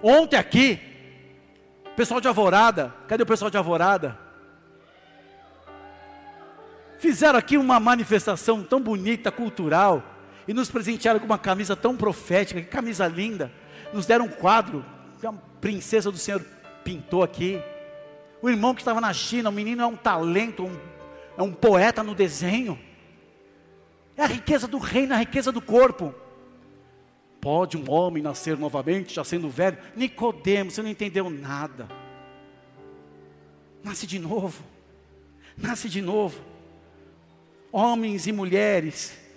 Ontem 0.01 0.37
aqui, 0.37 0.79
pessoal 1.97 2.21
de 2.21 2.29
Alvorada, 2.29 2.95
cadê 3.09 3.25
o 3.25 3.27
pessoal 3.27 3.51
de 3.51 3.57
Alvorada? 3.57 4.17
Fizeram 7.01 7.37
aqui 7.37 7.57
uma 7.57 7.81
manifestação 7.81 8.63
tão 8.63 8.81
bonita, 8.81 9.33
cultural, 9.33 10.10
e 10.51 10.53
nos 10.53 10.69
presentearam 10.69 11.21
com 11.21 11.27
uma 11.27 11.39
camisa 11.39 11.77
tão 11.77 11.97
profética, 11.97 12.61
que 12.61 12.67
camisa 12.67 13.07
linda. 13.07 13.53
Nos 13.93 14.05
deram 14.05 14.25
um 14.25 14.29
quadro, 14.29 14.85
que 15.21 15.25
a 15.25 15.33
princesa 15.33 16.11
do 16.11 16.19
Senhor 16.19 16.45
pintou 16.83 17.23
aqui. 17.23 17.63
O 18.43 18.51
irmão 18.51 18.75
que 18.75 18.81
estava 18.81 19.01
na 19.01 19.13
China, 19.13 19.49
o 19.49 19.53
menino 19.53 19.81
é 19.81 19.87
um 19.87 19.95
talento, 19.95 20.65
um, 20.65 20.77
é 21.39 21.43
um 21.45 21.53
poeta 21.53 22.03
no 22.03 22.17
desenho. 22.17 22.77
É 24.17 24.25
a 24.25 24.27
riqueza 24.27 24.67
do 24.67 24.79
reino, 24.79 25.15
a 25.15 25.19
riqueza 25.19 25.53
do 25.53 25.63
corpo. 25.63 26.13
Pode 27.41 27.77
um 27.77 27.89
homem 27.89 28.21
nascer 28.21 28.59
novamente, 28.59 29.15
já 29.15 29.23
sendo 29.23 29.49
velho? 29.49 29.79
Nicodemo, 29.95 30.73
você 30.73 30.83
não 30.83 30.91
entendeu 30.91 31.31
nada. 31.31 31.87
Nasce 33.85 34.05
de 34.05 34.19
novo. 34.19 34.65
Nasce 35.57 35.89
de 35.89 36.03
novo 36.03 36.51
homens 37.73 38.27
e 38.27 38.33
mulheres 38.33 39.30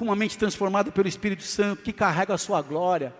com 0.00 0.06
uma 0.06 0.16
mente 0.16 0.38
transformada 0.38 0.90
pelo 0.90 1.06
Espírito 1.06 1.42
Santo, 1.42 1.82
que 1.82 1.92
carrega 1.92 2.32
a 2.32 2.38
sua 2.38 2.62
glória. 2.62 3.14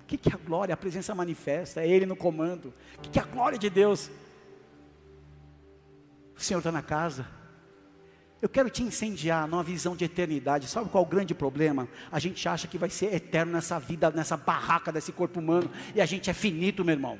O 0.00 0.04
que, 0.06 0.16
que 0.16 0.28
é 0.28 0.32
a 0.32 0.36
glória? 0.36 0.72
A 0.72 0.76
presença 0.76 1.12
manifesta, 1.16 1.80
é 1.80 1.88
Ele 1.88 2.06
no 2.06 2.14
comando. 2.14 2.72
O 2.96 3.00
que, 3.00 3.10
que 3.10 3.18
é 3.18 3.22
a 3.22 3.24
glória 3.24 3.58
de 3.58 3.68
Deus? 3.68 4.08
O 6.36 6.40
Senhor 6.40 6.60
está 6.60 6.70
na 6.70 6.80
casa. 6.80 7.26
Eu 8.40 8.48
quero 8.48 8.70
te 8.70 8.84
incendiar 8.84 9.48
numa 9.48 9.64
visão 9.64 9.96
de 9.96 10.04
eternidade. 10.04 10.68
Sabe 10.68 10.90
qual 10.90 11.02
é 11.02 11.06
o 11.08 11.10
grande 11.10 11.34
problema? 11.34 11.88
A 12.12 12.20
gente 12.20 12.48
acha 12.48 12.68
que 12.68 12.78
vai 12.78 12.88
ser 12.88 13.12
eterno 13.12 13.50
nessa 13.50 13.80
vida, 13.80 14.12
nessa 14.12 14.36
barraca 14.36 14.92
desse 14.92 15.10
corpo 15.10 15.40
humano, 15.40 15.68
e 15.92 16.00
a 16.00 16.06
gente 16.06 16.30
é 16.30 16.32
finito, 16.32 16.84
meu 16.84 16.94
irmão. 16.94 17.18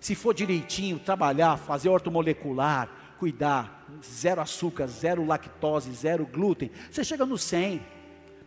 Se 0.00 0.14
for 0.14 0.32
direitinho, 0.32 0.98
trabalhar, 0.98 1.58
fazer 1.58 1.90
ortomolecular, 1.90 2.88
cuidar, 3.18 3.86
zero 4.04 4.40
açúcar, 4.40 4.86
zero 4.86 5.24
lactose, 5.24 5.92
zero 5.92 6.26
glúten, 6.26 6.70
você 6.90 7.04
chega 7.04 7.26
no 7.26 7.38
100. 7.38 7.80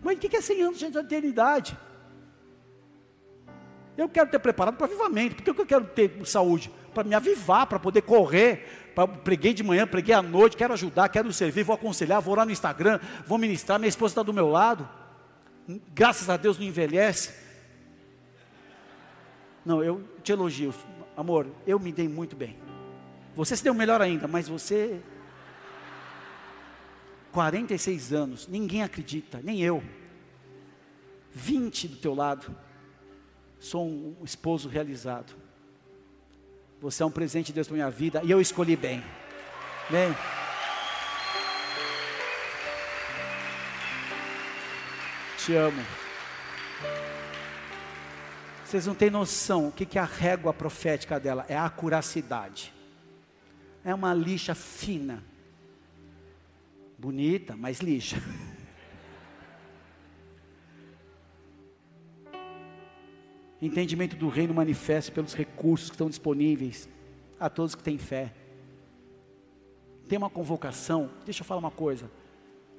Mas 0.02 0.18
o 0.18 0.20
que 0.20 0.36
é 0.36 0.42
100 0.42 0.62
anos 0.62 0.80
de 0.80 0.86
eternidade? 0.86 1.78
Eu 3.98 4.08
quero 4.08 4.30
ter 4.30 4.40
preparado 4.40 4.78
para 4.78 4.86
avivamento. 4.86 5.36
Por 5.36 5.44
que 5.44 5.62
eu 5.62 5.66
quero 5.66 5.86
ter 5.86 6.26
saúde? 6.26 6.72
Para 6.94 7.04
me 7.04 7.14
avivar, 7.14 7.68
para 7.68 7.78
poder 7.78 8.02
correr. 8.02 8.92
Pra, 8.96 9.06
preguei 9.08 9.54
de 9.54 9.62
manhã, 9.62 9.86
preguei 9.86 10.16
à 10.16 10.22
noite, 10.22 10.56
quero 10.56 10.74
ajudar, 10.74 11.10
quero 11.10 11.32
servir, 11.34 11.64
vou 11.64 11.76
aconselhar, 11.76 12.22
vou 12.22 12.36
lá 12.36 12.46
no 12.46 12.52
Instagram, 12.52 13.00
vou 13.26 13.38
ministrar, 13.38 13.78
minha 13.78 13.90
esposa 13.90 14.14
está 14.14 14.24
do 14.24 14.34
meu 14.34 14.50
lado. 14.50 14.88
Graças 15.94 16.30
a 16.30 16.38
Deus 16.38 16.58
não 16.58 16.66
envelhece. 16.66 17.34
Não, 19.66 19.84
eu 19.84 20.04
te 20.24 20.32
elogio, 20.32 20.74
amor, 21.16 21.48
eu 21.68 21.78
me 21.78 21.92
dei 21.92 22.08
muito 22.08 22.36
bem. 22.36 22.69
Você 23.40 23.56
se 23.56 23.64
deu 23.64 23.74
melhor 23.74 24.02
ainda, 24.02 24.28
mas 24.28 24.50
você. 24.50 25.00
46 27.32 28.12
anos, 28.12 28.48
ninguém 28.50 28.84
acredita, 28.84 29.40
nem 29.42 29.62
eu. 29.62 29.82
20 31.32 31.88
do 31.88 31.96
teu 31.96 32.14
lado, 32.14 32.54
sou 33.58 33.88
um 33.88 34.18
esposo 34.26 34.68
realizado. 34.68 35.34
Você 36.82 37.02
é 37.02 37.06
um 37.06 37.12
presente 37.12 37.48
de 37.48 37.54
Deus 37.54 37.68
para 37.68 37.76
minha 37.76 37.90
vida 37.90 38.22
e 38.26 38.30
eu 38.30 38.42
escolhi 38.42 38.76
bem. 38.76 39.02
Bem. 39.90 40.14
Te 45.38 45.56
amo. 45.56 45.82
Vocês 48.66 48.86
não 48.86 48.96
têm 48.96 49.10
noção 49.10 49.70
o 49.70 49.72
que 49.72 49.98
é 49.98 50.02
a 50.02 50.06
régua 50.06 50.54
profética 50.54 51.18
dela? 51.18 51.46
É 51.48 51.56
a 51.56 51.68
acuracidade 51.68 52.78
é 53.84 53.94
uma 53.94 54.14
lixa 54.14 54.54
fina. 54.56 55.24
Bonita, 56.98 57.56
mas 57.56 57.80
lixa. 57.80 58.18
Entendimento 63.62 64.16
do 64.16 64.30
reino 64.30 64.54
manifesto 64.54 65.12
pelos 65.12 65.34
recursos 65.34 65.90
que 65.90 65.96
estão 65.96 66.08
disponíveis 66.10 66.88
a 67.40 67.50
todos 67.50 67.76
que 67.76 67.84
têm 67.84 67.98
fé. 67.98 68.34
Tem 70.08 70.18
uma 70.18 70.30
convocação, 70.30 71.10
deixa 71.26 71.42
eu 71.42 71.46
falar 71.46 71.60
uma 71.60 71.72
coisa. 71.72 72.10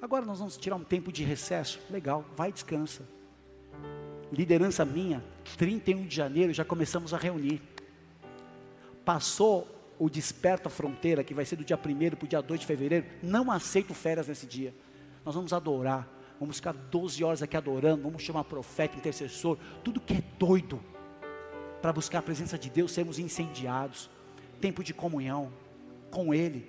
Agora 0.03 0.25
nós 0.25 0.39
vamos 0.39 0.57
tirar 0.57 0.77
um 0.77 0.85
tempo 0.85 1.13
de 1.13 1.23
recesso. 1.23 1.79
Legal, 1.91 2.25
vai 2.37 2.51
descansa. 2.51 3.07
Liderança 4.33 4.85
minha, 4.85 5.23
31 5.57 6.07
de 6.07 6.15
janeiro 6.15 6.53
já 6.53 6.65
começamos 6.65 7.13
a 7.13 7.19
reunir. 7.19 7.61
Passou 9.05 9.80
o 10.01 10.09
Desperta 10.09 10.71
Fronteira, 10.71 11.23
que 11.23 11.35
vai 11.35 11.45
ser 11.45 11.57
do 11.57 11.65
dia 11.65 11.77
1 11.77 12.17
para 12.17 12.25
o 12.25 12.27
dia 12.27 12.41
2 12.41 12.61
de 12.61 12.67
fevereiro, 12.67 13.05
não 13.23 13.51
aceito 13.51 13.93
férias 13.93 14.27
nesse 14.29 14.47
dia. 14.47 14.75
Nós 15.27 15.35
vamos 15.35 15.53
adorar, 15.53 16.09
vamos 16.41 16.57
ficar 16.57 16.73
12 16.73 17.23
horas 17.23 17.43
aqui 17.43 17.55
adorando, 17.55 18.05
vamos 18.05 18.23
chamar 18.23 18.45
profeta, 18.45 18.97
intercessor, 18.97 19.59
tudo 19.85 20.01
que 20.01 20.15
é 20.15 20.23
doido, 20.39 20.81
para 21.83 21.93
buscar 21.93 22.21
a 22.21 22.23
presença 22.23 22.59
de 22.59 22.71
Deus, 22.71 22.93
sermos 22.93 23.19
incendiados, 23.19 24.09
tempo 24.59 24.83
de 24.83 24.95
comunhão 24.95 25.53
com 26.11 26.33
Ele, 26.33 26.67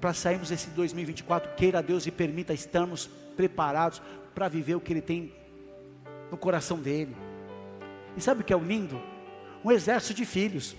para 0.00 0.14
sairmos 0.14 0.50
desse 0.50 0.70
2024, 0.70 1.56
queira 1.56 1.82
Deus 1.82 2.06
e 2.06 2.12
permita 2.12 2.54
estarmos 2.54 3.08
preparados 3.36 4.00
para 4.32 4.46
viver 4.46 4.76
o 4.76 4.80
que 4.80 4.92
Ele 4.92 5.02
tem 5.02 5.32
no 6.30 6.36
coração 6.36 6.78
dele. 6.78 7.16
E 8.16 8.20
sabe 8.20 8.42
o 8.42 8.44
que 8.44 8.52
é 8.52 8.56
o 8.56 8.62
lindo? 8.62 9.02
Um 9.64 9.72
exército 9.72 10.14
de 10.14 10.24
filhos 10.24 10.76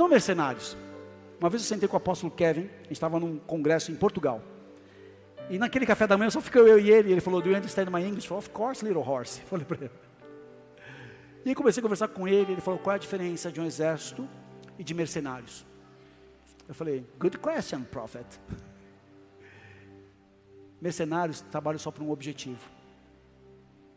não 0.00 0.08
mercenários. 0.08 0.74
Uma 1.38 1.50
vez 1.50 1.62
eu 1.62 1.68
sentei 1.68 1.86
com 1.86 1.94
o 1.94 1.98
apóstolo 1.98 2.32
Kevin, 2.32 2.62
a 2.62 2.82
gente 2.84 2.92
estava 2.92 3.20
num 3.20 3.38
congresso 3.38 3.92
em 3.92 3.94
Portugal. 3.94 4.42
E 5.50 5.58
naquele 5.58 5.84
café 5.84 6.06
da 6.06 6.16
manhã 6.16 6.30
só 6.30 6.40
ficou 6.40 6.66
eu 6.66 6.78
e 6.78 6.90
ele, 6.90 7.10
e 7.10 7.12
ele 7.12 7.20
falou, 7.20 7.42
do 7.42 7.50
you 7.50 7.56
understand 7.56 7.90
my 7.90 8.02
English? 8.02 8.26
Falei, 8.26 8.38
of 8.38 8.50
course, 8.50 8.82
little 8.82 9.06
horse. 9.06 9.42
Falei 9.44 9.66
para 9.66 9.84
ele. 9.84 9.90
E 11.44 11.50
aí 11.50 11.54
comecei 11.54 11.80
a 11.80 11.82
conversar 11.82 12.08
com 12.08 12.26
ele, 12.26 12.52
ele 12.52 12.60
falou, 12.62 12.80
qual 12.80 12.92
é 12.92 12.96
a 12.96 12.98
diferença 12.98 13.52
de 13.52 13.60
um 13.60 13.66
exército 13.66 14.26
e 14.78 14.84
de 14.84 14.94
mercenários? 14.94 15.66
Eu 16.66 16.74
falei, 16.74 17.04
good 17.18 17.36
question, 17.38 17.82
prophet. 17.82 18.26
Mercenários 20.80 21.42
trabalham 21.42 21.78
só 21.78 21.90
para 21.90 22.02
um 22.02 22.10
objetivo. 22.10 22.70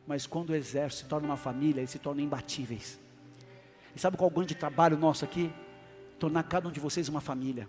Mas 0.06 0.28
quando 0.28 0.50
o 0.50 0.56
exército 0.56 1.04
se 1.04 1.10
torna 1.10 1.28
uma 1.28 1.38
família, 1.38 1.80
eles 1.80 1.92
se 1.92 2.00
tornam 2.00 2.26
imbatíveis. 2.26 3.00
E 3.96 4.00
sabe 4.00 4.18
qual 4.18 4.30
é 4.30 4.34
o 4.34 4.36
grande 4.36 4.56
trabalho 4.56 4.98
nosso 4.98 5.24
aqui? 5.24 5.54
Tornar 6.24 6.44
cada 6.44 6.70
um 6.70 6.72
de 6.72 6.80
vocês 6.80 7.10
uma 7.10 7.20
família. 7.20 7.68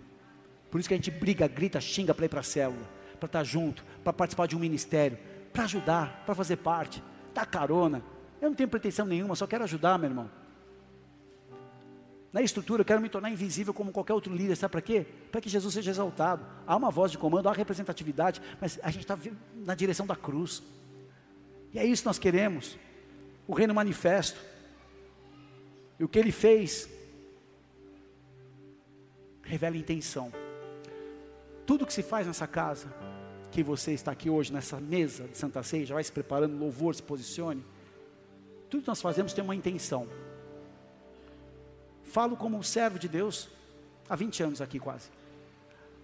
Por 0.71 0.79
isso 0.79 0.87
que 0.87 0.95
a 0.95 0.97
gente 0.97 1.11
briga, 1.11 1.45
grita, 1.45 1.81
xinga 1.81 2.13
para 2.13 2.25
ir 2.25 2.29
para 2.29 2.39
a 2.39 2.43
célula, 2.43 2.89
para 3.19 3.25
estar 3.25 3.39
tá 3.39 3.43
junto, 3.43 3.83
para 4.01 4.13
participar 4.13 4.47
de 4.47 4.55
um 4.55 4.59
ministério, 4.59 5.17
para 5.51 5.65
ajudar, 5.65 6.23
para 6.25 6.33
fazer 6.33 6.55
parte, 6.55 7.03
dar 7.33 7.45
carona. 7.45 8.01
Eu 8.41 8.47
não 8.47 8.55
tenho 8.55 8.69
pretensão 8.69 9.05
nenhuma, 9.05 9.35
só 9.35 9.45
quero 9.45 9.65
ajudar, 9.65 9.99
meu 9.99 10.09
irmão. 10.09 10.31
Na 12.31 12.41
estrutura, 12.41 12.79
eu 12.79 12.85
quero 12.85 13.01
me 13.01 13.09
tornar 13.09 13.29
invisível 13.29 13.73
como 13.73 13.91
qualquer 13.91 14.13
outro 14.13 14.33
líder, 14.33 14.55
sabe 14.55 14.71
para 14.71 14.81
quê? 14.81 15.05
Para 15.29 15.41
que 15.41 15.49
Jesus 15.49 15.73
seja 15.73 15.91
exaltado. 15.91 16.45
Há 16.65 16.77
uma 16.77 16.89
voz 16.89 17.11
de 17.11 17.17
comando, 17.17 17.49
há 17.49 17.51
representatividade, 17.51 18.41
mas 18.61 18.79
a 18.81 18.89
gente 18.89 19.01
está 19.01 19.19
na 19.53 19.75
direção 19.75 20.07
da 20.07 20.15
cruz. 20.15 20.63
E 21.73 21.79
é 21.79 21.85
isso 21.85 22.03
que 22.03 22.07
nós 22.07 22.19
queremos. 22.19 22.77
O 23.45 23.53
reino 23.53 23.73
manifesto. 23.73 24.39
E 25.99 26.05
o 26.05 26.07
que 26.07 26.17
ele 26.17 26.31
fez 26.31 26.94
revela 29.45 29.77
intenção. 29.77 30.31
Tudo 31.65 31.85
que 31.85 31.93
se 31.93 32.03
faz 32.03 32.27
nessa 32.27 32.45
casa, 32.45 32.87
que 33.51 33.63
você 33.63 33.93
está 33.93 34.11
aqui 34.11 34.29
hoje, 34.29 34.51
nessa 34.51 34.79
mesa 34.81 35.27
de 35.27 35.37
Santa 35.37 35.63
Ceia, 35.63 35.85
já 35.85 35.95
vai 35.95 36.03
se 36.03 36.11
preparando, 36.11 36.57
louvor, 36.57 36.93
se 36.93 37.01
posicione. 37.01 37.65
Tudo 38.69 38.81
que 38.81 38.87
nós 38.87 39.01
fazemos 39.01 39.31
tem 39.31 39.43
uma 39.43 39.55
intenção. 39.55 40.07
Falo 42.03 42.35
como 42.35 42.57
um 42.57 42.63
servo 42.63 42.99
de 42.99 43.07
Deus, 43.07 43.49
há 44.09 44.15
20 44.15 44.43
anos 44.43 44.61
aqui 44.61 44.79
quase. 44.79 45.09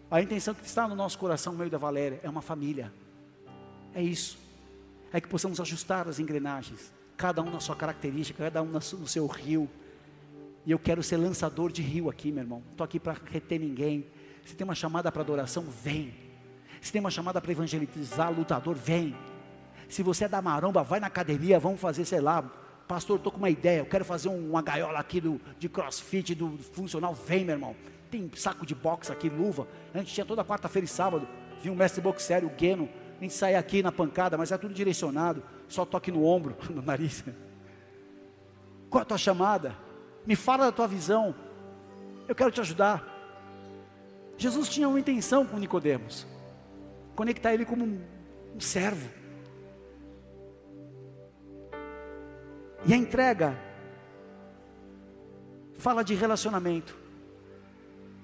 A 0.10 0.22
intenção 0.22 0.54
que 0.54 0.66
está 0.66 0.88
no 0.88 0.96
nosso 0.96 1.18
coração, 1.18 1.54
no 1.54 1.60
meio 1.60 1.72
da 1.72 1.78
Valéria, 1.78 2.20
é 2.24 2.30
uma 2.30 2.42
família. 2.42 2.92
É 3.94 4.02
isso. 4.02 4.38
É 5.12 5.20
que 5.20 5.28
possamos 5.28 5.60
ajustar 5.60 6.08
as 6.08 6.20
engrenagens, 6.20 6.92
cada 7.18 7.42
um 7.42 7.50
na 7.50 7.60
sua 7.60 7.76
característica, 7.76 8.44
cada 8.44 8.62
um 8.62 8.68
no 8.68 8.82
seu 8.82 9.28
rio. 9.28 9.70
E 10.66 10.72
eu 10.72 10.80
quero 10.80 11.02
ser 11.02 11.18
lançador 11.18 11.72
de 11.72 11.82
rio 11.82 12.10
aqui, 12.10 12.32
meu 12.32 12.44
irmão. 12.44 12.64
Estou 12.72 12.86
aqui 12.86 13.00
para 13.00 13.16
reter 13.26 13.60
ninguém. 13.60 14.06
Se 14.46 14.56
tem 14.56 14.66
uma 14.66 14.76
chamada 14.76 15.12
para 15.12 15.22
adoração, 15.22 15.64
vem. 15.64 16.14
Se 16.82 16.92
tem 16.92 17.00
uma 17.00 17.12
chamada 17.12 17.40
para 17.42 17.52
evangelizar, 17.52 18.32
lutador, 18.32 18.76
vem. 18.76 19.16
Se 19.88 20.02
você 20.04 20.26
é 20.26 20.28
da 20.28 20.42
maromba, 20.42 20.84
vai 20.84 21.00
na 21.00 21.08
academia, 21.08 21.60
vamos 21.60 21.80
fazer, 21.80 22.06
sei 22.06 22.22
lá, 22.22 22.42
pastor, 22.88 23.18
estou 23.18 23.32
com 23.32 23.38
uma 23.38 23.50
ideia, 23.50 23.80
eu 23.80 23.86
quero 23.86 24.06
fazer 24.06 24.30
uma 24.30 24.62
gaiola 24.62 25.00
aqui 25.00 25.20
do, 25.20 25.40
de 25.60 25.68
crossfit, 25.68 26.34
do 26.34 26.58
funcional, 26.58 27.14
vem 27.14 27.44
meu 27.44 27.56
irmão. 27.56 27.76
Tem 28.10 28.30
saco 28.36 28.66
de 28.66 28.74
boxe 28.74 29.12
aqui, 29.12 29.30
luva. 29.30 29.68
A 29.94 29.98
gente 30.00 30.14
tinha 30.14 30.26
toda 30.26 30.44
quarta-feira 30.44 30.86
e 30.86 30.88
sábado, 30.88 31.28
vinha 31.62 31.74
um 31.74 31.78
mestre 31.78 32.02
boxério, 32.02 32.48
o 32.48 32.52
Gueno, 32.52 32.90
a 33.20 33.24
gente 33.24 33.34
saía 33.34 33.60
aqui 33.60 33.84
na 33.84 33.92
pancada, 33.92 34.38
mas 34.38 34.52
é 34.52 34.58
tudo 34.58 34.74
direcionado, 34.74 35.44
só 35.68 35.86
toque 35.86 36.12
no 36.12 36.26
ombro, 36.26 36.58
no 36.74 36.82
nariz. 36.82 37.24
Qual 38.90 39.02
a 39.02 39.06
tua 39.06 39.18
chamada? 39.18 39.76
Me 40.26 40.36
fala 40.36 40.66
da 40.66 40.72
tua 40.72 40.88
visão. 40.88 41.36
Eu 42.28 42.36
quero 42.36 42.52
te 42.52 42.62
ajudar. 42.62 43.08
Jesus 44.38 44.70
tinha 44.70 44.88
uma 44.88 45.00
intenção 45.00 45.46
com 45.46 45.58
Nicodemos, 45.58 46.26
conectar 47.16 47.54
ele 47.54 47.66
como 47.66 47.86
um, 47.86 48.02
um 48.56 48.60
servo. 48.60 49.10
E 52.86 52.94
a 52.94 52.98
entrega 52.98 53.56
fala 55.78 56.04
de 56.04 56.16
relacionamento. 56.16 56.98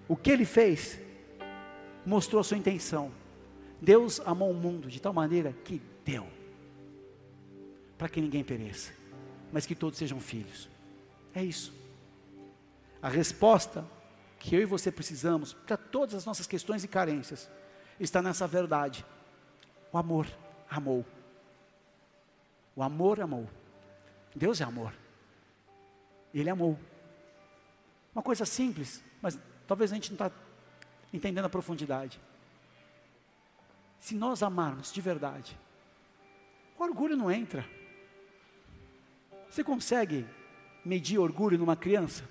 O 0.08 0.16
que 0.16 0.32
ele 0.32 0.45
fez 0.45 1.00
mostrou 2.06 2.39
a 2.39 2.43
sua 2.43 2.58
intenção. 2.58 3.12
Deus 3.80 4.20
amou 4.26 4.50
o 4.50 4.56
mundo 4.56 4.88
de 4.88 5.00
tal 5.00 5.14
maneira 5.14 5.54
que 5.64 5.82
deu 6.04 6.26
para 7.98 8.08
que 8.10 8.22
ninguém 8.22 8.43
pereça, 8.43 8.93
mas 9.52 9.66
que 9.66 9.76
todos 9.76 10.00
sejam 10.00 10.20
filhos. 10.20 10.70
É 11.34 11.43
isso. 11.43 11.74
A 13.02 13.10
resposta 13.10 13.86
que 14.39 14.56
eu 14.56 14.62
e 14.62 14.66
você 14.66 14.91
precisamos 14.91 15.54
para 15.54 15.78
todas 15.78 16.16
as 16.16 16.26
nossas 16.26 16.48
questões 16.48 16.84
e 16.84 16.88
carências 16.88 17.50
está 18.00 18.22
nessa 18.22 18.48
verdade. 18.48 19.06
O 19.91 19.98
amor 19.98 20.28
amou. 20.70 21.06
O 22.76 22.84
amor 22.84 23.20
amou. 23.20 23.50
Deus 24.36 24.62
é 24.62 24.64
amor. 24.64 24.93
Ele 26.34 26.50
amou. 26.50 26.78
Uma 28.14 28.22
coisa 28.22 28.45
simples, 28.45 29.04
mas 29.22 29.38
talvez 29.68 29.91
a 29.91 29.95
gente 29.95 30.12
não 30.12 30.16
está 30.16 30.32
entendendo 31.14 31.45
a 31.45 31.50
profundidade. 31.50 32.20
Se 34.00 34.16
nós 34.16 34.43
amarmos 34.43 34.91
de 34.91 35.02
verdade, 35.02 35.58
o 36.78 36.84
orgulho 36.84 37.16
não 37.16 37.32
entra. 37.32 37.66
Você 39.50 39.64
consegue 39.64 40.28
medir 40.86 41.18
orgulho 41.18 41.58
numa 41.58 41.76
criança? 41.76 42.24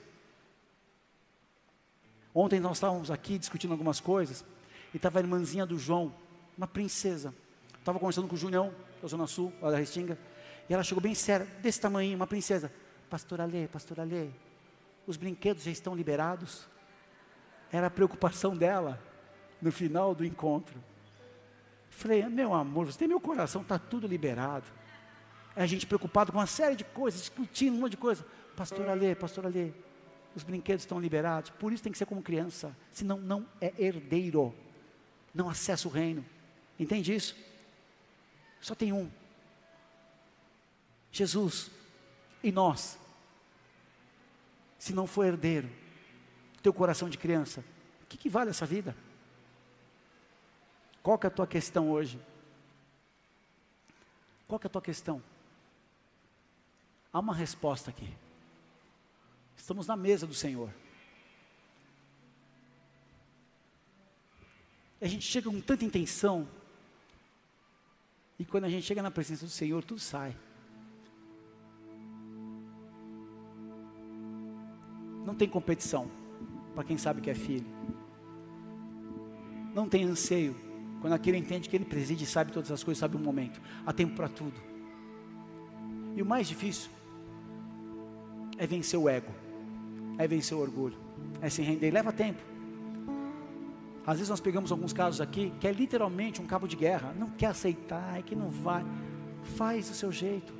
Ontem 2.38 2.60
nós 2.60 2.76
estávamos 2.76 3.10
aqui 3.10 3.38
discutindo 3.38 3.70
algumas 3.70 3.98
coisas, 3.98 4.44
e 4.92 4.98
estava 4.98 5.18
a 5.18 5.22
irmãzinha 5.22 5.64
do 5.64 5.78
João, 5.78 6.12
uma 6.54 6.66
princesa. 6.68 7.34
Estava 7.78 7.98
conversando 7.98 8.28
com 8.28 8.34
o 8.34 8.38
Junião, 8.38 8.74
da 9.00 9.08
Zona 9.08 9.26
Sul, 9.26 9.50
lá 9.58 9.70
da 9.70 9.78
Restinga, 9.78 10.18
e 10.68 10.74
ela 10.74 10.82
chegou 10.82 11.02
bem 11.02 11.14
séria, 11.14 11.46
desse 11.62 11.80
tamanho, 11.80 12.14
uma 12.14 12.26
princesa. 12.26 12.70
Pastor 13.08 13.40
Alê, 13.40 13.66
pastor 13.68 14.00
Alê, 14.00 14.28
os 15.06 15.16
brinquedos 15.16 15.62
já 15.62 15.70
estão 15.70 15.96
liberados? 15.96 16.68
Era 17.72 17.86
a 17.86 17.90
preocupação 17.90 18.54
dela 18.54 19.02
no 19.62 19.72
final 19.72 20.14
do 20.14 20.22
encontro. 20.22 20.78
Falei, 21.88 22.22
meu 22.26 22.52
amor, 22.52 22.84
você 22.84 22.98
tem 22.98 23.08
meu 23.08 23.18
coração, 23.18 23.62
está 23.62 23.78
tudo 23.78 24.06
liberado. 24.06 24.66
É 25.56 25.62
a 25.62 25.66
gente 25.66 25.86
preocupado 25.86 26.32
com 26.32 26.38
uma 26.38 26.46
série 26.46 26.76
de 26.76 26.84
coisas, 26.84 27.18
discutindo 27.18 27.76
um 27.76 27.80
monte 27.80 27.92
de 27.92 27.96
coisa. 27.96 28.26
Pastor 28.54 28.86
Alê, 28.90 29.14
pastor 29.14 29.46
Alê, 29.46 29.72
os 30.36 30.44
brinquedos 30.44 30.82
estão 30.82 31.00
liberados, 31.00 31.50
por 31.50 31.72
isso 31.72 31.82
tem 31.82 31.90
que 31.90 31.98
ser 31.98 32.06
como 32.06 32.22
criança, 32.22 32.76
senão 32.92 33.18
não 33.18 33.46
é 33.60 33.72
herdeiro, 33.78 34.54
não 35.34 35.48
acessa 35.48 35.88
o 35.88 35.90
reino. 35.90 36.24
Entende 36.78 37.14
isso? 37.14 37.34
Só 38.60 38.74
tem 38.74 38.92
um, 38.92 39.10
Jesus 41.10 41.70
e 42.42 42.52
nós, 42.52 42.98
se 44.78 44.92
não 44.92 45.06
for 45.06 45.24
herdeiro, 45.24 45.70
teu 46.62 46.72
coração 46.72 47.08
de 47.08 47.16
criança, 47.16 47.64
o 48.02 48.06
que, 48.06 48.18
que 48.18 48.28
vale 48.28 48.50
essa 48.50 48.66
vida? 48.66 48.94
Qual 51.02 51.18
que 51.18 51.26
é 51.26 51.28
a 51.28 51.30
tua 51.30 51.46
questão 51.46 51.90
hoje? 51.90 52.20
Qual 54.46 54.58
que 54.58 54.66
é 54.66 54.68
a 54.68 54.70
tua 54.70 54.82
questão? 54.82 55.22
Há 57.12 57.20
uma 57.20 57.34
resposta 57.34 57.90
aqui. 57.90 58.12
Estamos 59.56 59.86
na 59.86 59.96
mesa 59.96 60.26
do 60.26 60.34
Senhor. 60.34 60.70
A 65.00 65.06
gente 65.06 65.24
chega 65.24 65.50
com 65.50 65.60
tanta 65.60 65.84
intenção, 65.84 66.48
e 68.38 68.44
quando 68.44 68.64
a 68.64 68.68
gente 68.68 68.84
chega 68.86 69.02
na 69.02 69.10
presença 69.10 69.44
do 69.44 69.50
Senhor, 69.50 69.82
tudo 69.84 70.00
sai. 70.00 70.36
Não 75.24 75.34
tem 75.34 75.48
competição 75.48 76.10
para 76.74 76.84
quem 76.84 76.96
sabe 76.96 77.20
que 77.20 77.30
é 77.30 77.34
filho. 77.34 77.66
Não 79.74 79.88
tem 79.88 80.04
anseio 80.04 80.54
quando 81.00 81.12
aquele 81.12 81.36
entende 81.36 81.68
que 81.68 81.76
ele 81.76 81.84
preside 81.84 82.24
e 82.24 82.26
sabe 82.26 82.52
todas 82.52 82.70
as 82.70 82.82
coisas, 82.82 82.98
sabe 82.98 83.16
o 83.16 83.18
momento. 83.18 83.60
Há 83.84 83.92
tempo 83.92 84.14
para 84.14 84.28
tudo. 84.28 84.60
E 86.14 86.22
o 86.22 86.26
mais 86.26 86.48
difícil 86.48 86.90
é 88.56 88.66
vencer 88.66 88.98
o 88.98 89.08
ego, 89.08 89.32
é 90.18 90.26
vencer 90.26 90.56
o 90.56 90.60
orgulho, 90.60 90.96
é 91.40 91.48
se 91.48 91.62
render. 91.62 91.90
Leva 91.90 92.12
tempo. 92.12 92.42
Às 94.06 94.18
vezes 94.18 94.28
nós 94.28 94.40
pegamos 94.40 94.70
alguns 94.70 94.92
casos 94.92 95.20
aqui 95.20 95.52
que 95.58 95.66
é 95.66 95.72
literalmente 95.72 96.40
um 96.40 96.46
cabo 96.46 96.68
de 96.68 96.76
guerra, 96.76 97.12
não 97.18 97.30
quer 97.30 97.46
aceitar, 97.46 98.18
é 98.18 98.22
que 98.22 98.36
não 98.36 98.48
vai. 98.48 98.84
Faz 99.56 99.88
do 99.88 99.94
seu 99.94 100.12
jeito. 100.12 100.54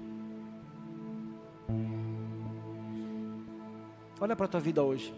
Olha 4.20 4.34
para 4.34 4.46
a 4.46 4.48
tua 4.48 4.60
vida 4.60 4.82
hoje. 4.82 5.14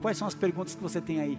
Quais 0.00 0.16
são 0.16 0.26
as 0.26 0.34
perguntas 0.34 0.74
que 0.74 0.82
você 0.82 1.00
tem 1.00 1.20
aí? 1.20 1.38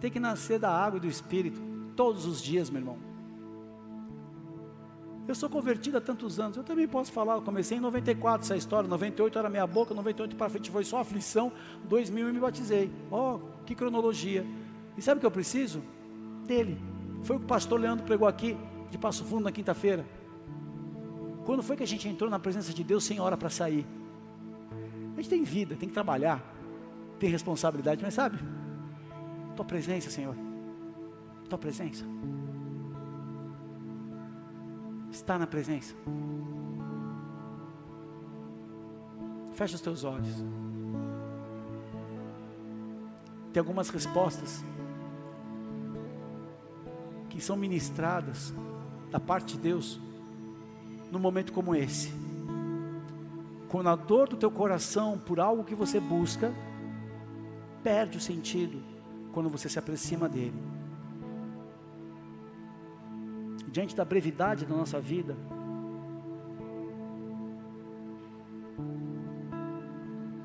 Tem 0.00 0.10
que 0.10 0.18
nascer 0.18 0.58
da 0.58 0.70
água 0.70 0.98
e 0.98 1.00
do 1.00 1.06
Espírito 1.06 1.60
todos 1.94 2.26
os 2.26 2.42
dias, 2.42 2.68
meu 2.68 2.80
irmão. 2.80 3.13
Eu 5.26 5.34
sou 5.34 5.48
convertido 5.48 5.96
há 5.96 6.00
tantos 6.00 6.38
anos, 6.38 6.56
eu 6.56 6.62
também 6.62 6.86
posso 6.86 7.10
falar, 7.10 7.36
eu 7.36 7.42
comecei 7.42 7.78
em 7.78 7.80
94 7.80 8.44
essa 8.44 8.56
história, 8.56 8.86
98 8.88 9.38
era 9.38 9.48
minha 9.48 9.66
boca, 9.66 9.94
98 9.94 10.36
para 10.36 10.50
frente 10.50 10.70
foi 10.70 10.84
só 10.84 10.98
aflição, 10.98 11.50
2000 11.88 12.28
eu 12.28 12.34
me 12.34 12.40
batizei. 12.40 12.92
Ó, 13.10 13.36
oh, 13.36 13.40
que 13.64 13.74
cronologia. 13.74 14.44
E 14.98 15.02
sabe 15.02 15.18
o 15.18 15.20
que 15.20 15.26
eu 15.26 15.30
preciso? 15.30 15.82
Dele. 16.46 16.78
Foi 17.22 17.36
o 17.36 17.38
que 17.38 17.46
o 17.46 17.48
pastor 17.48 17.80
Leandro 17.80 18.04
pregou 18.04 18.28
aqui, 18.28 18.56
de 18.90 18.98
Passo 18.98 19.24
Fundo 19.24 19.44
na 19.44 19.52
quinta-feira. 19.52 20.04
Quando 21.46 21.62
foi 21.62 21.74
que 21.76 21.82
a 21.82 21.86
gente 21.86 22.06
entrou 22.06 22.28
na 22.28 22.38
presença 22.38 22.72
de 22.72 22.84
Deus 22.84 23.02
sem 23.02 23.18
hora 23.18 23.36
para 23.36 23.48
sair? 23.48 23.86
A 25.16 25.16
gente 25.16 25.30
tem 25.30 25.42
vida, 25.42 25.74
tem 25.74 25.88
que 25.88 25.94
trabalhar, 25.94 26.42
tem 27.18 27.30
responsabilidade, 27.30 28.02
mas 28.02 28.12
sabe? 28.12 28.38
Tua 29.56 29.64
presença, 29.64 30.10
Senhor. 30.10 30.36
Tua 31.48 31.58
presença. 31.58 32.04
Está 35.24 35.38
na 35.38 35.46
presença. 35.46 35.94
Fecha 39.54 39.74
os 39.74 39.80
teus 39.80 40.04
olhos. 40.04 40.44
Tem 43.50 43.58
algumas 43.58 43.88
respostas 43.88 44.62
que 47.30 47.40
são 47.40 47.56
ministradas 47.56 48.52
da 49.10 49.18
parte 49.18 49.56
de 49.56 49.62
Deus 49.62 49.98
num 51.10 51.18
momento 51.18 51.54
como 51.54 51.74
esse. 51.74 52.12
Quando 53.70 53.88
a 53.88 53.96
dor 53.96 54.28
do 54.28 54.36
teu 54.36 54.50
coração 54.50 55.18
por 55.18 55.40
algo 55.40 55.64
que 55.64 55.74
você 55.74 55.98
busca 55.98 56.52
perde 57.82 58.18
o 58.18 58.20
sentido 58.20 58.82
quando 59.32 59.48
você 59.48 59.70
se 59.70 59.78
aproxima 59.78 60.28
dele. 60.28 60.73
Diante 63.74 63.96
da 63.96 64.04
brevidade 64.04 64.64
da 64.64 64.76
nossa 64.76 65.00
vida, 65.00 65.36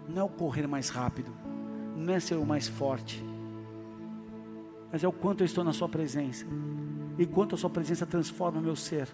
não 0.07 0.21
é 0.21 0.23
o 0.23 0.29
correr 0.29 0.65
mais 0.65 0.89
rápido, 0.89 1.31
não 1.95 2.11
é 2.11 2.19
ser 2.19 2.33
o 2.37 2.43
mais 2.43 2.67
forte, 2.67 3.23
mas 4.91 5.03
é 5.03 5.07
o 5.07 5.11
quanto 5.11 5.41
eu 5.41 5.45
estou 5.45 5.63
na 5.63 5.71
Sua 5.71 5.87
presença 5.87 6.43
e 7.19 7.27
quanto 7.27 7.53
a 7.53 7.57
Sua 7.59 7.69
presença 7.69 8.03
transforma 8.03 8.57
o 8.57 8.63
meu 8.63 8.75
ser. 8.75 9.07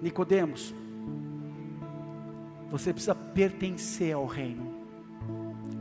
Nicodemos, 0.00 0.74
Você 2.70 2.94
precisa 2.94 3.14
pertencer 3.14 4.14
ao 4.14 4.24
reino, 4.24 4.74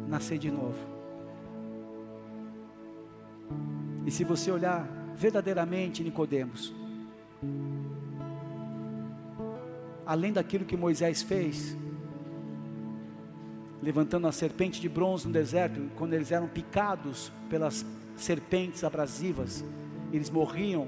nascer 0.05 0.37
de 0.37 0.51
novo. 0.51 0.94
E 4.05 4.11
se 4.11 4.23
você 4.23 4.51
olhar 4.51 4.87
verdadeiramente 5.15 6.03
Nicodemos, 6.03 6.73
além 10.05 10.31
daquilo 10.31 10.65
que 10.65 10.77
Moisés 10.77 11.23
fez, 11.23 11.75
levantando 13.81 14.27
a 14.27 14.31
serpente 14.31 14.79
de 14.79 14.87
bronze 14.87 15.27
no 15.27 15.33
deserto, 15.33 15.81
quando 15.95 16.13
eles 16.13 16.31
eram 16.31 16.47
picados 16.47 17.31
pelas 17.49 17.85
serpentes 18.15 18.83
abrasivas, 18.83 19.65
eles 20.11 20.29
morriam 20.29 20.87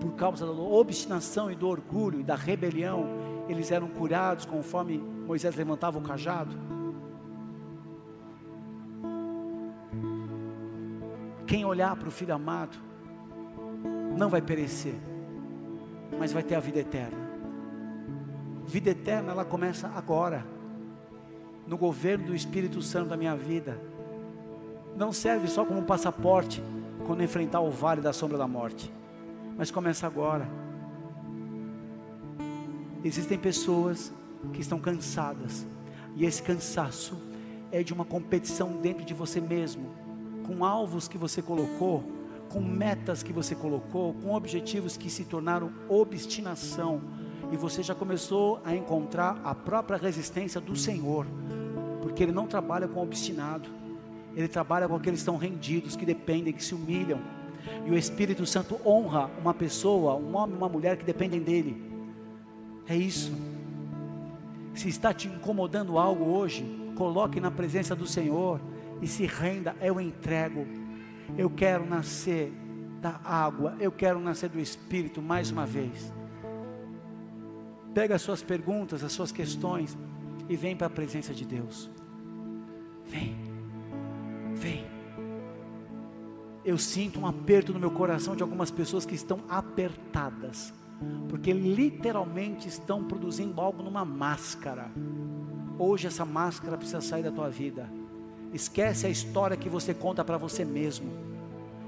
por 0.00 0.12
causa 0.12 0.46
da 0.46 0.52
obstinação 0.52 1.50
e 1.50 1.54
do 1.54 1.66
orgulho 1.66 2.20
e 2.20 2.22
da 2.22 2.34
rebelião, 2.34 3.06
eles 3.48 3.70
eram 3.70 3.88
curados 3.88 4.44
conforme 4.44 4.98
Moisés 4.98 5.54
levantava 5.56 5.98
o 5.98 6.02
cajado. 6.02 6.56
Quem 11.50 11.64
olhar 11.64 11.96
para 11.96 12.06
o 12.06 12.12
Filho 12.12 12.32
amado, 12.32 12.78
não 14.16 14.28
vai 14.28 14.40
perecer, 14.40 14.94
mas 16.16 16.32
vai 16.32 16.44
ter 16.44 16.54
a 16.54 16.60
vida 16.60 16.78
eterna. 16.78 17.18
Vida 18.64 18.90
eterna, 18.90 19.32
ela 19.32 19.44
começa 19.44 19.88
agora, 19.88 20.46
no 21.66 21.76
governo 21.76 22.26
do 22.26 22.36
Espírito 22.36 22.80
Santo 22.80 23.08
da 23.08 23.16
minha 23.16 23.34
vida. 23.34 23.76
Não 24.96 25.12
serve 25.12 25.48
só 25.48 25.64
como 25.64 25.80
um 25.80 25.84
passaporte 25.84 26.62
quando 27.04 27.24
enfrentar 27.24 27.58
o 27.58 27.70
vale 27.72 28.00
da 28.00 28.12
sombra 28.12 28.38
da 28.38 28.46
morte, 28.46 28.88
mas 29.58 29.72
começa 29.72 30.06
agora. 30.06 30.48
Existem 33.02 33.36
pessoas 33.36 34.12
que 34.52 34.60
estão 34.60 34.78
cansadas, 34.78 35.66
e 36.14 36.24
esse 36.24 36.44
cansaço 36.44 37.20
é 37.72 37.82
de 37.82 37.92
uma 37.92 38.04
competição 38.04 38.76
dentro 38.76 39.04
de 39.04 39.12
você 39.12 39.40
mesmo, 39.40 39.98
com 40.46 40.64
alvos 40.64 41.08
que 41.08 41.18
você 41.18 41.40
colocou 41.40 42.04
com 42.50 42.60
metas 42.60 43.22
que 43.22 43.32
você 43.32 43.54
colocou, 43.54 44.12
com 44.14 44.34
objetivos 44.34 44.96
que 44.96 45.08
se 45.08 45.24
tornaram 45.24 45.72
obstinação, 45.88 47.00
e 47.52 47.56
você 47.56 47.82
já 47.82 47.94
começou 47.94 48.60
a 48.64 48.74
encontrar 48.74 49.40
a 49.44 49.54
própria 49.54 49.96
resistência 49.96 50.60
do 50.60 50.76
Senhor, 50.76 51.26
porque 52.02 52.24
Ele 52.24 52.32
não 52.32 52.46
trabalha 52.46 52.88
com 52.88 53.00
obstinado, 53.00 53.68
Ele 54.34 54.48
trabalha 54.48 54.88
com 54.88 54.96
aqueles 54.96 55.20
que 55.20 55.22
estão 55.22 55.36
rendidos, 55.36 55.96
que 55.96 56.04
dependem, 56.04 56.52
que 56.52 56.62
se 56.62 56.74
humilham, 56.74 57.20
e 57.86 57.90
o 57.90 57.96
Espírito 57.96 58.44
Santo 58.44 58.80
honra 58.84 59.30
uma 59.40 59.54
pessoa, 59.54 60.16
um 60.16 60.36
homem, 60.36 60.56
uma 60.56 60.68
mulher 60.68 60.96
que 60.96 61.04
dependem 61.04 61.40
dEle, 61.40 61.80
é 62.88 62.96
isso. 62.96 63.32
Se 64.74 64.88
está 64.88 65.14
te 65.14 65.28
incomodando 65.28 65.98
algo 65.98 66.24
hoje, 66.24 66.64
coloque 66.96 67.38
na 67.38 67.50
presença 67.50 67.94
do 67.94 68.06
Senhor 68.06 68.60
e 69.00 69.06
se 69.06 69.26
renda, 69.26 69.76
eu 69.80 70.00
entrego 70.00 70.66
eu 71.36 71.50
quero 71.50 71.86
nascer 71.86 72.52
da 73.00 73.20
água, 73.24 73.76
eu 73.80 73.90
quero 73.90 74.20
nascer 74.20 74.48
do 74.48 74.60
Espírito 74.60 75.22
mais 75.22 75.50
uma 75.50 75.66
vez. 75.66 76.12
Pega 77.94 78.14
as 78.14 78.22
suas 78.22 78.42
perguntas, 78.42 79.02
as 79.02 79.12
suas 79.12 79.32
questões 79.32 79.96
e 80.48 80.56
vem 80.56 80.76
para 80.76 80.86
a 80.86 80.90
presença 80.90 81.32
de 81.32 81.44
Deus. 81.44 81.90
Vem, 83.06 83.36
vem. 84.54 84.84
Eu 86.64 86.76
sinto 86.76 87.18
um 87.18 87.26
aperto 87.26 87.72
no 87.72 87.80
meu 87.80 87.90
coração 87.90 88.36
de 88.36 88.42
algumas 88.42 88.70
pessoas 88.70 89.06
que 89.06 89.14
estão 89.14 89.40
apertadas, 89.48 90.72
porque 91.28 91.52
literalmente 91.52 92.68
estão 92.68 93.02
produzindo 93.04 93.60
algo 93.60 93.82
numa 93.82 94.04
máscara. 94.04 94.90
Hoje 95.78 96.06
essa 96.06 96.24
máscara 96.24 96.76
precisa 96.76 97.00
sair 97.00 97.22
da 97.22 97.32
tua 97.32 97.48
vida. 97.48 97.99
Esquece 98.52 99.06
a 99.06 99.10
história 99.10 99.56
que 99.56 99.68
você 99.68 99.94
conta 99.94 100.24
para 100.24 100.36
você 100.36 100.64
mesmo. 100.64 101.10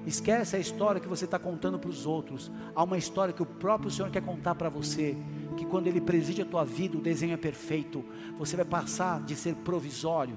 Esquece 0.07 0.57
a 0.57 0.59
história 0.59 1.01
que 1.01 1.09
você 1.09 1.25
está 1.25 1.39
contando 1.39 1.79
para 1.79 1.91
os 1.91 2.07
outros. 2.07 2.51
Há 2.75 2.83
uma 2.83 2.99
história 2.99 3.33
que 3.33 3.43
o 3.43 3.47
próprio 3.47 3.91
Senhor 3.91 4.11
quer 4.11 4.23
contar 4.23 4.55
para 4.55 4.69
você. 4.69 5.17
Que 5.57 5.65
quando 5.65 5.87
Ele 5.87 6.01
preside 6.01 6.43
a 6.43 6.45
tua 6.45 6.65
vida, 6.65 6.99
o 6.99 7.01
desenho 7.01 7.35
é 7.35 7.37
perfeito. 7.37 8.05
Você 8.39 8.57
vai 8.57 8.65
passar 8.65 9.23
de 9.23 9.37
ser 9.37 9.55
provisório, 9.57 10.37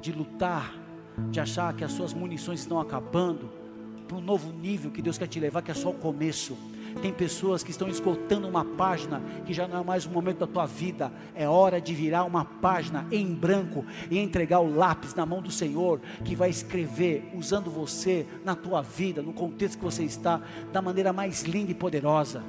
de 0.00 0.12
lutar, 0.12 0.74
de 1.30 1.38
achar 1.38 1.74
que 1.74 1.84
as 1.84 1.92
suas 1.92 2.14
munições 2.14 2.60
estão 2.60 2.80
acabando, 2.80 3.50
para 4.08 4.16
um 4.16 4.20
novo 4.20 4.52
nível 4.52 4.90
que 4.90 5.02
Deus 5.02 5.18
quer 5.18 5.26
te 5.26 5.40
levar, 5.40 5.62
que 5.62 5.70
é 5.70 5.74
só 5.74 5.90
o 5.90 5.94
começo. 5.94 6.56
Tem 7.00 7.12
pessoas 7.12 7.62
que 7.62 7.70
estão 7.70 7.88
esgotando 7.88 8.48
uma 8.48 8.64
página 8.64 9.20
que 9.44 9.52
já 9.52 9.68
não 9.68 9.80
é 9.80 9.84
mais 9.84 10.06
o 10.06 10.10
momento 10.10 10.38
da 10.38 10.46
tua 10.46 10.66
vida. 10.66 11.12
É 11.34 11.48
hora 11.48 11.80
de 11.80 11.94
virar 11.94 12.24
uma 12.24 12.44
página 12.44 13.06
em 13.10 13.34
branco 13.34 13.84
e 14.10 14.18
entregar 14.18 14.60
o 14.60 14.74
lápis 14.74 15.14
na 15.14 15.26
mão 15.26 15.42
do 15.42 15.50
Senhor, 15.50 16.00
que 16.24 16.34
vai 16.34 16.50
escrever 16.50 17.30
usando 17.34 17.70
você 17.70 18.26
na 18.44 18.54
tua 18.54 18.80
vida, 18.82 19.22
no 19.22 19.32
contexto 19.32 19.78
que 19.78 19.84
você 19.84 20.04
está, 20.04 20.40
da 20.72 20.80
maneira 20.80 21.12
mais 21.12 21.42
linda 21.42 21.70
e 21.70 21.74
poderosa. 21.74 22.42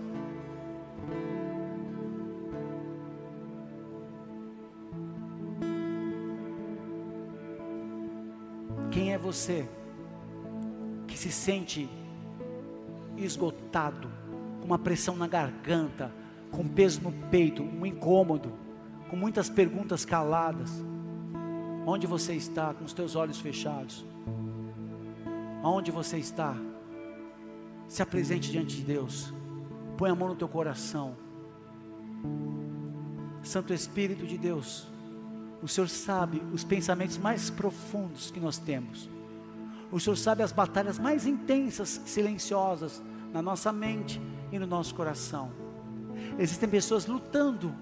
Quem 8.91 9.11
é 9.11 9.17
você 9.17 9.67
que 11.05 11.17
se 11.17 11.29
sente 11.29 11.89
esgotado? 13.17 14.24
Com 14.65 14.71
uma 14.71 14.79
pressão 14.79 15.15
na 15.15 15.27
garganta, 15.27 16.11
com 16.49 16.67
peso 16.67 16.99
no 16.99 17.11
peito, 17.29 17.61
um 17.61 17.85
incômodo, 17.85 18.51
com 19.07 19.15
muitas 19.15 19.47
perguntas 19.47 20.03
caladas. 20.03 20.83
Onde 21.85 22.07
você 22.07 22.33
está 22.33 22.73
com 22.73 22.83
os 22.83 22.91
teus 22.91 23.15
olhos 23.15 23.39
fechados? 23.39 24.03
Aonde 25.61 25.91
você 25.91 26.17
está? 26.17 26.55
Se 27.87 28.01
apresente 28.01 28.51
diante 28.51 28.77
de 28.77 28.83
Deus. 28.83 29.31
Põe 29.97 30.09
a 30.09 30.15
mão 30.15 30.29
no 30.29 30.35
teu 30.35 30.47
coração. 30.47 31.15
Santo 33.43 33.71
Espírito 33.71 34.25
de 34.25 34.35
Deus, 34.35 34.87
o 35.61 35.67
Senhor 35.67 35.87
sabe 35.87 36.41
os 36.51 36.63
pensamentos 36.63 37.19
mais 37.19 37.51
profundos 37.51 38.31
que 38.31 38.39
nós 38.39 38.57
temos. 38.57 39.07
O 39.91 39.99
Senhor 39.99 40.15
sabe 40.15 40.41
as 40.41 40.51
batalhas 40.51 40.97
mais 40.97 41.27
intensas, 41.27 42.01
silenciosas 42.03 42.99
na 43.31 43.43
nossa 43.43 43.71
mente 43.71 44.19
e 44.51 44.59
no 44.59 44.65
nosso 44.65 44.93
coração. 44.95 45.51
Existem 46.37 46.67
pessoas 46.67 47.05
lutando 47.05 47.73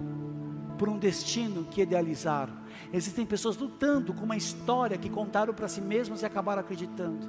por 0.78 0.90
um 0.90 0.98
destino 0.98 1.64
que 1.66 1.82
idealizaram. 1.82 2.54
Existem 2.92 3.26
pessoas 3.26 3.58
lutando 3.58 4.14
com 4.14 4.24
uma 4.24 4.38
história 4.38 4.98
que 4.98 5.10
contaram 5.10 5.54
para 5.54 5.68
si 5.68 5.82
mesmas 5.82 6.22
e 6.22 6.26
acabaram 6.26 6.62
acreditando. 6.62 7.28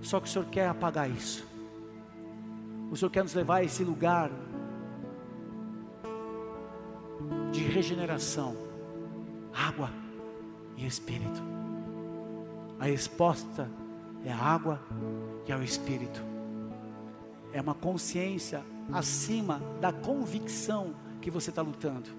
Só 0.00 0.20
que 0.20 0.28
o 0.28 0.30
Senhor 0.30 0.46
quer 0.46 0.68
apagar 0.68 1.08
isso. 1.08 1.46
O 2.90 2.96
Senhor 2.96 3.10
quer 3.10 3.22
nos 3.22 3.34
levar 3.34 3.56
a 3.56 3.64
esse 3.64 3.82
lugar 3.84 4.30
de 7.52 7.60
regeneração, 7.62 8.56
água 9.54 9.90
e 10.76 10.86
espírito. 10.86 11.42
A 12.78 12.84
resposta 12.86 13.70
é 14.24 14.32
a 14.32 14.36
água 14.36 14.80
e 15.46 15.52
ao 15.52 15.62
espírito 15.62 16.31
é 17.52 17.60
uma 17.60 17.74
consciência 17.74 18.64
acima 18.92 19.60
da 19.80 19.92
convicção 19.92 20.94
que 21.20 21.30
você 21.30 21.50
está 21.50 21.62
lutando. 21.62 22.10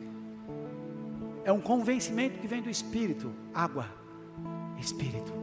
É 1.43 1.51
um 1.51 1.59
convencimento 1.59 2.39
que 2.39 2.47
vem 2.47 2.61
do 2.61 2.69
Espírito, 2.69 3.33
água, 3.53 3.85
Espírito. 4.79 5.33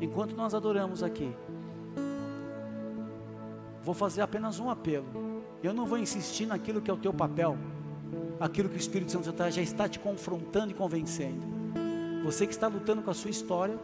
Enquanto 0.00 0.34
nós 0.34 0.52
adoramos 0.52 1.02
aqui, 1.02 1.32
vou 3.82 3.94
fazer 3.94 4.22
apenas 4.22 4.58
um 4.58 4.68
apelo. 4.68 5.06
Eu 5.62 5.72
não 5.72 5.86
vou 5.86 5.98
insistir 5.98 6.46
naquilo 6.46 6.82
que 6.82 6.90
é 6.90 6.94
o 6.94 6.96
teu 6.96 7.14
papel, 7.14 7.56
aquilo 8.40 8.68
que 8.68 8.74
o 8.74 8.78
Espírito 8.78 9.12
Santo 9.12 9.32
já 9.50 9.62
está 9.62 9.88
te 9.88 10.00
confrontando 10.00 10.72
e 10.72 10.74
convencendo. 10.74 11.46
Você 12.24 12.46
que 12.46 12.52
está 12.52 12.66
lutando 12.66 13.02
com 13.02 13.10
a 13.10 13.14
sua 13.14 13.30
história, 13.30 13.78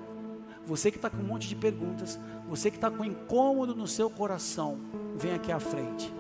você 0.67 0.91
que 0.91 0.99
está 0.99 1.09
com 1.09 1.19
um 1.19 1.27
monte 1.27 1.49
de 1.49 1.55
perguntas, 1.55 2.19
você 2.49 2.71
que 2.71 2.77
está 2.79 2.91
com 2.91 3.05
incômodo 3.05 3.75
no 3.75 3.87
seu 3.87 4.09
coração, 4.09 4.79
vem 5.17 5.35
aqui 5.35 5.53
à 5.53 5.61
frente. 5.61 6.13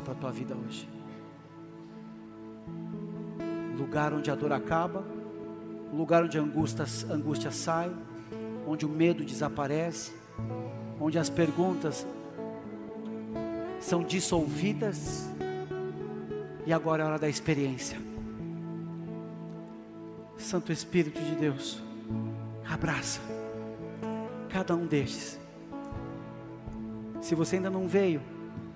Para 0.00 0.12
a 0.12 0.16
tua 0.16 0.30
vida 0.30 0.54
hoje. 0.54 0.88
Lugar 3.76 4.14
onde 4.14 4.30
a 4.30 4.34
dor 4.34 4.52
acaba, 4.52 5.04
lugar 5.92 6.24
onde 6.24 6.38
a 6.38 6.40
angústia, 6.40 6.84
angústia 7.10 7.50
sai, 7.50 7.92
onde 8.66 8.86
o 8.86 8.88
medo 8.88 9.24
desaparece, 9.24 10.12
onde 11.00 11.18
as 11.18 11.28
perguntas 11.28 12.06
são 13.80 14.02
dissolvidas, 14.02 15.28
e 16.64 16.72
agora 16.72 17.02
é 17.02 17.04
a 17.04 17.08
hora 17.08 17.18
da 17.18 17.28
experiência. 17.28 17.98
Santo 20.36 20.72
Espírito 20.72 21.20
de 21.20 21.34
Deus, 21.34 21.82
abraça 22.68 23.20
cada 24.48 24.74
um 24.76 24.86
destes. 24.86 25.40
Se 27.20 27.34
você 27.34 27.56
ainda 27.56 27.70
não 27.70 27.88
veio, 27.88 28.20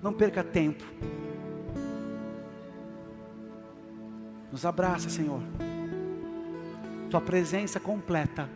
não 0.07 0.13
perca 0.13 0.41
tempo. 0.41 0.85
Nos 4.49 4.65
abraça, 4.65 5.09
Senhor. 5.09 5.41
Tua 7.09 7.19
presença 7.19 7.77
completa. 7.77 8.49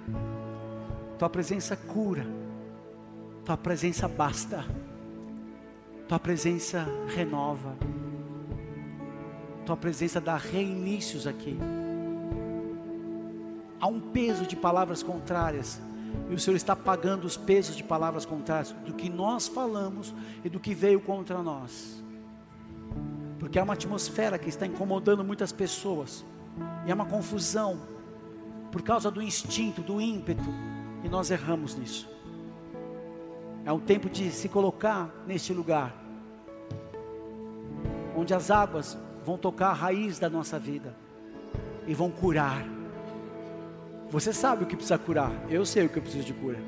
Tua 1.20 1.30
presença 1.30 1.76
cura. 1.76 2.26
Tua 3.44 3.58
presença 3.58 4.08
basta. 4.08 4.64
Tua 6.08 6.18
presença 6.18 6.88
renova. 7.14 7.76
Tua 9.66 9.76
presença 9.76 10.22
dá 10.22 10.38
reinícios 10.38 11.28
aqui. 11.28 11.58
Há 13.78 13.88
um 13.88 14.00
peso 14.00 14.48
de 14.48 14.56
palavras 14.56 15.04
contrárias. 15.04 15.82
E 16.30 16.34
o 16.34 16.40
Senhor 16.40 16.56
está 16.56 16.76
pagando 16.76 17.26
os 17.26 17.38
pesos 17.38 17.76
de 17.76 17.84
palavras 17.84 18.26
contrárias 18.26 18.72
do 18.86 18.94
que 18.94 19.10
nós 19.10 19.48
falamos 19.48 20.14
e 20.44 20.50
do 20.50 20.60
que 20.60 20.74
veio 20.74 21.00
contra 21.02 21.42
nós. 21.42 22.02
Porque 23.40 23.60
há 23.60 23.64
uma 23.64 23.74
atmosfera 23.74 24.38
que 24.38 24.50
está 24.50 24.66
incomodando 24.66 25.24
muitas 25.24 25.52
pessoas. 25.52 26.26
E 26.86 26.92
é 26.92 26.94
uma 26.94 27.06
confusão 27.06 27.80
por 28.72 28.82
causa 28.82 29.12
do 29.12 29.22
instinto, 29.22 29.82
do 29.82 30.00
ímpeto, 30.00 30.50
e 31.04 31.10
nós 31.10 31.30
erramos 31.30 31.76
nisso. 31.76 32.10
É 33.66 33.72
um 33.72 33.80
tempo 33.80 34.10
de 34.10 34.32
se 34.32 34.48
colocar 34.48 35.10
neste 35.28 35.54
lugar, 35.54 35.94
onde 38.16 38.34
as 38.34 38.50
águas 38.50 38.98
vão 39.24 39.38
tocar 39.38 39.70
a 39.70 39.74
raiz 39.74 40.18
da 40.18 40.30
nossa 40.30 40.58
vida 40.58 40.96
e 41.86 41.94
vão 41.94 42.10
curar. 42.10 42.81
Você 44.12 44.34
sabe 44.34 44.66
o 44.66 44.68
que 44.68 44.76
precisa 44.76 44.98
curar, 44.98 45.32
eu 45.50 45.66
sei 45.66 45.86
o 45.86 45.90
que 45.90 45.98
eu 45.98 46.04
preciso 46.04 46.26
de 46.26 46.34
cura. 46.34 46.60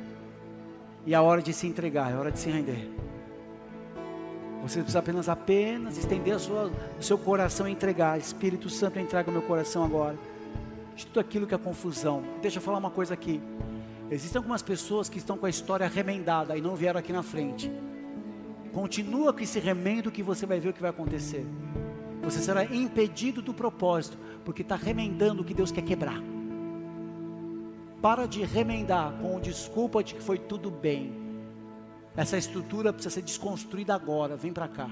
E 1.05 1.13
é 1.13 1.17
a 1.17 1.21
hora 1.21 1.41
de 1.41 1.51
se 1.51 1.67
entregar, 1.67 2.09
é 2.09 2.15
hora 2.15 2.31
de 2.31 2.39
se 2.39 2.49
render. 2.49 2.89
Você 4.61 4.79
precisa 4.79 4.99
apenas 4.99 5.27
apenas 5.27 5.97
estender 5.97 6.39
sua, 6.39 6.71
o 6.97 7.03
seu 7.03 7.17
coração 7.17 7.67
e 7.67 7.71
entregar. 7.73 8.17
Espírito 8.17 8.69
Santo, 8.69 8.97
entrega 8.97 9.29
o 9.29 9.33
meu 9.33 9.41
coração 9.41 9.83
agora. 9.83 10.17
De 10.95 11.05
tudo 11.05 11.19
aquilo 11.19 11.45
que 11.45 11.53
é 11.53 11.57
confusão. 11.57 12.23
Deixa 12.41 12.59
eu 12.59 12.61
falar 12.61 12.77
uma 12.77 12.89
coisa 12.89 13.13
aqui. 13.13 13.41
Existem 14.09 14.39
algumas 14.39 14.61
pessoas 14.61 15.09
que 15.09 15.17
estão 15.17 15.37
com 15.37 15.45
a 15.45 15.49
história 15.49 15.85
remendada 15.85 16.55
e 16.55 16.61
não 16.61 16.77
vieram 16.77 17.01
aqui 17.01 17.11
na 17.11 17.23
frente. 17.23 17.69
Continua 18.71 19.33
com 19.33 19.41
esse 19.41 19.59
remendo 19.59 20.09
que 20.09 20.23
você 20.23 20.45
vai 20.45 20.61
ver 20.61 20.69
o 20.69 20.73
que 20.73 20.81
vai 20.81 20.91
acontecer. 20.91 21.45
Você 22.21 22.39
será 22.39 22.63
impedido 22.63 23.41
do 23.41 23.53
propósito, 23.53 24.17
porque 24.45 24.61
está 24.61 24.77
remendando 24.77 25.41
o 25.41 25.45
que 25.45 25.53
Deus 25.53 25.73
quer 25.73 25.81
quebrar. 25.81 26.32
Para 28.03 28.27
de 28.27 28.43
remendar 28.43 29.13
com 29.21 29.39
desculpa 29.39 30.03
de 30.03 30.13
que 30.15 30.21
foi 30.21 30.37
tudo 30.37 30.69
bem. 30.69 31.13
Essa 32.17 32.37
estrutura 32.37 32.91
precisa 32.91 33.15
ser 33.15 33.21
desconstruída 33.21 33.95
agora. 33.95 34.35
Vem 34.35 34.51
para 34.51 34.67
cá. 34.67 34.89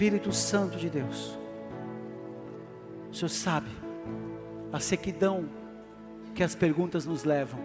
Espírito 0.00 0.32
Santo 0.32 0.78
de 0.78 0.88
Deus, 0.88 1.38
o 3.10 3.14
Senhor 3.14 3.28
sabe 3.28 3.68
a 4.72 4.80
sequidão 4.80 5.46
que 6.34 6.42
as 6.42 6.54
perguntas 6.54 7.04
nos 7.04 7.22
levam, 7.22 7.60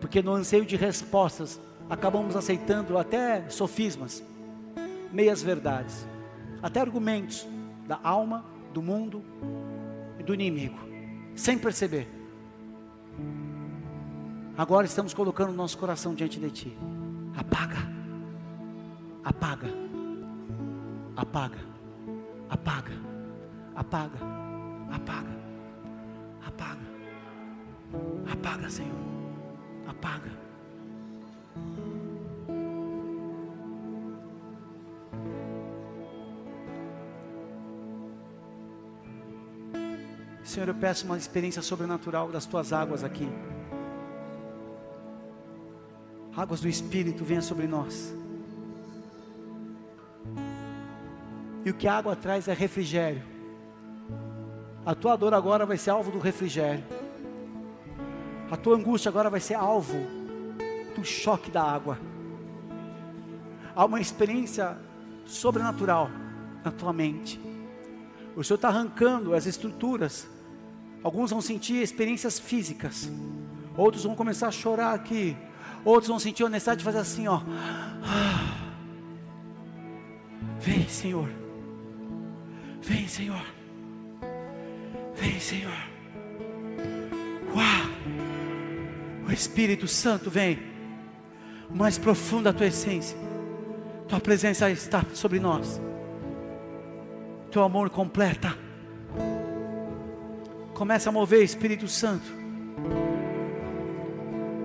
porque 0.00 0.22
no 0.22 0.32
anseio 0.32 0.64
de 0.64 0.76
respostas 0.76 1.60
acabamos 1.88 2.36
aceitando 2.36 2.96
até 2.96 3.50
sofismas, 3.50 4.22
meias 5.12 5.42
verdades, 5.42 6.06
até 6.62 6.78
argumentos 6.78 7.44
da 7.88 7.98
alma, 8.00 8.44
do 8.72 8.80
mundo 8.80 9.24
e 10.16 10.22
do 10.22 10.32
inimigo, 10.32 10.78
sem 11.34 11.58
perceber. 11.58 12.08
Agora 14.56 14.86
estamos 14.86 15.12
colocando 15.12 15.50
o 15.50 15.56
nosso 15.56 15.76
coração 15.76 16.14
diante 16.14 16.38
de 16.38 16.50
Ti. 16.50 16.78
Apaga, 17.36 17.78
apaga 19.24 19.89
apaga, 21.16 21.58
apaga, 22.48 22.92
apaga, 23.74 24.18
apaga, 24.92 25.36
apaga, 26.46 26.80
apaga, 28.32 28.70
Senhor, 28.70 28.94
apaga. 29.86 30.30
Senhor, 40.44 40.66
eu 40.66 40.74
peço 40.74 41.06
uma 41.06 41.16
experiência 41.16 41.62
sobrenatural 41.62 42.32
das 42.32 42.44
tuas 42.44 42.72
águas 42.72 43.04
aqui. 43.04 43.28
Águas 46.36 46.60
do 46.60 46.68
Espírito 46.68 47.24
venha 47.24 47.42
sobre 47.42 47.68
nós. 47.68 48.19
E 51.64 51.70
o 51.70 51.74
que 51.74 51.86
a 51.86 51.94
água 51.94 52.16
traz 52.16 52.48
é 52.48 52.52
refrigério. 52.52 53.22
A 54.84 54.94
tua 54.94 55.16
dor 55.16 55.34
agora 55.34 55.66
vai 55.66 55.76
ser 55.76 55.90
alvo 55.90 56.10
do 56.10 56.18
refrigério. 56.18 56.84
A 58.50 58.56
tua 58.56 58.76
angústia 58.76 59.08
agora 59.08 59.28
vai 59.28 59.40
ser 59.40 59.54
alvo 59.54 59.98
do 60.96 61.04
choque 61.04 61.50
da 61.50 61.62
água. 61.62 61.98
Há 63.76 63.84
uma 63.84 64.00
experiência 64.00 64.76
sobrenatural 65.26 66.10
na 66.64 66.70
tua 66.70 66.92
mente. 66.92 67.40
O 68.34 68.42
Senhor 68.42 68.56
está 68.56 68.68
arrancando 68.68 69.34
as 69.34 69.46
estruturas. 69.46 70.26
Alguns 71.02 71.30
vão 71.30 71.40
sentir 71.40 71.82
experiências 71.82 72.38
físicas. 72.38 73.10
Outros 73.76 74.04
vão 74.04 74.14
começar 74.14 74.48
a 74.48 74.52
chorar 74.52 74.94
aqui. 74.94 75.36
Outros 75.84 76.08
vão 76.08 76.18
sentir 76.18 76.44
a 76.44 76.48
necessidade 76.48 76.78
de 76.78 76.84
fazer 76.84 76.98
assim, 76.98 77.28
ó. 77.28 77.40
Vem, 80.58 80.88
Senhor. 80.88 81.28
Vem, 82.90 83.06
Senhor. 83.06 83.46
Vem, 85.14 85.38
Senhor. 85.38 85.72
Uau! 87.54 89.28
O 89.28 89.32
Espírito 89.32 89.86
Santo 89.86 90.28
vem. 90.28 90.58
Mais 91.72 91.98
profundo 91.98 92.44
da 92.44 92.52
tua 92.52 92.66
essência. 92.66 93.16
Tua 94.08 94.18
presença 94.18 94.68
está 94.72 95.06
sobre 95.14 95.38
nós. 95.38 95.80
Teu 97.52 97.62
amor 97.62 97.90
completa. 97.90 98.58
Começa 100.74 101.10
a 101.10 101.12
mover, 101.12 101.44
Espírito 101.44 101.86
Santo. 101.86 102.26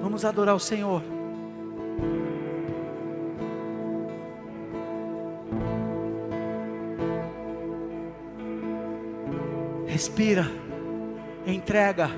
Vamos 0.01 0.25
adorar 0.25 0.55
o 0.55 0.59
Senhor. 0.59 1.03
Respira, 9.95 10.45
entrega, 11.47 12.09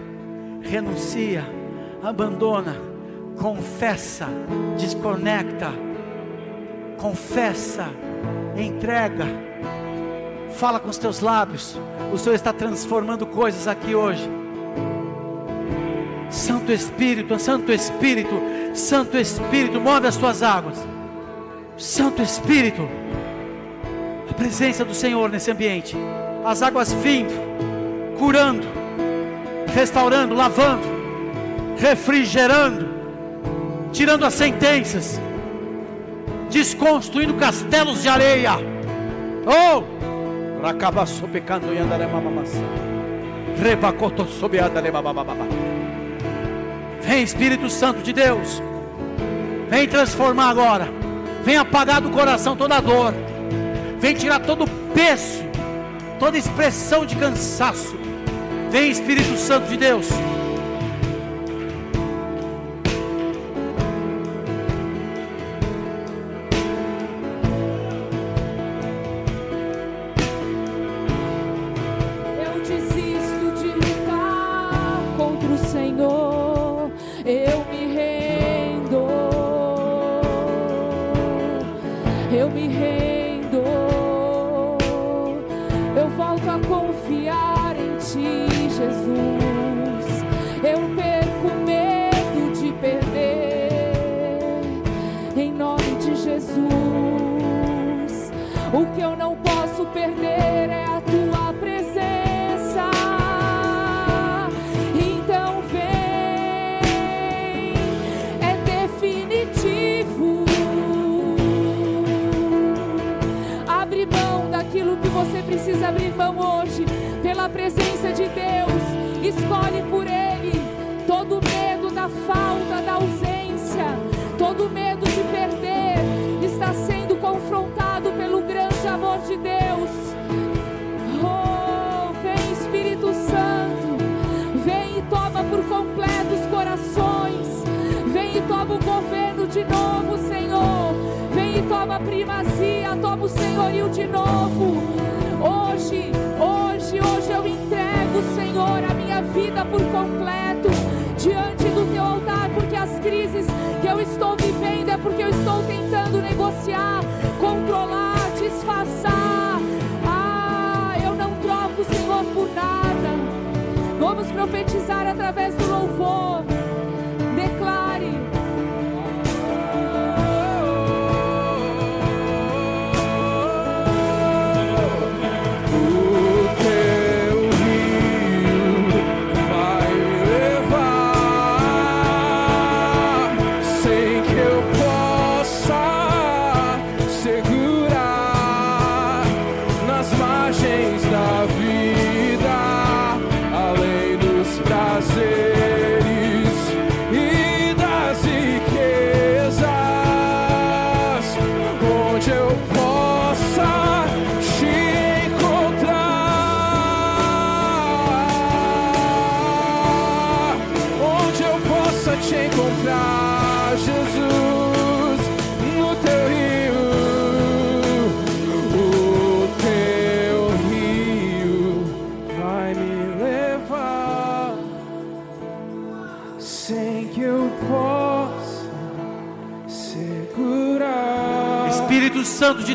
renuncia, 0.63 1.45
abandona, 2.01 2.75
confessa, 3.39 4.25
desconecta, 4.79 5.69
confessa, 6.97 7.87
entrega, 8.57 9.27
fala 10.55 10.79
com 10.79 10.89
os 10.89 10.97
teus 10.97 11.19
lábios. 11.19 11.79
O 12.11 12.17
Senhor 12.17 12.33
está 12.33 12.51
transformando 12.51 13.27
coisas 13.27 13.67
aqui 13.67 13.93
hoje. 13.93 14.27
Santo 16.31 16.71
Espírito, 16.71 17.37
Santo 17.37 17.71
Espírito, 17.71 18.41
Santo 18.73 19.19
Espírito, 19.19 19.79
move 19.79 20.07
as 20.07 20.17
tuas 20.17 20.41
águas. 20.41 20.79
Santo 21.77 22.23
Espírito, 22.23 22.89
a 24.27 24.33
presença 24.33 24.83
do 24.83 24.95
Senhor 24.95 25.29
nesse 25.29 25.51
ambiente, 25.51 25.95
as 26.47 26.61
águas 26.61 26.93
vindo 26.93 27.45
curando, 28.17 28.65
restaurando, 29.73 30.33
lavando, 30.33 30.81
refrigerando, 31.77 32.87
tirando 33.91 34.25
as 34.25 34.33
sentenças, 34.33 35.21
desconstruindo 36.49 37.33
castelos 37.35 38.01
de 38.01 38.09
areia. 38.09 38.53
Oh! 39.45 39.83
Racabaço 40.61 41.27
pecando 41.27 41.73
e 41.73 41.77
andaré 41.77 42.07
mamamassa. 42.07 42.57
Rebacoto 43.61 44.25
sob 44.25 44.57
andaré 44.57 44.89
mamamama. 44.89 45.47
Vem 47.01 47.23
Espírito 47.23 47.69
Santo 47.69 48.01
de 48.01 48.13
Deus. 48.13 48.61
Vem 49.69 49.87
transformar 49.87 50.49
agora. 50.49 50.87
Vem 51.43 51.57
apagar 51.57 52.01
do 52.01 52.09
coração 52.09 52.55
toda 52.55 52.79
dor. 52.79 53.13
Vem 53.99 54.15
tirar 54.15 54.39
todo 54.39 54.63
o 54.63 54.69
peso, 54.93 55.43
toda 56.19 56.37
expressão 56.37 57.05
de 57.05 57.15
cansaço. 57.15 57.95
Vem 58.69 58.91
Espírito 58.91 59.37
Santo 59.37 59.67
de 59.67 59.77
Deus. 59.77 60.07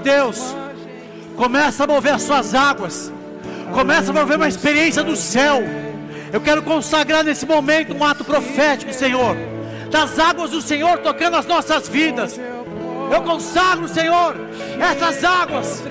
Deus, 0.03 0.55
começa 1.37 1.85
a 1.85 1.87
mover 1.87 2.15
as 2.15 2.23
suas 2.23 2.55
águas, 2.55 3.13
começa 3.73 4.11
a 4.11 4.15
mover 4.15 4.37
uma 4.37 4.49
experiência 4.49 5.03
do 5.03 5.17
céu. 5.17 5.63
Eu 6.33 6.41
quero 6.41 6.63
consagrar 6.63 7.23
nesse 7.25 7.47
momento 7.47 7.95
um 7.95 8.05
ato 8.05 8.25
profético, 8.25 8.93
Senhor, 8.93 9.37
das 9.91 10.19
águas 10.19 10.51
do 10.51 10.61
Senhor 10.61 10.99
tocando 10.99 11.37
as 11.37 11.47
nossas 11.47 11.89
vidas. 11.89 12.39
Eu 13.11 13.23
consagro, 13.23 13.89
Senhor, 13.89 14.35
essas 14.81 15.23
águas, 15.23 15.83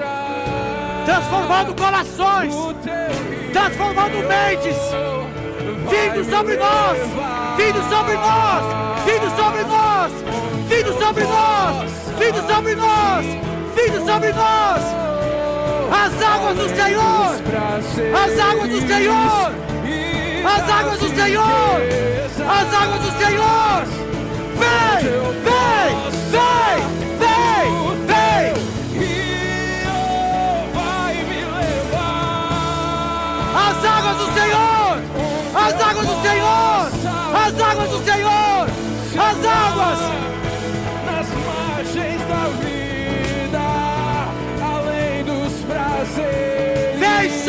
transformando 1.05 1.75
corações, 1.75 2.53
transformando 3.53 4.17
mentes, 4.27 4.77
vindo 5.89 6.29
sobre 6.29 6.57
nós, 6.57 6.97
vindo 7.57 7.89
sobre 7.89 8.13
nós, 8.15 8.63
vindo 9.05 9.35
sobre 9.35 9.63
nós, 9.63 10.11
vindo 10.67 10.99
sobre 10.99 11.23
nós, 11.23 11.91
vindo 12.17 12.47
sobre 12.47 12.75
nós 12.75 13.60
vindo 13.75 14.05
sobre 14.05 14.31
nós. 14.33 14.81
As 15.91 16.23
águas 16.23 16.57
do 16.57 16.69
Senhor, 16.75 17.35
as 18.15 18.39
águas 18.39 18.69
do 18.69 18.87
Senhor, 18.87 19.51
as 20.45 20.69
águas 20.69 20.99
do 20.99 21.09
Senhor, 21.15 21.81
as 22.49 22.73
águas 22.73 23.01
do 23.01 23.11
Senhor. 23.19 23.85
Vem, 24.61 25.03
vem, 25.43 25.91
vem, 26.31 26.77
vem, 27.19 27.65
vem. 28.07 28.53
As 33.53 33.85
águas 33.85 34.17
do 34.17 34.27
Senhor, 34.33 34.91
as 35.55 35.81
águas 35.81 36.07
do 36.07 36.21
Senhor, 36.21 36.91
as 37.35 37.61
águas 37.61 37.89
do 37.89 38.03
Senhor, 38.05 38.67
as 39.17 39.45
águas 39.45 40.30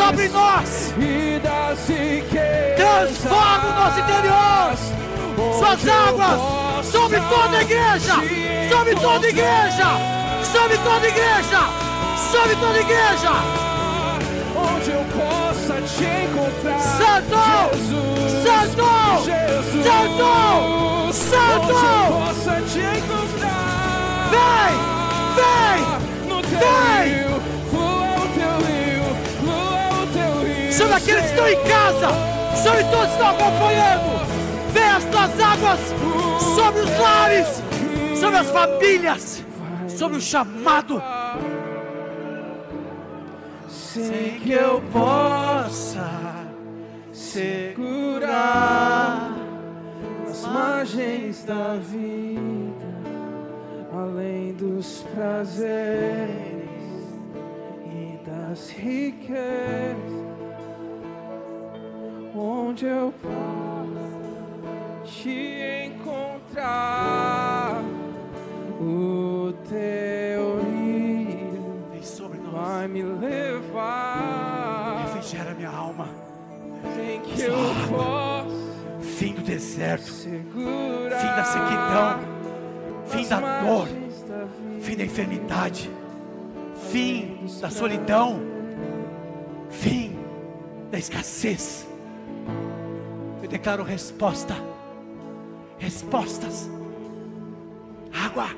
sobre 0.07 0.29
nós. 0.29 0.95
Transforma 2.77 3.69
o 3.69 3.75
nosso 3.75 4.01
interior. 4.01 4.73
Suas 5.59 5.89
águas 5.89 6.87
sobre 6.87 7.21
toda 7.21 7.59
a 7.59 7.63
igreja. 7.63 8.15
Sobre 8.71 8.95
toda 8.97 9.27
a 9.27 9.31
igreja. 9.31 9.87
Sobre 10.53 10.77
toda 10.79 11.07
a 11.07 11.09
igreja. 11.09 11.61
Sobre 12.31 12.57
toda 12.57 12.75
a 12.75 12.81
igreja. 12.81 13.31
Onde 14.55 14.91
eu 14.91 15.05
possa 15.17 15.81
te 15.83 16.05
encontrar. 16.05 16.81
Santo! 16.81 17.37
Jesus, 17.73 18.33
Santo! 18.43 19.25
Jesus, 19.25 19.85
Santo! 19.85 21.13
Santo! 21.13 21.75
Onde 21.75 21.87
eu 21.87 22.13
possa 22.19 22.55
te 22.63 22.79
encontrar. 22.79 24.29
Vem! 24.31 24.73
Vem! 25.37 26.29
No 26.29 26.43
teu 26.43 26.59
Vem! 26.59 27.52
Chama 30.83 30.97
aqueles 30.97 31.23
que 31.23 31.29
estão 31.31 31.47
em 31.47 31.63
casa, 31.63 32.09
sobre 32.61 32.83
todos 32.91 33.07
que 33.07 33.13
estão 33.13 33.29
acompanhando. 33.29 34.27
Vem 34.73 34.83
as 34.83 35.05
tuas 35.05 35.31
águas 35.41 35.79
sobre 36.57 36.81
os 36.81 36.99
lares, 36.99 37.63
sobre 38.19 38.39
as 38.39 38.51
famílias, 38.51 39.45
sobre 39.87 40.19
o 40.19 40.21
chamado. 40.21 41.01
Sem 43.69 44.41
que 44.41 44.51
eu 44.51 44.83
possa 44.93 46.11
segurar 47.13 47.71
as 50.29 50.45
margens 50.47 51.45
da 51.45 51.77
vida, 51.77 52.87
além 53.95 54.53
dos 54.55 55.05
prazeres 55.15 56.27
e 57.87 58.19
das 58.29 58.69
riquezas, 58.71 60.22
onde 62.35 62.87
eu 62.87 63.13
posso 63.23 65.05
te 65.05 65.87
encontrar, 65.87 67.83
o 68.81 69.53
teu 69.69 70.61
rio 70.63 71.53
Vem 71.93 72.03
vai 72.51 72.89
me 72.89 73.03
levar, 73.03 75.05
refrigera 75.07 75.55
minha 75.55 75.71
alma. 75.71 76.09
sem 76.97 77.21
que 77.21 77.43
eu 77.43 77.53
possa 77.89 78.73
Fim 79.03 79.35
do 79.35 79.43
deserto, 79.43 80.11
segurar 80.11 81.21
fim 81.21 81.27
da 81.27 81.45
sequidão, 81.45 82.19
fim 83.07 83.29
da 83.29 83.37
dor, 83.63 83.87
da 84.29 84.49
fim 84.81 84.97
da 84.97 85.05
enfermidade, 85.05 85.91
fim 86.91 87.47
da 87.61 87.71
solidão, 87.71 88.41
fim 89.71 90.17
da 90.91 90.99
escassez. 90.99 91.87
Declaro 93.53 93.83
resposta, 93.85 94.55
respostas, 95.79 96.71
água 98.11 98.49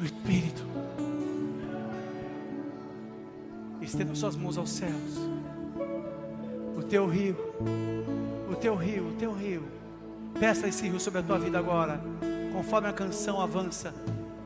no 0.00 0.06
Espírito. 0.06 0.64
Estenda 3.82 4.14
suas 4.14 4.34
mãos 4.34 4.56
aos 4.56 4.70
céus. 4.70 5.28
O 6.78 6.82
teu 6.84 7.06
rio, 7.06 7.36
o 8.50 8.56
teu 8.56 8.74
rio, 8.76 9.08
o 9.08 9.12
teu 9.12 9.30
rio. 9.34 9.62
Peça 10.40 10.66
esse 10.66 10.88
rio 10.88 10.98
sobre 10.98 11.20
a 11.20 11.22
tua 11.22 11.38
vida 11.38 11.58
agora. 11.58 12.00
Conforme 12.54 12.88
a 12.88 12.94
canção 12.94 13.42
avança, 13.42 13.92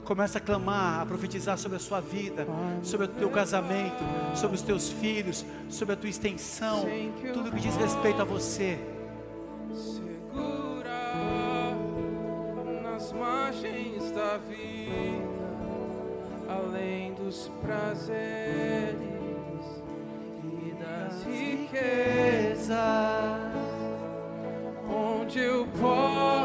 começa 0.04 0.38
a 0.38 0.40
clamar, 0.40 1.02
a 1.02 1.06
profetizar 1.06 1.56
sobre 1.56 1.76
a 1.76 1.80
sua 1.80 2.00
vida, 2.00 2.48
sobre 2.82 3.06
o 3.06 3.08
teu 3.08 3.30
casamento, 3.30 4.02
sobre 4.34 4.56
os 4.56 4.62
teus 4.62 4.90
filhos, 4.90 5.46
sobre 5.70 5.94
a 5.94 5.96
tua 5.96 6.10
extensão, 6.10 6.84
tudo 7.32 7.52
que 7.52 7.60
diz 7.60 7.76
respeito 7.76 8.20
a 8.20 8.24
você. 8.24 8.91
Segura 9.75 11.03
nas 12.83 13.12
margens 13.12 14.11
da 14.12 14.37
vida, 14.37 15.57
além 16.49 17.14
dos 17.14 17.51
prazeres 17.62 18.97
e 20.45 20.75
das 20.79 21.23
riquezas, 21.25 22.77
onde 24.89 25.39
eu 25.39 25.66
possa 25.81 26.41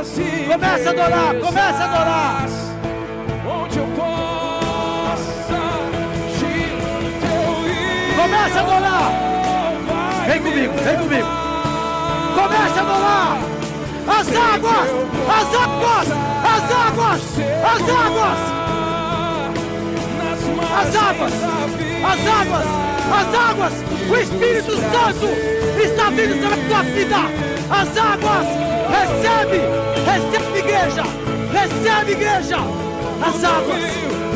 começa 0.00 0.88
a 0.88 0.92
adorar, 0.92 1.34
começa 1.34 1.84
a 1.84 1.84
adorar. 1.84 2.46
Onde 3.46 3.78
eu 3.78 3.86
possa 3.88 5.60
Começa 8.16 8.58
a 8.58 8.62
adorar. 8.62 9.12
Vem 10.26 10.40
comigo, 10.40 10.72
vem 10.84 10.96
comigo. 10.96 11.28
Comece 12.34 12.78
a 12.78 12.82
adorar. 12.82 13.38
As 14.08 14.28
águas, 14.28 14.88
as 15.28 15.54
águas, 15.54 16.08
as 16.44 16.70
águas, 16.72 17.22
as 17.64 17.82
águas. 17.90 18.60
As 20.80 20.96
águas, 20.96 21.32
as 22.04 22.26
águas, 22.26 22.66
as 23.12 23.34
águas, 23.34 23.74
o 24.08 24.16
Espírito 24.16 24.72
Santo 24.72 25.26
está 25.84 26.10
vindo 26.10 26.40
sobre 26.40 26.54
a 26.54 26.68
tua 26.68 26.82
vida. 26.84 27.16
As 27.70 27.96
águas, 27.96 28.79
recebe, 28.90 29.60
recebe 30.04 30.58
igreja, 30.58 31.04
recebe 31.52 32.12
igreja. 32.12 32.56
As 33.22 33.44
águas, 33.44 33.82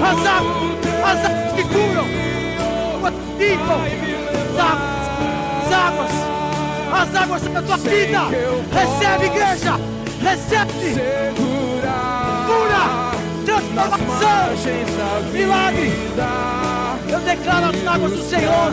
as 0.03 0.27
águas, 0.27 0.57
as 1.05 1.25
águas 1.25 1.53
que 1.55 1.63
curam, 1.65 2.07
limpam, 3.39 3.81
as 4.59 5.73
águas, 5.73 6.13
as 6.93 7.15
águas 7.23 7.43
sobre 7.43 7.59
a 7.59 7.63
tua 7.63 7.77
vida. 7.79 8.21
Recebe 8.73 9.27
igreja, 9.27 9.81
recebe 10.23 10.95
cura, 12.47 13.13
transformação, 13.45 15.23
milagre. 15.33 15.93
Eu 17.09 17.21
declaro 17.21 17.67
as 17.67 17.87
águas 17.87 18.13
do 18.13 18.23
Senhor 18.29 18.73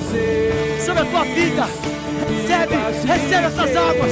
sobre 0.86 1.02
a 1.02 1.06
tua 1.06 1.24
vida. 1.24 1.68
Recebe, 2.32 2.76
recebe 3.06 3.46
essas 3.46 3.76
águas. 3.76 4.12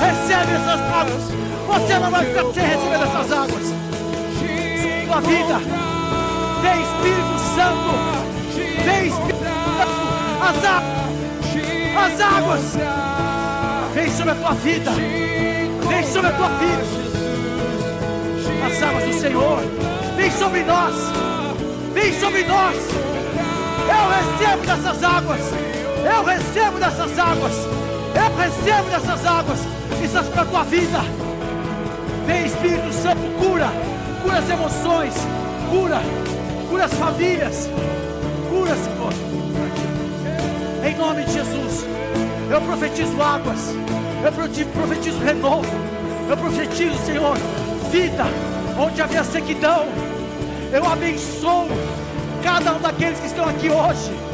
Recebe 0.00 0.52
essas 0.52 0.80
águas. 0.80 1.22
Você 1.66 1.98
não 1.98 2.10
vai 2.10 2.24
ficar 2.26 2.44
sem 2.52 2.64
receber 2.64 2.94
essas 2.94 3.32
águas. 3.32 3.64
Sobre 4.80 5.00
a 5.00 5.06
tua 5.06 5.20
vida. 5.22 5.58
Vem 6.60 6.82
Espírito 6.82 7.38
Santo. 7.54 7.90
Vem 8.84 9.06
Espírito 9.06 9.44
Santo. 9.78 10.10
As 10.42 10.64
águas. 10.64 11.00
As 11.96 12.20
águas. 12.20 12.64
Vem 13.94 14.10
sobre 14.10 14.30
a 14.30 14.34
tua 14.34 14.52
vida. 14.54 14.90
Vem 15.88 16.04
sobre 16.04 16.28
a 16.28 16.32
tua 16.32 16.48
vida. 16.48 16.82
As 18.66 18.82
águas 18.82 19.04
do 19.04 19.12
Senhor. 19.14 19.60
Vem 20.16 20.30
sobre 20.30 20.62
nós. 20.64 20.94
Vem 21.94 22.20
sobre 22.20 22.44
nós. 22.44 22.76
Eu 23.88 24.44
recebo 24.44 24.66
dessas 24.66 25.02
águas. 25.02 25.69
Eu 26.04 26.24
recebo 26.24 26.78
dessas 26.78 27.18
águas. 27.18 27.52
Eu 28.14 28.36
recebo 28.36 28.90
dessas 28.90 29.26
águas. 29.26 29.58
Isso 30.02 30.18
é 30.18 30.22
para 30.22 30.42
a 30.42 30.46
tua 30.46 30.64
vida. 30.64 30.98
Vem 32.26 32.46
Espírito 32.46 32.92
Santo, 32.92 33.20
cura. 33.38 33.68
Cura 34.22 34.38
as 34.38 34.50
emoções. 34.50 35.14
Cura. 35.70 36.00
Cura 36.68 36.84
as 36.84 36.94
famílias. 36.94 37.68
Cura, 38.48 38.74
Senhor. 38.76 39.12
Em 40.84 40.96
nome 40.96 41.24
de 41.24 41.32
Jesus. 41.32 41.86
Eu 42.50 42.60
profetizo 42.62 43.22
águas. 43.22 43.74
Eu 44.24 44.32
profetizo 44.72 45.18
renovo. 45.18 45.90
Eu 46.28 46.36
profetizo, 46.36 46.96
Senhor, 47.04 47.36
vida 47.90 48.24
onde 48.78 49.02
havia 49.02 49.24
sequidão. 49.24 49.86
Eu 50.72 50.86
abençoo 50.86 51.66
cada 52.42 52.72
um 52.74 52.80
daqueles 52.80 53.18
que 53.18 53.26
estão 53.26 53.48
aqui 53.48 53.68
hoje. 53.68 54.29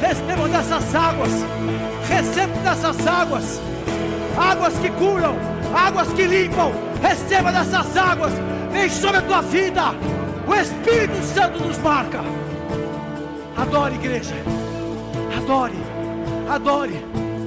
Recebam 0.00 0.48
dessas 0.48 0.94
águas. 0.94 1.32
Recebam 2.08 2.62
dessas 2.62 3.06
águas. 3.06 3.60
Águas 4.36 4.74
que 4.78 4.90
curam, 4.90 5.36
águas 5.74 6.12
que 6.12 6.26
limpam. 6.26 6.72
Receba 7.02 7.50
dessas 7.52 7.96
águas. 7.96 8.32
Vem 8.70 8.88
sobre 8.90 9.18
a 9.18 9.22
tua 9.22 9.42
vida. 9.42 9.82
O 10.46 10.54
Espírito 10.54 11.22
Santo 11.24 11.58
nos 11.64 11.78
marca. 11.78 12.20
Adore, 13.56 13.94
igreja. 13.94 14.34
Adore. 15.36 15.78
Adore. 16.50 17.04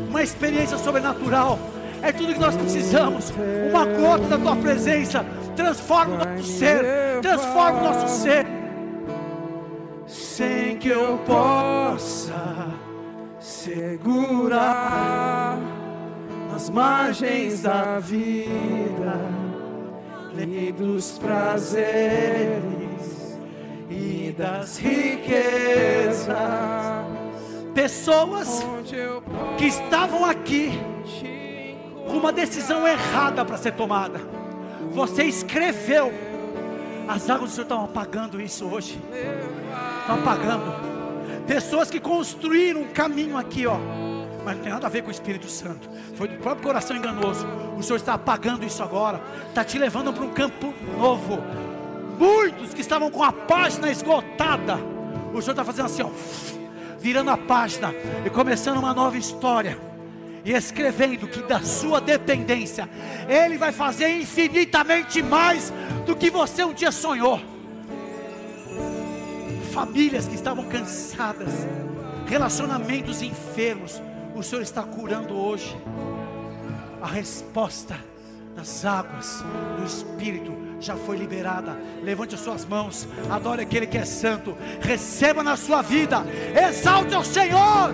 Uma 0.09 0.23
experiência 0.23 0.77
sobrenatural. 0.77 1.59
É 2.01 2.11
tudo 2.11 2.33
que 2.33 2.39
nós 2.39 2.55
precisamos. 2.55 3.31
Uma 3.69 3.85
gota 3.85 4.25
da 4.27 4.37
tua 4.37 4.55
presença 4.55 5.25
transforma 5.55 6.15
o 6.15 6.17
nosso 6.17 6.43
ser. 6.43 6.83
Transforma 7.21 7.79
o 7.79 7.83
nosso 7.83 8.21
ser. 8.21 8.58
Sem 10.39 10.77
que 10.77 10.87
eu 10.87 11.17
possa 11.25 12.71
segurar 13.41 14.39
as 16.55 16.69
margens 16.69 17.63
da 17.63 17.99
vida 17.99 19.19
e 20.37 20.71
dos 20.71 21.19
prazeres 21.19 22.57
e 23.89 24.33
das 24.37 24.77
riquezas. 24.77 26.29
Pessoas 27.75 28.65
que 29.57 29.65
estavam 29.65 30.23
aqui 30.23 30.71
com 32.07 32.13
uma 32.13 32.31
decisão 32.31 32.87
errada 32.87 33.43
para 33.43 33.57
ser 33.57 33.73
tomada. 33.73 34.21
Você 34.91 35.25
escreveu. 35.25 36.13
As 37.09 37.29
águas 37.29 37.49
do 37.49 37.55
Senhor 37.55 37.63
estão 37.63 37.83
apagando 37.83 38.39
isso 38.39 38.65
hoje. 38.67 38.97
Estão 40.09 40.23
apagando. 40.23 40.73
Pessoas 41.45 41.91
que 41.91 41.99
construíram 41.99 42.81
um 42.81 42.87
caminho 42.87 43.37
aqui, 43.37 43.67
ó. 43.67 43.77
Mas 44.43 44.55
não 44.55 44.63
tem 44.63 44.73
nada 44.73 44.87
a 44.87 44.89
ver 44.89 45.03
com 45.03 45.09
o 45.09 45.11
Espírito 45.11 45.47
Santo. 45.47 45.87
Foi 46.15 46.27
do 46.27 46.35
próprio 46.39 46.65
coração 46.65 46.97
enganoso. 46.97 47.45
O 47.77 47.83
Senhor 47.83 47.97
está 47.97 48.15
apagando 48.15 48.65
isso 48.65 48.81
agora. 48.81 49.21
Está 49.49 49.63
te 49.63 49.77
levando 49.77 50.11
para 50.11 50.23
um 50.23 50.31
campo 50.31 50.73
novo. 50.97 51.37
Muitos 52.17 52.73
que 52.73 52.81
estavam 52.81 53.11
com 53.11 53.21
a 53.21 53.31
página 53.31 53.91
esgotada. 53.91 54.79
O 55.31 55.39
Senhor 55.43 55.51
está 55.51 55.63
fazendo 55.63 55.85
assim, 55.85 56.01
ó. 56.01 56.09
Virando 56.99 57.29
a 57.29 57.37
página 57.37 57.93
e 58.25 58.31
começando 58.31 58.79
uma 58.79 58.95
nova 58.95 59.15
história 59.15 59.77
e 60.43 60.53
escrevendo 60.53 61.27
que 61.27 61.43
da 61.43 61.61
sua 61.61 62.01
dependência, 62.01 62.89
Ele 63.27 63.59
vai 63.59 63.71
fazer 63.71 64.09
infinitamente 64.09 65.21
mais 65.21 65.71
do 66.07 66.15
que 66.15 66.31
você 66.31 66.63
um 66.63 66.73
dia 66.73 66.91
sonhou. 66.91 67.58
Famílias 69.79 70.27
que 70.27 70.35
estavam 70.35 70.65
cansadas, 70.65 71.65
relacionamentos 72.27 73.21
enfermos, 73.21 74.01
o 74.35 74.43
Senhor 74.43 74.61
está 74.61 74.83
curando 74.83 75.33
hoje. 75.33 75.73
A 77.01 77.07
resposta 77.07 77.95
das 78.57 78.83
águas 78.83 79.41
do 79.77 79.85
Espírito 79.85 80.51
já 80.81 80.97
foi 80.97 81.15
liberada. 81.15 81.77
Levante 82.03 82.35
as 82.35 82.41
suas 82.41 82.65
mãos, 82.65 83.07
adore 83.29 83.61
aquele 83.61 83.87
que 83.87 83.97
é 83.97 84.03
santo, 84.03 84.53
receba 84.81 85.43
na 85.43 85.55
sua 85.55 85.81
vida, 85.81 86.25
exalte 86.53 87.15
o 87.15 87.23
Senhor. 87.23 87.93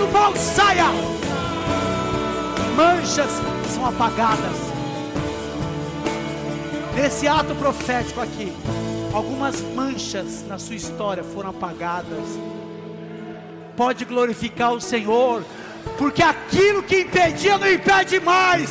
Todo 0.00 0.12
mal 0.12 0.34
saia. 0.34 0.86
Manchas 2.74 3.30
são 3.68 3.84
apagadas. 3.84 4.56
Nesse 6.94 7.28
ato 7.28 7.54
profético 7.56 8.22
aqui, 8.22 8.50
algumas 9.12 9.60
manchas 9.60 10.42
na 10.48 10.58
sua 10.58 10.76
história 10.76 11.22
foram 11.22 11.50
apagadas. 11.50 12.24
Pode 13.76 14.06
glorificar 14.06 14.72
o 14.72 14.80
Senhor, 14.80 15.44
porque 15.98 16.22
aquilo 16.22 16.82
que 16.82 17.02
impedia 17.02 17.58
não 17.58 17.70
impede 17.70 18.20
mais. 18.20 18.70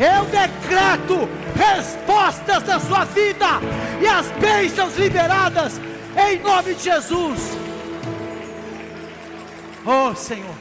Eu 0.00 0.24
decreto 0.24 1.28
respostas 1.54 2.64
na 2.64 2.80
sua 2.80 3.04
vida 3.04 3.60
e 4.00 4.08
as 4.08 4.26
bênçãos 4.40 4.96
liberadas 4.96 5.78
em 6.16 6.38
nome 6.40 6.74
de 6.74 6.84
Jesus. 6.84 7.61
Oh 9.84 10.14
Senhor, 10.14 10.54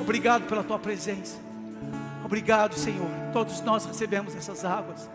obrigado 0.00 0.48
pela 0.48 0.64
tua 0.64 0.78
presença. 0.78 1.38
Obrigado, 2.24 2.74
Senhor. 2.74 3.08
Todos 3.32 3.60
nós 3.60 3.84
recebemos 3.84 4.34
essas 4.34 4.64
águas. 4.64 5.08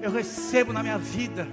Eu 0.00 0.10
recebo 0.10 0.72
na 0.72 0.82
minha 0.82 0.98
vida. 0.98 1.46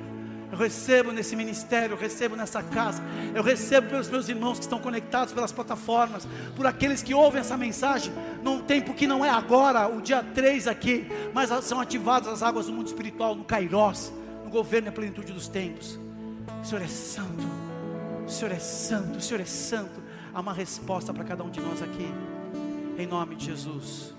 Eu 0.51 0.57
recebo 0.57 1.11
nesse 1.11 1.35
ministério, 1.35 1.93
eu 1.93 1.97
recebo 1.97 2.35
nessa 2.35 2.63
casa, 2.63 3.03
eu 3.35 3.43
recebo 3.43 3.89
pelos 3.89 4.09
meus 4.09 4.27
irmãos 4.29 4.57
que 4.57 4.63
estão 4.63 4.79
conectados 4.79 5.31
pelas 5.31 5.51
plataformas, 5.51 6.27
por 6.55 6.65
aqueles 6.65 7.03
que 7.03 7.13
ouvem 7.13 7.41
essa 7.41 7.55
mensagem 7.55 8.11
num 8.41 8.59
tempo 8.59 8.95
que 8.95 9.05
não 9.05 9.23
é 9.23 9.29
agora, 9.29 9.87
o 9.87 10.01
dia 10.01 10.23
3 10.23 10.67
aqui, 10.67 11.07
mas 11.35 11.51
são 11.63 11.79
ativadas 11.79 12.27
as 12.33 12.41
águas 12.41 12.65
do 12.65 12.73
mundo 12.73 12.87
espiritual, 12.87 13.35
no 13.35 13.43
Kairós, 13.43 14.11
no 14.43 14.49
governo 14.49 14.87
e 14.87 14.91
plenitude 14.91 15.31
dos 15.31 15.47
tempos. 15.47 15.99
O 16.63 16.65
Senhor 16.65 16.81
é 16.81 16.87
santo, 16.87 17.47
o 18.25 18.29
Senhor 18.29 18.51
é 18.51 18.59
santo, 18.59 19.19
o 19.19 19.21
Senhor 19.21 19.41
é 19.41 19.45
santo. 19.45 20.01
Há 20.33 20.41
uma 20.41 20.53
resposta 20.53 21.13
para 21.13 21.23
cada 21.23 21.43
um 21.43 21.49
de 21.49 21.59
nós 21.59 21.81
aqui, 21.81 22.07
em 22.97 23.07
nome 23.07 23.35
de 23.35 23.45
Jesus, 23.45 24.13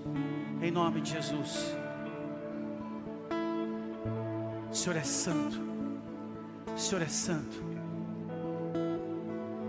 em 0.61 0.71
nome 0.71 1.01
de 1.01 1.13
Jesus. 1.13 1.75
O 4.71 4.75
Senhor 4.75 4.97
é 4.97 5.03
santo. 5.03 5.61
O 6.75 6.79
Senhor 6.79 7.03
é 7.03 7.09
santo. 7.09 7.63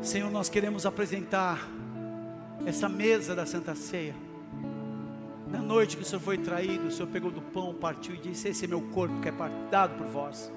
Senhor, 0.01 0.31
nós 0.31 0.49
queremos 0.49 0.85
apresentar 0.85 1.67
essa 2.65 2.89
mesa 2.89 3.35
da 3.35 3.45
Santa 3.45 3.75
Ceia. 3.75 4.15
Na 5.47 5.59
noite 5.59 5.95
que 5.95 6.03
o 6.03 6.05
Senhor 6.05 6.21
foi 6.21 6.37
traído, 6.37 6.87
o 6.87 6.91
Senhor 6.91 7.07
pegou 7.07 7.29
do 7.29 7.41
pão, 7.41 7.73
partiu 7.73 8.15
e 8.15 8.17
disse: 8.17 8.47
Esse 8.47 8.65
é 8.65 8.67
meu 8.67 8.81
corpo 8.81 9.19
que 9.21 9.29
é 9.29 9.33
dado 9.69 9.95
por 9.95 10.07
vós. 10.07 10.51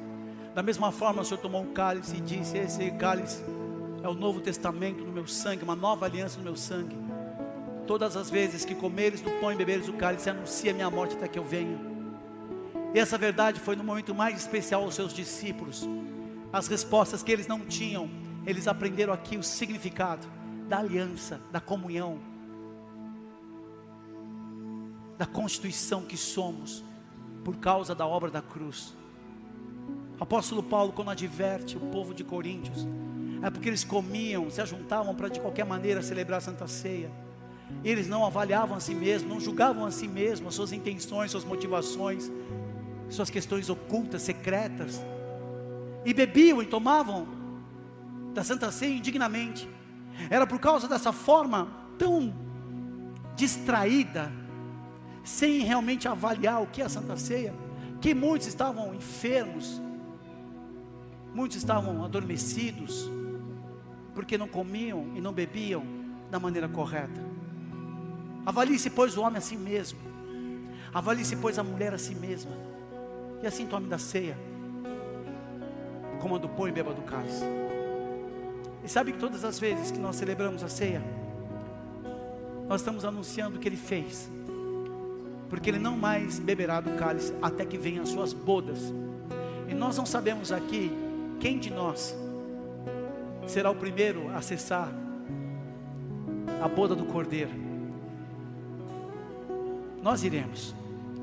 Da 0.54 0.62
mesma 0.62 0.92
forma, 0.92 1.20
o 1.20 1.24
Senhor 1.24 1.40
tomou 1.40 1.62
um 1.62 1.72
cálice 1.72 2.16
e 2.16 2.20
disse: 2.20 2.56
Esse 2.56 2.90
cálice 2.92 3.42
é 4.04 4.08
o 4.08 4.12
novo 4.12 4.38
testamento 4.38 5.02
no 5.02 5.10
meu 5.10 5.26
sangue, 5.26 5.64
uma 5.64 5.74
nova 5.74 6.04
aliança 6.04 6.36
no 6.36 6.44
meu 6.44 6.56
sangue. 6.56 6.94
Todas 7.86 8.18
as 8.18 8.28
vezes 8.28 8.62
que 8.62 8.74
comeres 8.74 9.22
do 9.22 9.30
pão 9.40 9.50
e 9.50 9.56
beberes 9.56 9.86
do 9.86 9.94
cálice, 9.94 10.28
anuncia 10.28 10.74
minha 10.74 10.90
morte 10.90 11.16
até 11.16 11.26
que 11.26 11.38
eu 11.38 11.42
venha. 11.42 11.78
E 12.92 12.98
essa 12.98 13.16
verdade 13.16 13.58
foi 13.58 13.74
no 13.74 13.82
momento 13.82 14.14
mais 14.14 14.36
especial 14.36 14.82
aos 14.82 14.94
seus 14.94 15.14
discípulos. 15.14 15.88
As 16.52 16.68
respostas 16.68 17.22
que 17.22 17.32
eles 17.32 17.46
não 17.46 17.60
tinham, 17.60 18.10
eles 18.46 18.68
aprenderam 18.68 19.10
aqui 19.10 19.38
o 19.38 19.42
significado 19.42 20.26
da 20.68 20.80
aliança, 20.80 21.40
da 21.50 21.60
comunhão, 21.60 22.20
da 25.16 25.24
constituição 25.24 26.02
que 26.02 26.18
somos 26.18 26.84
por 27.42 27.56
causa 27.56 27.94
da 27.94 28.06
obra 28.06 28.30
da 28.30 28.42
cruz. 28.42 28.94
Apóstolo 30.20 30.62
Paulo, 30.62 30.92
quando 30.92 31.10
adverte 31.10 31.78
o 31.78 31.80
povo 31.80 32.12
de 32.12 32.22
Coríntios, 32.22 32.86
é 33.44 33.50
porque 33.50 33.68
eles 33.68 33.84
comiam, 33.84 34.50
se 34.50 34.62
ajuntavam 34.62 35.14
para 35.14 35.28
de 35.28 35.38
qualquer 35.38 35.66
maneira 35.66 36.00
celebrar 36.00 36.38
a 36.38 36.40
Santa 36.40 36.66
Ceia. 36.66 37.10
Eles 37.84 38.08
não 38.08 38.24
avaliavam 38.24 38.74
a 38.74 38.80
si 38.80 38.94
mesmos, 38.94 39.30
não 39.30 39.38
julgavam 39.38 39.84
a 39.84 39.90
si 39.90 40.08
mesmos, 40.08 40.48
as 40.48 40.54
suas 40.54 40.72
intenções, 40.72 41.30
suas 41.30 41.44
motivações, 41.44 42.32
suas 43.10 43.28
questões 43.28 43.68
ocultas, 43.68 44.22
secretas. 44.22 44.98
E 46.06 46.14
bebiam 46.14 46.62
e 46.62 46.66
tomavam 46.66 47.28
da 48.32 48.42
Santa 48.42 48.72
Ceia 48.72 48.96
indignamente. 48.96 49.68
Era 50.30 50.46
por 50.46 50.58
causa 50.58 50.88
dessa 50.88 51.12
forma 51.12 51.68
tão 51.98 52.32
distraída, 53.36 54.32
sem 55.22 55.60
realmente 55.64 56.08
avaliar 56.08 56.62
o 56.62 56.66
que 56.66 56.80
é 56.80 56.86
a 56.86 56.88
Santa 56.88 57.18
Ceia, 57.18 57.52
que 58.00 58.14
muitos 58.14 58.46
estavam 58.46 58.94
enfermos, 58.94 59.82
muitos 61.34 61.58
estavam 61.58 62.02
adormecidos, 62.02 63.12
porque 64.14 64.38
não 64.38 64.46
comiam 64.46 65.08
e 65.14 65.20
não 65.20 65.32
bebiam 65.32 65.84
da 66.30 66.38
maneira 66.38 66.68
correta. 66.68 67.20
Avalie-se, 68.46 68.90
pois, 68.90 69.16
o 69.16 69.22
homem 69.22 69.38
a 69.38 69.40
si 69.40 69.56
mesmo, 69.56 69.98
avalie-se, 70.92 71.36
pois, 71.36 71.58
a 71.58 71.64
mulher 71.64 71.94
a 71.94 71.98
si 71.98 72.14
mesma, 72.14 72.52
e 73.42 73.46
assim 73.46 73.66
tome 73.66 73.88
da 73.88 73.98
ceia, 73.98 74.36
comando 76.20 76.48
pão 76.48 76.68
e 76.68 76.72
beba 76.72 76.92
do 76.92 77.02
cálice. 77.02 77.44
E 78.84 78.88
sabe 78.88 79.12
que 79.12 79.18
todas 79.18 79.44
as 79.44 79.58
vezes 79.58 79.90
que 79.90 79.98
nós 79.98 80.16
celebramos 80.16 80.62
a 80.62 80.68
ceia, 80.68 81.02
nós 82.68 82.80
estamos 82.80 83.04
anunciando 83.04 83.56
o 83.56 83.60
que 83.60 83.68
ele 83.68 83.76
fez, 83.76 84.30
porque 85.48 85.70
ele 85.70 85.78
não 85.78 85.96
mais 85.96 86.38
beberá 86.38 86.80
do 86.80 86.90
cálice 86.92 87.34
até 87.40 87.64
que 87.64 87.78
venham 87.78 88.02
as 88.02 88.10
suas 88.10 88.32
bodas. 88.32 88.92
E 89.68 89.74
nós 89.74 89.96
não 89.96 90.04
sabemos 90.04 90.52
aqui 90.52 90.90
quem 91.40 91.58
de 91.58 91.70
nós 91.70 92.14
será 93.46 93.70
o 93.70 93.74
primeiro 93.74 94.28
a 94.30 94.38
acessar 94.38 94.92
a 96.62 96.68
boda 96.68 96.94
do 96.94 97.04
cordeiro. 97.04 97.50
Nós 100.02 100.22
iremos, 100.22 100.74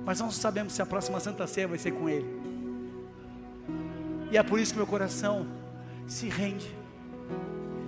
mas 0.06 0.20
não 0.20 0.32
sabemos 0.32 0.74
se 0.74 0.82
a 0.82 0.86
próxima 0.86 1.20
Santa 1.20 1.46
Ceia 1.48 1.68
vai 1.68 1.78
ser 1.78 1.92
com 1.92 2.10
ele. 2.10 2.42
E 4.32 4.38
é 4.38 4.44
por 4.44 4.60
isso 4.60 4.72
que 4.74 4.78
meu 4.78 4.88
coração 4.88 5.46
se 6.08 6.28
rende. 6.30 6.74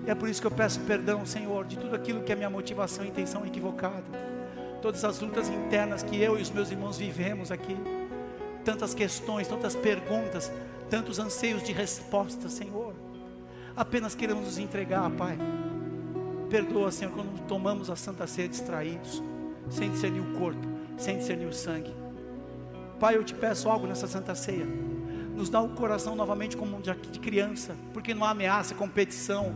E 0.05 0.10
é 0.11 0.15
por 0.15 0.27
isso 0.27 0.41
que 0.41 0.47
eu 0.47 0.51
peço 0.51 0.80
perdão, 0.81 1.26
Senhor, 1.26 1.65
de 1.65 1.77
tudo 1.77 1.95
aquilo 1.95 2.22
que 2.23 2.31
é 2.31 2.35
minha 2.35 2.49
motivação 2.49 3.05
e 3.05 3.07
intenção 3.07 3.45
equivocada. 3.45 4.03
Todas 4.81 5.03
as 5.05 5.19
lutas 5.19 5.47
internas 5.47 6.03
que 6.03 6.22
eu 6.22 6.38
e 6.38 6.41
os 6.41 6.49
meus 6.49 6.69
irmãos 6.69 6.97
vivemos 6.97 7.51
aqui. 7.51 7.77
Tantas 8.65 8.93
questões, 8.93 9.47
tantas 9.47 9.76
perguntas, 9.76 10.51
tantos 10.89 11.19
anseios 11.19 11.64
de 11.64 11.72
resposta, 11.72 12.49
Senhor. 12.49 12.93
Apenas 13.76 14.14
queremos 14.14 14.45
nos 14.45 14.58
entregar, 14.60 15.10
Pai. 15.12 15.38
Perdoa, 16.50 16.91
Senhor, 16.91 17.12
quando 17.12 17.48
tomamos 17.48 17.90
a 17.90 17.95
Santa 17.95 18.28
Ceia 18.28 18.48
distraídos, 18.48 19.24
sem 19.68 19.90
discernir 19.90 20.20
o 20.20 20.34
corpo, 20.34 20.68
sem 20.95 21.18
discernir 21.18 21.48
o 21.48 21.54
sangue. 21.54 21.91
Pai, 23.00 23.18
eu 23.18 23.24
te 23.24 23.34
peço 23.34 23.70
algo 23.70 23.88
nessa 23.88 24.08
Santa 24.08 24.36
Ceia. 24.36 24.68
Nos 25.36 25.50
dá 25.50 25.60
o 25.60 25.70
coração 25.70 26.16
novamente 26.16 26.56
como 26.56 26.80
de 26.82 27.20
criança, 27.20 27.76
porque 27.91 28.14
não 28.14 28.24
há 28.24 28.30
ameaça, 28.30 28.76
competição, 28.76 29.56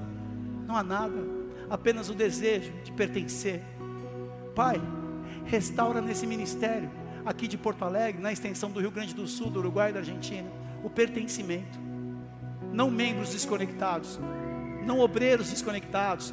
não 0.66 0.76
há 0.76 0.82
nada, 0.82 1.24
apenas 1.70 2.10
o 2.10 2.16
desejo 2.16 2.74
de 2.84 2.92
pertencer. 2.92 3.62
Pai, 4.56 4.82
restaura 5.46 6.02
nesse 6.02 6.26
ministério, 6.26 6.90
aqui 7.24 7.48
de 7.48 7.58
Porto 7.58 7.86
Alegre, 7.86 8.20
na 8.20 8.34
extensão 8.34 8.72
do 8.72 8.80
Rio 8.80 8.90
Grande 8.90 9.14
do 9.14 9.28
Sul, 9.28 9.52
do 9.52 9.60
Uruguai 9.60 9.92
e 9.92 9.94
da 9.94 10.00
Argentina, 10.00 10.50
o 10.84 10.90
pertencimento. 10.90 11.87
Não 12.78 12.92
membros 12.92 13.32
desconectados, 13.32 14.20
não 14.86 15.00
obreiros 15.00 15.50
desconectados, 15.50 16.32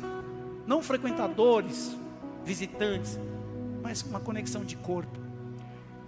não 0.66 0.82
frequentadores, 0.82 1.96
visitantes, 2.44 3.18
mas 3.82 4.02
uma 4.02 4.20
conexão 4.20 4.62
de 4.62 4.76
corpo. 4.76 5.18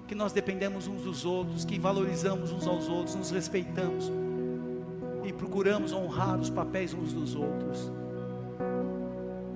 Que 0.06 0.14
nós 0.14 0.34
dependemos 0.34 0.86
uns 0.88 1.00
dos 1.00 1.24
outros, 1.24 1.64
que 1.64 1.78
valorizamos 1.78 2.52
uns 2.52 2.66
aos 2.66 2.86
outros, 2.86 3.14
nos 3.14 3.30
respeitamos 3.30 4.12
e 5.24 5.32
procuramos 5.32 5.94
honrar 5.94 6.38
os 6.38 6.50
papéis 6.50 6.92
uns 6.92 7.14
dos 7.14 7.34
outros. 7.34 7.90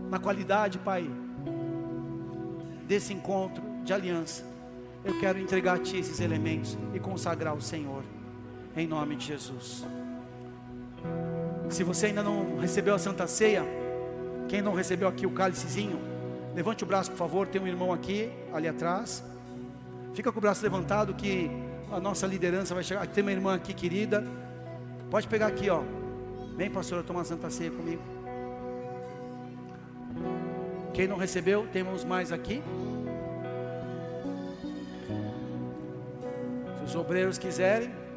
Na 0.09 0.19
qualidade, 0.19 0.79
Pai, 0.79 1.07
desse 2.89 3.13
encontro 3.13 3.63
de 3.85 3.93
aliança, 3.93 4.47
eu 5.05 5.21
quero 5.21 5.39
entregar 5.39 5.77
a 5.77 5.79
Ti 5.79 5.99
esses 5.99 6.21
elementos 6.21 6.79
e 6.95 6.99
consagrar 6.99 7.55
o 7.55 7.61
Senhor, 7.61 8.03
em 8.75 8.87
nome 8.87 9.17
de 9.17 9.27
Jesus. 9.27 9.85
Se 11.71 11.85
você 11.85 12.07
ainda 12.07 12.23
não 12.23 12.59
recebeu 12.59 12.97
a 12.97 12.99
Santa 12.99 13.29
Ceia, 13.29 13.65
quem 14.49 14.61
não 14.61 14.75
recebeu 14.75 15.07
aqui 15.07 15.25
o 15.25 15.31
cálicezinho, 15.31 16.01
levante 16.53 16.83
o 16.83 16.87
braço, 16.87 17.13
por 17.13 17.17
favor. 17.17 17.47
Tem 17.47 17.63
um 17.63 17.67
irmão 17.67 17.93
aqui, 17.93 18.29
ali 18.53 18.67
atrás. 18.67 19.23
Fica 20.13 20.33
com 20.33 20.39
o 20.39 20.43
braço 20.43 20.65
levantado 20.65 21.15
que 21.15 21.49
a 21.93 22.01
nossa 22.01 22.27
liderança 22.27 22.75
vai 22.75 22.83
chegar. 22.83 23.07
Tem 23.07 23.23
uma 23.23 23.31
irmã 23.31 23.55
aqui 23.55 23.73
querida. 23.73 24.27
Pode 25.09 25.29
pegar 25.29 25.47
aqui, 25.47 25.71
ó. 25.71 25.83
Vem, 26.57 26.69
pastora, 26.69 27.05
tomar 27.05 27.21
a 27.21 27.25
Santa 27.25 27.49
Ceia 27.51 27.71
comigo. 27.71 28.03
Quem 30.93 31.07
não 31.07 31.17
recebeu, 31.17 31.69
temos 31.73 32.05
mais 32.05 32.33
aqui. 32.33 32.61
Se 36.79 36.85
os 36.85 36.97
obreiros 36.97 37.39
quiserem. 37.39 38.10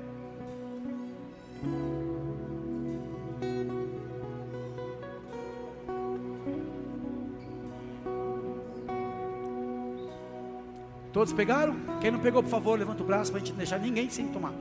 Todos 11.13 11.31
pegaram? 11.31 11.75
Quem 12.01 12.09
não 12.09 12.19
pegou, 12.19 12.41
por 12.41 12.49
favor, 12.49 12.77
levanta 12.77 13.03
o 13.03 13.05
braço 13.05 13.31
para 13.31 13.39
a 13.39 13.45
gente 13.45 13.55
deixar 13.55 13.77
ninguém 13.77 14.09
sem 14.09 14.27
tomar. 14.29 14.51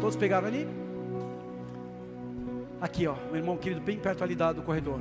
Todos 0.00 0.16
pegaram 0.16 0.48
ali? 0.48 0.66
Aqui, 2.80 3.06
ó, 3.06 3.14
meu 3.26 3.36
irmão 3.36 3.56
querido, 3.58 3.82
bem 3.82 3.98
perto 3.98 4.24
ali 4.24 4.34
do 4.34 4.62
corredor. 4.62 4.98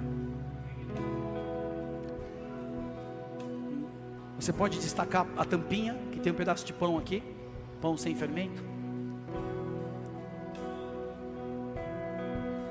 Você 4.37 4.51
pode 4.51 4.77
destacar 4.77 5.25
a 5.37 5.45
tampinha, 5.45 5.97
que 6.11 6.19
tem 6.19 6.33
um 6.33 6.35
pedaço 6.35 6.65
de 6.65 6.73
pão 6.73 6.97
aqui, 6.97 7.23
pão 7.81 7.95
sem 7.95 8.13
fermento. 8.13 8.61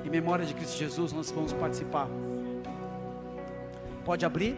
Em 0.05 0.09
memória 0.09 0.45
de 0.45 0.53
Cristo 0.53 0.77
Jesus, 0.77 1.11
nós 1.11 1.31
vamos 1.31 1.51
participar. 1.51 2.07
Pode 4.05 4.23
abrir 4.23 4.55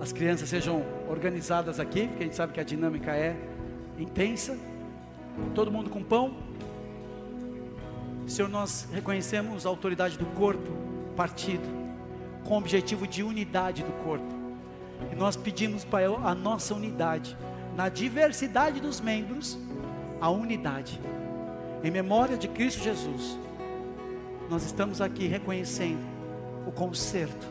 as 0.00 0.12
crianças 0.12 0.48
sejam 0.48 0.84
organizadas 1.08 1.80
aqui, 1.80 2.06
porque 2.06 2.22
a 2.22 2.26
gente 2.26 2.36
sabe 2.36 2.52
que 2.52 2.60
a 2.60 2.64
dinâmica 2.64 3.12
é 3.12 3.36
intensa. 3.98 4.56
Todo 5.54 5.70
mundo 5.70 5.90
com 5.90 6.02
pão. 6.02 6.36
Senhor, 8.26 8.48
nós 8.48 8.88
reconhecemos 8.92 9.64
a 9.64 9.68
autoridade 9.68 10.18
do 10.18 10.26
corpo 10.26 10.70
partido, 11.16 11.66
com 12.44 12.54
o 12.54 12.58
objetivo 12.58 13.06
de 13.06 13.22
unidade 13.22 13.82
do 13.82 13.92
corpo. 14.04 14.34
E 15.10 15.14
nós 15.14 15.36
pedimos, 15.36 15.84
Pai, 15.84 16.04
a 16.04 16.34
nossa 16.34 16.74
unidade, 16.74 17.36
na 17.74 17.88
diversidade 17.88 18.80
dos 18.80 19.00
membros, 19.00 19.58
a 20.20 20.28
unidade. 20.28 21.00
Em 21.82 21.90
memória 21.90 22.36
de 22.36 22.48
Cristo 22.48 22.82
Jesus, 22.82 23.38
nós 24.50 24.64
estamos 24.64 25.00
aqui 25.00 25.26
reconhecendo 25.26 26.04
o 26.66 26.72
conserto, 26.72 27.46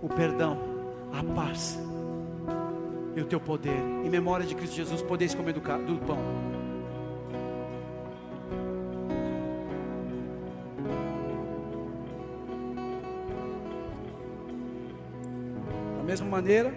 o 0.00 0.08
perdão 0.08 0.75
a 1.16 1.24
paz 1.34 1.78
e 3.14 3.20
o 3.20 3.24
teu 3.24 3.40
poder. 3.40 3.78
Em 4.04 4.10
memória 4.10 4.44
de 4.44 4.54
Cristo 4.54 4.76
Jesus, 4.76 5.00
podeis 5.00 5.34
comer 5.34 5.54
do, 5.54 5.60
do 5.60 6.06
pão. 6.06 6.18
Da 15.96 16.02
mesma 16.04 16.26
maneira, 16.26 16.72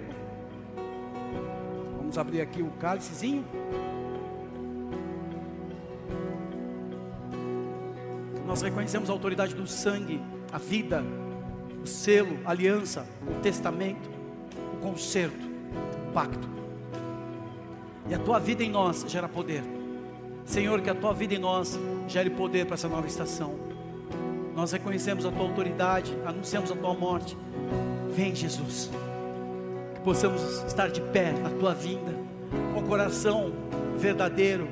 vamos 1.97 2.17
abrir 2.17 2.41
aqui 2.41 2.61
o 2.61 2.71
cálicezinho. 2.79 3.45
Nós 8.47 8.61
reconhecemos 8.61 9.09
a 9.09 9.13
autoridade 9.13 9.53
do 9.53 9.67
sangue, 9.67 10.19
a 10.51 10.57
vida, 10.57 11.03
o 11.83 11.85
selo, 11.85 12.39
a 12.45 12.51
aliança, 12.51 13.05
o 13.27 13.41
testamento 13.41 14.18
conserto, 14.81 15.47
pacto. 16.13 16.47
E 18.09 18.13
a 18.13 18.19
tua 18.19 18.39
vida 18.39 18.63
em 18.63 18.69
nós 18.69 19.05
gera 19.07 19.27
poder. 19.27 19.63
Senhor, 20.45 20.81
que 20.81 20.89
a 20.89 20.95
tua 20.95 21.13
vida 21.13 21.35
em 21.35 21.37
nós 21.37 21.79
gere 22.07 22.29
poder 22.31 22.65
para 22.65 22.73
essa 22.73 22.87
nova 22.87 23.05
estação. 23.05 23.53
Nós 24.55 24.71
reconhecemos 24.71 25.25
a 25.25 25.31
tua 25.31 25.43
autoridade, 25.43 26.17
anunciamos 26.25 26.71
a 26.71 26.75
tua 26.75 26.93
morte. 26.93 27.37
Vem, 28.09 28.33
Jesus. 28.33 28.89
Que 29.93 30.01
possamos 30.01 30.41
estar 30.63 30.89
de 30.89 31.01
pé 31.01 31.31
na 31.33 31.51
tua 31.51 31.73
vinda, 31.73 32.13
com 32.73 32.79
o 32.79 32.83
coração 32.83 33.53
verdadeiro, 33.95 34.67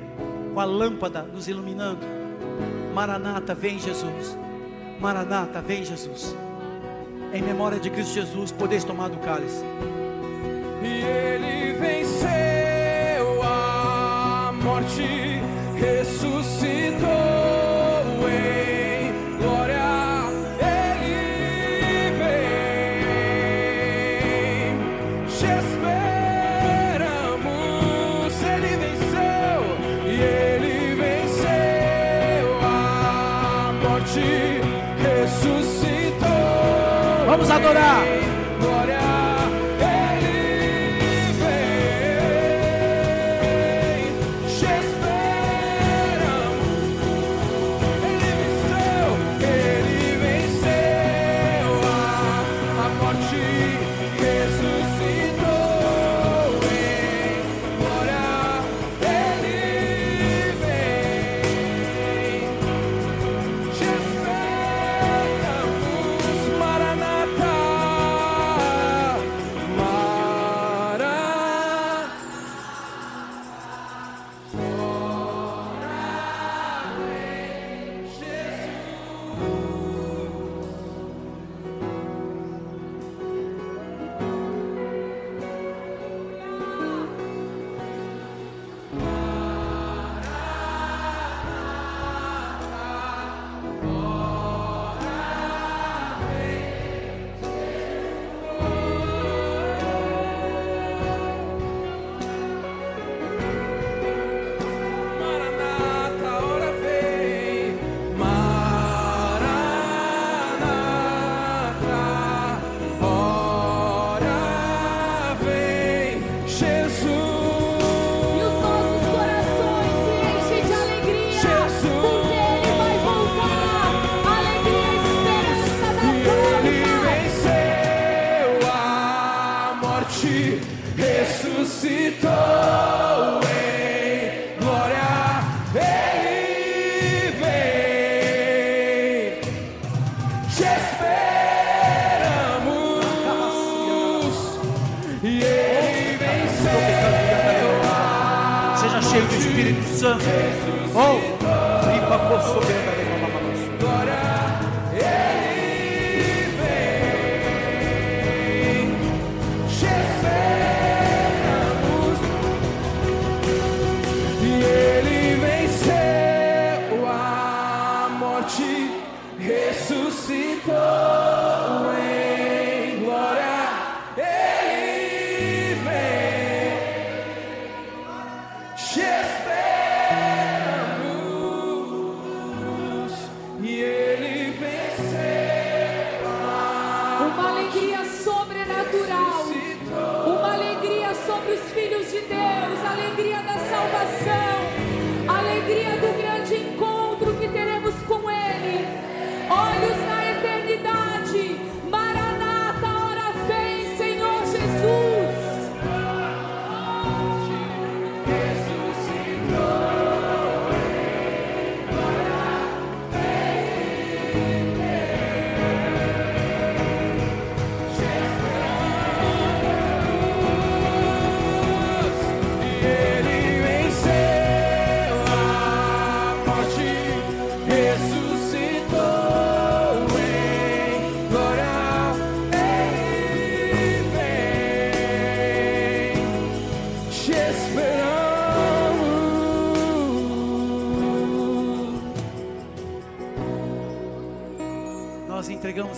com 0.53 0.59
a 0.59 0.65
lâmpada 0.65 1.21
nos 1.21 1.47
iluminando. 1.47 2.05
Maranata, 2.93 3.53
vem, 3.53 3.77
Jesus. 3.77 4.35
Maranata, 4.99 5.61
vem, 5.61 5.85
Jesus. 5.85 6.35
Em 7.31 7.43
memória 7.43 7.79
de 7.79 7.91
Cristo 7.91 8.15
Jesus, 8.15 8.51
podeis 8.51 8.83
tomar 8.83 9.09
do 9.09 9.17
cálice 9.19 9.63
e 10.81 11.03
ele 11.03 11.73
venceu 11.73 13.43
a 13.43 14.51
morte, 14.61 15.41
ressuscitou 15.75 17.07
em 18.29 19.11
glória. 19.37 20.23
Ele 20.59 22.11
vem, 22.19 22.97
te 25.27 25.45
esperamos. 25.45 26.33
Ele 28.43 28.71
venceu 28.77 29.59
e 30.05 30.07
ele 30.21 30.75
venceu 30.95 32.45
a 32.61 33.73
morte, 33.83 34.27
ressuscitou. 35.01 36.37
Vamos 37.27 37.49
adorar. 37.49 38.16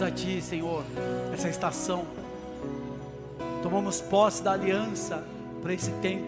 A 0.09 0.11
Ti, 0.11 0.41
Senhor, 0.41 0.83
essa 1.31 1.47
estação. 1.47 2.03
Tomamos 3.61 4.01
posse 4.01 4.41
da 4.41 4.53
aliança 4.53 5.23
para 5.61 5.71
esse 5.71 5.91
tempo. 6.01 6.25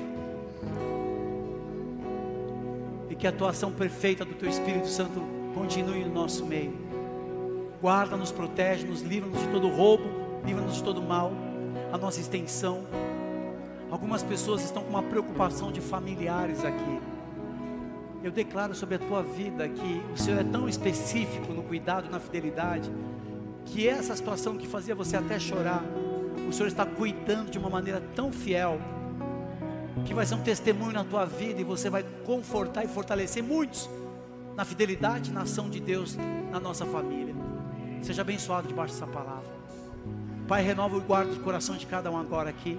E 3.10 3.16
que 3.16 3.26
a 3.26 3.32
atuação 3.32 3.72
perfeita 3.72 4.24
do 4.24 4.36
Teu 4.36 4.48
Espírito 4.48 4.88
Santo 4.88 5.20
continue 5.56 6.04
no 6.06 6.14
nosso 6.14 6.46
meio. 6.46 6.74
Guarda, 7.82 8.16
nos 8.16 8.32
protege, 8.32 8.86
nos 8.86 9.02
livra-nos 9.02 9.42
de 9.42 9.48
todo 9.48 9.68
roubo, 9.68 10.04
livra-nos 10.46 10.76
de 10.76 10.84
todo 10.84 11.02
mal. 11.02 11.32
A 11.92 11.98
nossa 11.98 12.20
extensão. 12.20 12.84
Algumas 13.90 14.22
pessoas 14.22 14.64
estão 14.64 14.84
com 14.84 14.90
uma 14.90 15.04
preocupação 15.04 15.72
de 15.72 15.82
familiares 15.82 16.64
aqui. 16.64 17.00
Eu 18.24 18.32
declaro 18.32 18.76
sobre 18.76 18.96
a 18.96 19.00
tua 19.00 19.24
vida 19.24 19.68
que 19.68 20.02
o 20.14 20.18
Senhor 20.18 20.40
é 20.40 20.44
tão 20.44 20.70
específico 20.70 21.52
no 21.52 21.64
cuidado, 21.64 22.10
na 22.10 22.20
fidelidade, 22.20 22.92
que 23.66 23.88
essa 23.88 24.16
situação 24.16 24.58
que 24.58 24.68
fazia 24.68 24.96
você 24.96 25.18
até 25.18 25.40
chorar, 25.40 25.84
o 26.48 26.54
Senhor 26.54 26.68
está 26.68 26.86
cuidando 26.86 27.50
de 27.50 27.58
uma 27.58 27.70
maneira 27.70 28.02
tão 28.16 28.32
fiel, 28.32 28.80
que 30.06 30.14
vai 30.14 30.26
ser 30.26 30.36
um 30.36 30.42
testemunho 30.42 30.94
na 30.94 31.04
tua 31.04 31.26
vida 31.26 31.62
e 31.62 31.64
você 31.64 31.90
vai 31.90 32.04
confortar 32.26 32.84
e 32.84 32.88
fortalecer 32.88 33.44
muitos 33.44 33.90
na 34.56 34.66
fidelidade, 34.66 35.32
na 35.32 35.42
ação 35.42 35.70
de 35.70 35.80
Deus 35.80 36.18
na 36.50 36.60
nossa 36.60 36.86
família. 36.86 37.34
Seja 38.02 38.22
abençoado 38.22 38.68
debaixo 38.68 38.94
dessa 38.94 39.08
palavra. 39.08 39.52
Pai, 40.48 40.64
renova 40.64 40.98
e 40.98 41.00
guarda 41.02 41.32
o 41.32 41.40
coração 41.40 41.78
de 41.78 41.86
cada 41.86 42.12
um 42.12 42.18
agora 42.18 42.50
aqui. 42.50 42.78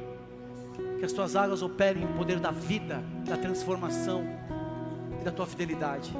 Que 0.98 1.04
as 1.04 1.12
tuas 1.12 1.36
águas 1.36 1.62
operem 1.62 2.04
o 2.04 2.09
poder 2.14 2.38
da 2.38 2.50
vida, 2.50 3.02
da 3.24 3.36
transformação 3.36 4.24
e 5.20 5.24
da 5.24 5.30
tua 5.30 5.46
fidelidade. 5.46 6.12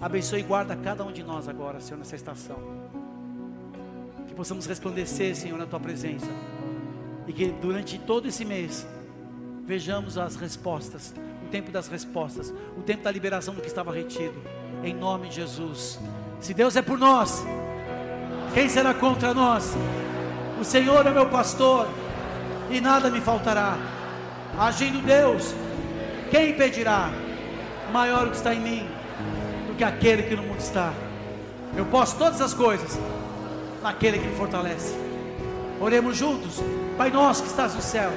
Abençoe 0.00 0.40
e 0.40 0.42
guarda 0.42 0.76
cada 0.76 1.04
um 1.04 1.10
de 1.10 1.22
nós 1.22 1.48
agora, 1.48 1.80
Senhor, 1.80 1.98
nessa 1.98 2.14
estação. 2.14 2.85
Possamos 4.36 4.66
resplandecer, 4.66 5.34
Senhor, 5.34 5.58
na 5.58 5.64
tua 5.64 5.80
presença. 5.80 6.26
E 7.26 7.32
que 7.32 7.46
durante 7.46 7.98
todo 7.98 8.28
esse 8.28 8.44
mês 8.44 8.86
vejamos 9.64 10.18
as 10.18 10.36
respostas, 10.36 11.14
o 11.42 11.48
tempo 11.48 11.72
das 11.72 11.88
respostas, 11.88 12.52
o 12.76 12.82
tempo 12.82 13.02
da 13.02 13.10
liberação 13.10 13.54
do 13.54 13.62
que 13.62 13.66
estava 13.66 13.90
retido. 13.90 14.34
Em 14.84 14.92
nome 14.92 15.30
de 15.30 15.36
Jesus. 15.36 15.98
Se 16.38 16.52
Deus 16.52 16.76
é 16.76 16.82
por 16.82 16.98
nós, 16.98 17.44
quem 18.52 18.68
será 18.68 18.92
contra 18.92 19.32
nós? 19.32 19.74
O 20.60 20.64
Senhor 20.64 21.06
é 21.06 21.10
meu 21.10 21.30
pastor 21.30 21.88
e 22.70 22.78
nada 22.78 23.10
me 23.10 23.22
faltará. 23.22 23.78
Agindo 24.58 25.00
Deus, 25.00 25.54
quem 26.30 26.50
impedirá? 26.50 27.10
Maior 27.90 28.26
o 28.26 28.30
que 28.30 28.36
está 28.36 28.54
em 28.54 28.60
mim 28.60 28.86
do 29.66 29.74
que 29.74 29.82
aquele 29.82 30.24
que 30.24 30.36
no 30.36 30.42
mundo 30.42 30.60
está. 30.60 30.92
Eu 31.74 31.86
posso 31.86 32.18
todas 32.18 32.40
as 32.42 32.52
coisas 32.52 32.98
naquele 33.86 34.18
que 34.18 34.26
me 34.26 34.34
fortalece. 34.34 34.96
Oremos 35.80 36.16
juntos. 36.16 36.60
Pai 36.98 37.10
nosso 37.10 37.42
que 37.42 37.48
estás 37.48 37.74
nos 37.74 37.84
céus, 37.84 38.14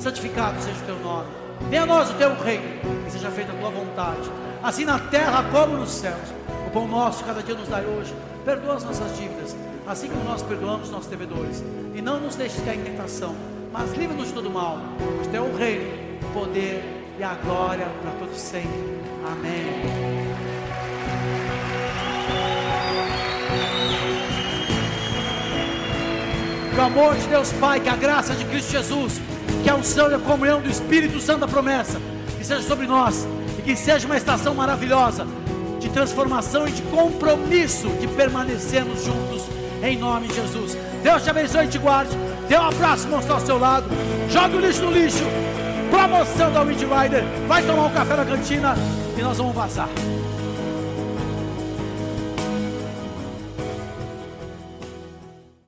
santificado 0.00 0.60
seja 0.60 0.80
o 0.80 0.86
teu 0.86 0.98
nome. 0.98 1.28
Venha 1.70 1.82
a 1.82 1.86
nós 1.86 2.10
o 2.10 2.14
teu 2.14 2.34
reino, 2.42 2.64
e 3.06 3.10
seja 3.10 3.30
feita 3.30 3.52
a 3.52 3.54
tua 3.54 3.70
vontade, 3.70 4.28
assim 4.62 4.84
na 4.84 4.98
terra 4.98 5.44
como 5.52 5.76
nos 5.76 5.90
céus. 5.90 6.28
O 6.66 6.70
pão 6.70 6.88
nosso 6.88 7.22
cada 7.24 7.42
dia 7.42 7.54
nos 7.54 7.68
dai 7.68 7.84
hoje. 7.84 8.12
Perdoa 8.44 8.74
as 8.74 8.84
nossas 8.84 9.16
dívidas, 9.16 9.54
assim 9.86 10.08
como 10.08 10.24
nós 10.24 10.42
perdoamos 10.42 10.90
nossos 10.90 11.06
devedores. 11.06 11.62
E 11.94 12.02
não 12.02 12.18
nos 12.18 12.34
deixes 12.34 12.60
cair 12.64 12.80
em 12.80 12.84
tentação, 12.84 13.36
mas 13.72 13.92
livra-nos 13.92 14.28
de 14.28 14.34
todo 14.34 14.50
mal. 14.50 14.78
Pois 15.16 15.28
teu 15.28 15.44
é 15.44 15.56
reino, 15.56 16.18
o 16.22 16.32
poder 16.32 16.82
e 17.16 17.22
a 17.22 17.34
glória 17.34 17.86
para 18.02 18.10
todos 18.12 18.40
sempre. 18.40 18.70
Amém. 19.30 20.11
Que 26.72 26.78
o 26.78 26.82
amor 26.82 27.14
de 27.14 27.26
Deus 27.26 27.52
Pai, 27.52 27.80
que 27.80 27.88
a 27.88 27.96
graça 27.96 28.34
de 28.34 28.44
Cristo 28.46 28.72
Jesus, 28.72 29.20
que 29.62 29.68
a 29.68 29.74
unção 29.74 30.10
e 30.10 30.14
a 30.14 30.18
comunhão 30.18 30.60
do 30.60 30.70
Espírito 30.70 31.20
Santo 31.20 31.40
da 31.40 31.48
promessa, 31.48 32.00
que 32.38 32.44
seja 32.44 32.62
sobre 32.62 32.86
nós 32.86 33.26
e 33.58 33.62
que 33.62 33.76
seja 33.76 34.06
uma 34.06 34.16
estação 34.16 34.54
maravilhosa 34.54 35.26
de 35.78 35.90
transformação 35.90 36.66
e 36.66 36.72
de 36.72 36.82
compromisso 36.82 37.88
de 38.00 38.06
permanecermos 38.08 39.04
juntos 39.04 39.42
em 39.82 39.98
nome 39.98 40.28
de 40.28 40.34
Jesus. 40.34 40.76
Deus 41.02 41.22
te 41.22 41.30
abençoe 41.30 41.64
e 41.66 41.68
te 41.68 41.78
guarde. 41.78 42.16
Dê 42.48 42.56
um 42.56 42.68
abraço, 42.68 43.08
mostra 43.08 43.34
ao 43.34 43.40
seu 43.40 43.58
lado. 43.58 43.86
Joga 44.30 44.56
o 44.56 44.60
lixo 44.60 44.82
no 44.82 44.92
lixo. 44.92 45.24
Promoção 45.90 46.52
da 46.52 46.62
Wind. 46.62 46.84
Vai 47.46 47.62
tomar 47.64 47.86
um 47.86 47.90
café 47.90 48.16
na 48.16 48.24
cantina 48.24 48.74
e 49.18 49.20
nós 49.20 49.36
vamos 49.36 49.54
passar. 49.54 49.88